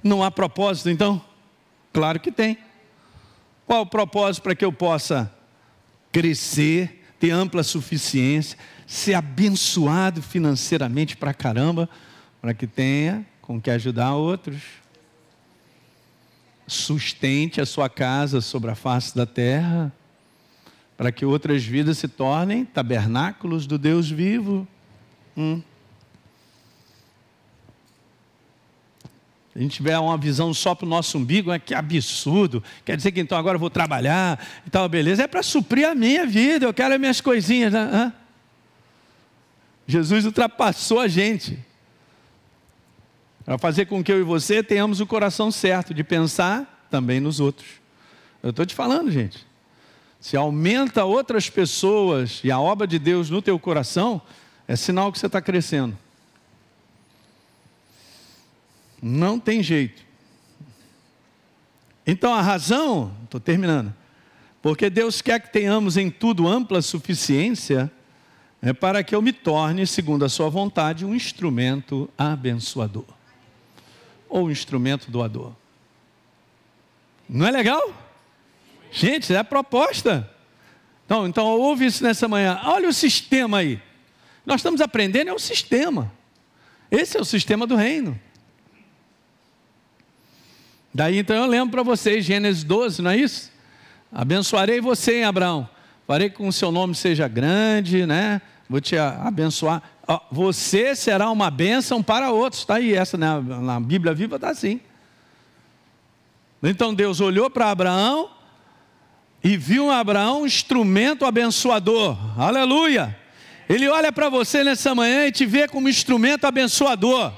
não 0.03 0.23
há 0.23 0.29
propósito 0.29 0.91
então? 0.91 1.19
Claro 1.91 2.19
que 2.19 2.31
tem. 2.31 2.59
Qual 3.65 3.81
o 3.81 3.87
propósito 3.87 4.43
para 4.43 4.55
que 4.55 4.63
eu 4.63 4.71
possa 4.71 5.33
crescer, 6.11 7.06
ter 7.19 7.31
ampla 7.31 7.63
suficiência, 7.63 8.57
ser 8.85 9.13
abençoado 9.13 10.21
financeiramente 10.21 11.17
para 11.17 11.33
caramba, 11.33 11.89
para 12.41 12.53
que 12.53 12.67
tenha 12.67 13.25
com 13.41 13.61
que 13.61 13.69
ajudar 13.69 14.13
outros? 14.13 14.61
Sustente 16.67 17.61
a 17.61 17.65
sua 17.65 17.89
casa 17.89 18.41
sobre 18.41 18.69
a 18.71 18.75
face 18.75 19.15
da 19.15 19.25
terra, 19.25 19.91
para 20.97 21.11
que 21.11 21.25
outras 21.25 21.63
vidas 21.63 21.97
se 21.97 22.07
tornem 22.07 22.65
tabernáculos 22.65 23.65
do 23.65 23.77
Deus 23.77 24.09
vivo. 24.09 24.67
Hum. 25.35 25.61
A 29.57 29.59
gente 29.59 29.77
tiver 29.77 29.97
uma 29.97 30.15
visão 30.19 30.53
só 30.53 30.75
para 30.75 30.85
o 30.85 30.89
nosso 30.89 31.17
umbigo, 31.17 31.51
é 31.51 31.57
que 31.57 31.73
absurdo. 31.73 32.63
Quer 32.85 32.95
dizer 32.95 33.11
que 33.11 33.19
então 33.19 33.35
agora 33.35 33.55
eu 33.55 33.59
vou 33.59 33.71
trabalhar 33.71 34.39
e 34.63 34.69
tal, 34.69 34.87
beleza. 34.87 35.23
É 35.23 35.27
para 35.27 35.41
suprir 35.41 35.89
a 35.89 35.95
minha 35.95 36.27
vida, 36.27 36.67
eu 36.67 36.73
quero 36.73 36.93
as 36.93 36.99
minhas 36.99 37.19
coisinhas. 37.19 37.73
Né? 37.73 38.13
Jesus 39.87 40.25
ultrapassou 40.25 40.99
a 40.99 41.07
gente. 41.07 41.57
Para 43.43 43.57
fazer 43.57 43.87
com 43.87 44.03
que 44.03 44.11
eu 44.11 44.19
e 44.19 44.23
você 44.23 44.61
tenhamos 44.61 44.99
o 44.99 45.07
coração 45.07 45.49
certo 45.49 45.91
de 45.91 46.03
pensar 46.03 46.85
também 46.91 47.19
nos 47.19 47.39
outros. 47.39 47.67
Eu 48.43 48.51
estou 48.51 48.63
te 48.63 48.75
falando, 48.75 49.09
gente. 49.09 49.43
Se 50.19 50.37
aumenta 50.37 51.03
outras 51.03 51.49
pessoas 51.49 52.41
e 52.43 52.51
a 52.51 52.59
obra 52.59 52.85
de 52.85 52.99
Deus 52.99 53.31
no 53.31 53.41
teu 53.41 53.57
coração, 53.57 54.21
é 54.67 54.75
sinal 54.75 55.11
que 55.11 55.17
você 55.17 55.25
está 55.25 55.41
crescendo. 55.41 55.97
Não 59.01 59.39
tem 59.39 59.61
jeito. 59.61 60.05
Então 62.05 62.33
a 62.33 62.41
razão, 62.41 63.15
estou 63.23 63.39
terminando, 63.39 63.93
porque 64.61 64.89
Deus 64.89 65.21
quer 65.21 65.39
que 65.39 65.51
tenhamos 65.51 65.97
em 65.97 66.09
tudo 66.09 66.47
ampla 66.47 66.81
suficiência, 66.81 67.91
é 68.61 68.73
para 68.73 69.03
que 69.03 69.13
eu 69.13 69.21
me 69.21 69.31
torne, 69.31 69.85
segundo 69.85 70.25
a 70.25 70.29
Sua 70.29 70.49
vontade, 70.49 71.05
um 71.05 71.13
instrumento 71.13 72.09
abençoador 72.17 73.05
ou 74.29 74.47
um 74.47 74.51
instrumento 74.51 75.09
doador. 75.11 75.53
Não 77.29 77.45
é 77.45 77.51
legal? 77.51 77.93
Gente, 78.91 79.33
é 79.33 79.37
a 79.37 79.43
proposta. 79.43 80.29
Então, 81.05 81.27
então 81.27 81.45
ouve 81.45 81.85
isso 81.85 82.03
nessa 82.03 82.27
manhã. 82.27 82.59
Olha 82.63 82.89
o 82.89 82.93
sistema 82.93 83.59
aí. 83.59 83.81
Nós 84.45 84.59
estamos 84.59 84.81
aprendendo, 84.81 85.29
é 85.29 85.33
o 85.33 85.39
sistema. 85.39 86.11
Esse 86.89 87.17
é 87.17 87.21
o 87.21 87.25
sistema 87.25 87.67
do 87.67 87.75
reino. 87.75 88.19
Daí 90.97 91.19
então 91.19 91.35
eu 91.35 91.45
lembro 91.45 91.69
para 91.69 91.83
vocês, 91.83 92.25
Gênesis 92.25 92.63
12, 92.63 93.03
não 93.03 93.11
é 93.11 93.17
isso? 93.17 93.51
Abençoarei 94.11 94.81
você, 94.81 95.21
Abraão. 95.21 95.69
Farei 96.07 96.27
com 96.27 96.45
que 96.45 96.49
o 96.49 96.51
seu 96.51 96.71
nome 96.71 96.95
seja 96.95 97.27
grande, 97.27 98.07
né? 98.07 98.41
Vou 98.67 98.81
te 98.81 98.97
abençoar. 98.97 99.83
Você 100.31 100.95
será 100.95 101.29
uma 101.29 101.51
bênção 101.51 102.01
para 102.01 102.31
outros. 102.31 102.63
Está 102.63 102.77
aí, 102.77 102.95
essa 102.95 103.15
né? 103.15 103.27
na 103.39 103.79
Bíblia 103.79 104.11
Viva 104.11 104.37
está 104.37 104.49
assim. 104.49 104.81
Então 106.63 106.95
Deus 106.95 107.21
olhou 107.21 107.47
para 107.47 107.69
Abraão 107.69 108.31
e 109.43 109.55
viu 109.55 109.91
Abraão 109.91 110.41
um 110.41 110.45
instrumento 110.47 111.25
abençoador. 111.25 112.17
Aleluia! 112.41 113.15
Ele 113.69 113.87
olha 113.87 114.11
para 114.11 114.29
você 114.29 114.63
nessa 114.63 114.95
manhã 114.95 115.27
e 115.27 115.31
te 115.31 115.45
vê 115.45 115.67
como 115.67 115.87
instrumento 115.87 116.45
abençoador. 116.45 117.33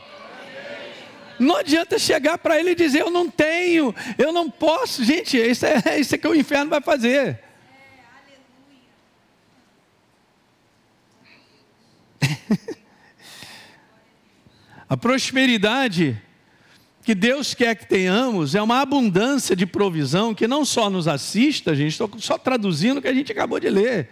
Não 1.39 1.55
adianta 1.55 1.97
chegar 1.97 2.37
para 2.37 2.59
ele 2.59 2.71
e 2.71 2.75
dizer: 2.75 3.01
Eu 3.01 3.09
não 3.09 3.29
tenho, 3.29 3.95
eu 4.17 4.31
não 4.33 4.49
posso. 4.49 5.03
Gente, 5.03 5.37
isso 5.37 5.65
é, 5.65 5.81
isso 5.99 6.13
é 6.15 6.17
que 6.17 6.27
o 6.27 6.35
inferno 6.35 6.69
vai 6.69 6.81
fazer. 6.81 7.39
A 14.89 14.97
prosperidade 14.97 16.21
que 17.03 17.15
Deus 17.15 17.53
quer 17.53 17.75
que 17.75 17.87
tenhamos 17.87 18.55
é 18.55 18.61
uma 18.61 18.81
abundância 18.81 19.55
de 19.55 19.65
provisão 19.65 20.33
que 20.33 20.47
não 20.47 20.65
só 20.65 20.89
nos 20.89 21.07
assista, 21.07 21.73
gente, 21.75 21.91
estou 21.91 22.11
só 22.17 22.37
traduzindo 22.37 22.97
o 22.97 23.01
que 23.01 23.07
a 23.07 23.13
gente 23.13 23.31
acabou 23.31 23.59
de 23.59 23.69
ler. 23.69 24.09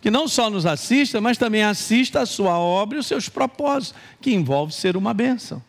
Que 0.00 0.10
não 0.10 0.28
só 0.28 0.48
nos 0.48 0.64
assista, 0.66 1.20
mas 1.20 1.36
também 1.38 1.62
assista 1.62 2.20
a 2.20 2.26
sua 2.26 2.58
obra 2.58 2.98
e 2.98 3.00
os 3.00 3.06
seus 3.06 3.28
propósitos, 3.28 3.94
que 4.20 4.32
envolve 4.32 4.72
ser 4.72 4.96
uma 4.96 5.12
bênção. 5.12 5.62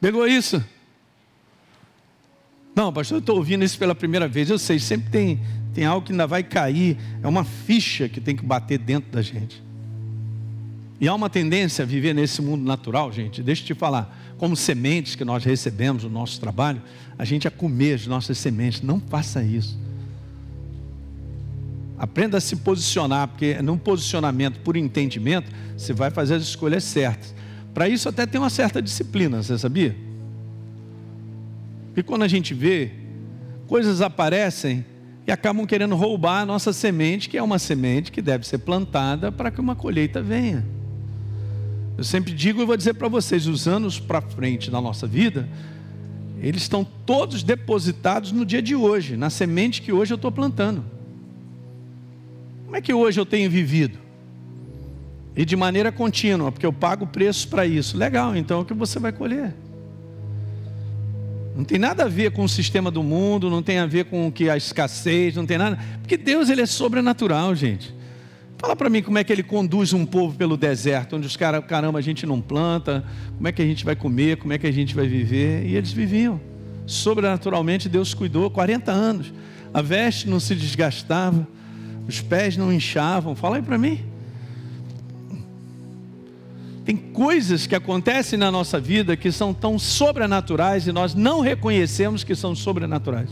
Pegou 0.00 0.26
isso? 0.26 0.62
Não, 2.74 2.92
pastor, 2.92 3.16
eu 3.16 3.20
estou 3.20 3.36
ouvindo 3.36 3.64
isso 3.64 3.76
pela 3.78 3.94
primeira 3.94 4.28
vez. 4.28 4.48
Eu 4.48 4.58
sei, 4.58 4.78
sempre 4.78 5.10
tem, 5.10 5.40
tem 5.74 5.84
algo 5.84 6.06
que 6.06 6.12
ainda 6.12 6.26
vai 6.26 6.44
cair. 6.44 6.96
É 7.22 7.26
uma 7.26 7.42
ficha 7.42 8.08
que 8.08 8.20
tem 8.20 8.36
que 8.36 8.44
bater 8.44 8.78
dentro 8.78 9.10
da 9.10 9.20
gente. 9.20 9.60
E 11.00 11.08
há 11.08 11.14
uma 11.14 11.28
tendência 11.28 11.82
a 11.82 11.86
viver 11.86 12.14
nesse 12.14 12.40
mundo 12.40 12.64
natural, 12.64 13.12
gente. 13.12 13.42
Deixa 13.42 13.62
eu 13.62 13.66
te 13.66 13.74
falar. 13.74 14.16
Como 14.36 14.54
sementes 14.54 15.16
que 15.16 15.24
nós 15.24 15.44
recebemos 15.44 16.04
no 16.04 16.10
nosso 16.10 16.40
trabalho, 16.40 16.80
a 17.18 17.24
gente 17.24 17.48
a 17.48 17.50
comer 17.50 17.94
as 17.94 18.06
nossas 18.06 18.38
sementes. 18.38 18.80
Não 18.80 19.00
faça 19.00 19.42
isso. 19.42 19.76
Aprenda 21.98 22.38
a 22.38 22.40
se 22.40 22.54
posicionar, 22.54 23.26
porque 23.26 23.60
num 23.60 23.76
posicionamento 23.76 24.60
por 24.60 24.76
entendimento, 24.76 25.50
você 25.76 25.92
vai 25.92 26.12
fazer 26.12 26.36
as 26.36 26.44
escolhas 26.44 26.84
certas. 26.84 27.34
Para 27.78 27.88
isso 27.88 28.08
até 28.08 28.26
tem 28.26 28.40
uma 28.40 28.50
certa 28.50 28.82
disciplina, 28.82 29.40
você 29.40 29.56
sabia? 29.56 29.94
E 31.96 32.02
quando 32.02 32.24
a 32.24 32.26
gente 32.26 32.52
vê, 32.52 32.90
coisas 33.68 34.02
aparecem 34.02 34.84
e 35.24 35.30
acabam 35.30 35.64
querendo 35.64 35.94
roubar 35.94 36.40
a 36.40 36.44
nossa 36.44 36.72
semente, 36.72 37.28
que 37.28 37.38
é 37.38 37.42
uma 37.42 37.56
semente 37.56 38.10
que 38.10 38.20
deve 38.20 38.44
ser 38.44 38.58
plantada 38.58 39.30
para 39.30 39.52
que 39.52 39.60
uma 39.60 39.76
colheita 39.76 40.20
venha. 40.20 40.66
Eu 41.96 42.02
sempre 42.02 42.32
digo 42.32 42.60
e 42.60 42.66
vou 42.66 42.76
dizer 42.76 42.94
para 42.94 43.06
vocês, 43.06 43.46
os 43.46 43.68
anos 43.68 44.00
para 44.00 44.20
frente 44.20 44.72
da 44.72 44.80
nossa 44.80 45.06
vida, 45.06 45.48
eles 46.42 46.62
estão 46.62 46.82
todos 46.82 47.44
depositados 47.44 48.32
no 48.32 48.44
dia 48.44 48.60
de 48.60 48.74
hoje, 48.74 49.16
na 49.16 49.30
semente 49.30 49.82
que 49.82 49.92
hoje 49.92 50.12
eu 50.12 50.16
estou 50.16 50.32
plantando. 50.32 50.84
Como 52.64 52.74
é 52.74 52.80
que 52.80 52.92
hoje 52.92 53.20
eu 53.20 53.24
tenho 53.24 53.48
vivido? 53.48 54.07
E 55.38 55.44
de 55.44 55.54
maneira 55.54 55.92
contínua, 55.92 56.50
porque 56.50 56.66
eu 56.66 56.72
pago 56.72 57.06
preço 57.06 57.46
para 57.46 57.64
isso. 57.64 57.96
Legal, 57.96 58.36
então 58.36 58.58
é 58.58 58.62
o 58.62 58.64
que 58.64 58.74
você 58.74 58.98
vai 58.98 59.12
colher. 59.12 59.54
Não 61.54 61.62
tem 61.62 61.78
nada 61.78 62.06
a 62.06 62.08
ver 62.08 62.32
com 62.32 62.42
o 62.42 62.48
sistema 62.48 62.90
do 62.90 63.04
mundo, 63.04 63.48
não 63.48 63.62
tem 63.62 63.78
a 63.78 63.86
ver 63.86 64.06
com 64.06 64.32
que 64.32 64.50
a 64.50 64.56
escassez, 64.56 65.36
não 65.36 65.46
tem 65.46 65.56
nada. 65.56 65.78
Porque 66.00 66.16
Deus 66.16 66.50
ele 66.50 66.62
é 66.62 66.66
sobrenatural, 66.66 67.54
gente. 67.54 67.94
Fala 68.58 68.74
para 68.74 68.90
mim 68.90 69.00
como 69.00 69.16
é 69.16 69.22
que 69.22 69.32
ele 69.32 69.44
conduz 69.44 69.92
um 69.92 70.04
povo 70.04 70.36
pelo 70.36 70.56
deserto, 70.56 71.14
onde 71.14 71.28
os 71.28 71.36
caras, 71.36 71.64
caramba, 71.64 72.00
a 72.00 72.02
gente 72.02 72.26
não 72.26 72.40
planta, 72.40 73.04
como 73.36 73.46
é 73.46 73.52
que 73.52 73.62
a 73.62 73.64
gente 73.64 73.84
vai 73.84 73.94
comer, 73.94 74.38
como 74.38 74.52
é 74.52 74.58
que 74.58 74.66
a 74.66 74.72
gente 74.72 74.92
vai 74.92 75.06
viver. 75.06 75.64
E 75.64 75.76
eles 75.76 75.92
viviam. 75.92 76.40
Sobrenaturalmente 76.84 77.88
Deus 77.88 78.12
cuidou 78.12 78.50
40 78.50 78.90
anos. 78.90 79.32
A 79.72 79.80
veste 79.82 80.28
não 80.28 80.40
se 80.40 80.56
desgastava, 80.56 81.46
os 82.08 82.20
pés 82.20 82.56
não 82.56 82.72
inchavam. 82.72 83.36
Fala 83.36 83.54
aí 83.54 83.62
para 83.62 83.78
mim. 83.78 84.07
Tem 86.88 86.96
coisas 86.96 87.66
que 87.66 87.74
acontecem 87.74 88.38
na 88.38 88.50
nossa 88.50 88.80
vida 88.80 89.14
que 89.14 89.30
são 89.30 89.52
tão 89.52 89.78
sobrenaturais 89.78 90.86
e 90.86 90.90
nós 90.90 91.14
não 91.14 91.40
reconhecemos 91.40 92.24
que 92.24 92.34
são 92.34 92.54
sobrenaturais. 92.54 93.28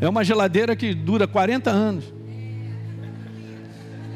É 0.00 0.08
uma 0.08 0.24
geladeira 0.24 0.74
que 0.74 0.92
dura 0.92 1.28
40 1.28 1.70
anos. 1.70 2.12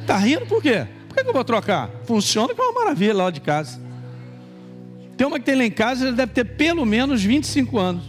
Está 0.00 0.16
rindo 0.16 0.46
por 0.46 0.60
quê? 0.60 0.84
Por 1.06 1.14
que 1.14 1.28
eu 1.28 1.32
vou 1.32 1.44
trocar? 1.44 1.90
Funciona 2.06 2.52
é 2.52 2.60
uma 2.60 2.72
maravilha 2.72 3.14
lá 3.14 3.30
de 3.30 3.40
casa. 3.40 3.80
Tem 5.16 5.24
uma 5.24 5.38
que 5.38 5.44
tem 5.44 5.54
lá 5.54 5.64
em 5.64 5.70
casa, 5.70 6.08
ela 6.08 6.16
deve 6.16 6.32
ter 6.32 6.44
pelo 6.44 6.84
menos 6.84 7.22
25 7.22 7.78
anos. 7.78 8.02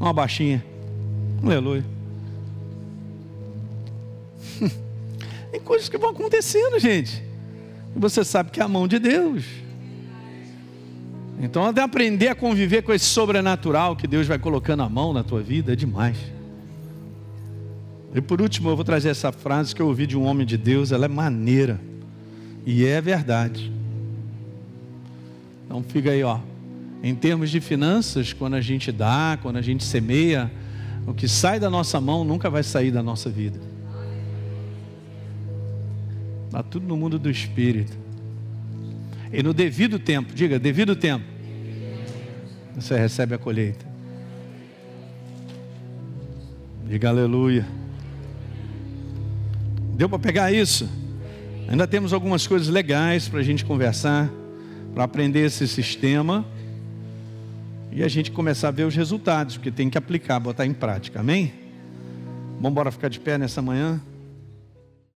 Uma 0.00 0.14
baixinha. 0.14 0.64
Aleluia. 1.42 1.84
Tem 5.52 5.60
coisas 5.60 5.90
que 5.90 5.98
vão 5.98 6.08
acontecendo, 6.08 6.78
gente. 6.78 7.33
Você 7.96 8.24
sabe 8.24 8.50
que 8.50 8.60
é 8.60 8.62
a 8.64 8.68
mão 8.68 8.88
de 8.88 8.98
Deus. 8.98 9.44
Então, 11.40 11.66
até 11.66 11.82
aprender 11.82 12.28
a 12.28 12.34
conviver 12.34 12.82
com 12.82 12.92
esse 12.92 13.04
sobrenatural 13.04 13.96
que 13.96 14.06
Deus 14.06 14.26
vai 14.26 14.38
colocando 14.38 14.82
a 14.82 14.88
mão 14.88 15.12
na 15.12 15.22
tua 15.22 15.42
vida 15.42 15.72
é 15.72 15.76
demais. 15.76 16.16
E 18.14 18.20
por 18.20 18.40
último, 18.40 18.70
eu 18.70 18.76
vou 18.76 18.84
trazer 18.84 19.08
essa 19.08 19.32
frase 19.32 19.74
que 19.74 19.82
eu 19.82 19.88
ouvi 19.88 20.06
de 20.06 20.16
um 20.16 20.24
homem 20.24 20.46
de 20.46 20.56
Deus, 20.56 20.92
ela 20.92 21.04
é 21.04 21.08
maneira. 21.08 21.80
E 22.64 22.86
é 22.86 23.00
verdade. 23.00 23.72
Então 25.66 25.82
fica 25.82 26.10
aí, 26.10 26.22
ó. 26.22 26.38
Em 27.02 27.14
termos 27.14 27.50
de 27.50 27.60
finanças, 27.60 28.32
quando 28.32 28.54
a 28.54 28.60
gente 28.60 28.90
dá, 28.90 29.38
quando 29.42 29.56
a 29.56 29.62
gente 29.62 29.84
semeia, 29.84 30.50
o 31.06 31.12
que 31.12 31.28
sai 31.28 31.60
da 31.60 31.68
nossa 31.68 32.00
mão 32.00 32.24
nunca 32.24 32.48
vai 32.48 32.62
sair 32.62 32.90
da 32.90 33.02
nossa 33.02 33.28
vida. 33.28 33.73
Está 36.54 36.62
tudo 36.62 36.86
no 36.86 36.96
mundo 36.96 37.18
do 37.18 37.28
espírito. 37.28 37.98
E 39.32 39.42
no 39.42 39.52
devido 39.52 39.98
tempo, 39.98 40.32
diga, 40.32 40.56
devido 40.56 40.94
tempo, 40.94 41.24
você 42.76 42.96
recebe 42.96 43.34
a 43.34 43.38
colheita. 43.38 43.84
Diga 46.86 47.08
aleluia. 47.08 47.66
Deu 49.96 50.08
para 50.08 50.20
pegar 50.20 50.52
isso? 50.52 50.88
Ainda 51.66 51.88
temos 51.88 52.12
algumas 52.12 52.46
coisas 52.46 52.68
legais 52.68 53.28
para 53.28 53.40
a 53.40 53.42
gente 53.42 53.64
conversar, 53.64 54.30
para 54.94 55.02
aprender 55.02 55.40
esse 55.40 55.66
sistema 55.66 56.46
e 57.90 58.00
a 58.04 58.06
gente 58.06 58.30
começar 58.30 58.68
a 58.68 58.70
ver 58.70 58.84
os 58.84 58.94
resultados, 58.94 59.56
porque 59.56 59.72
tem 59.72 59.90
que 59.90 59.98
aplicar, 59.98 60.38
botar 60.38 60.64
em 60.64 60.72
prática. 60.72 61.18
Amém? 61.18 61.52
Vamos 62.58 62.70
embora 62.70 62.92
ficar 62.92 63.08
de 63.08 63.18
pé 63.18 63.36
nessa 63.38 63.60
manhã? 63.60 64.00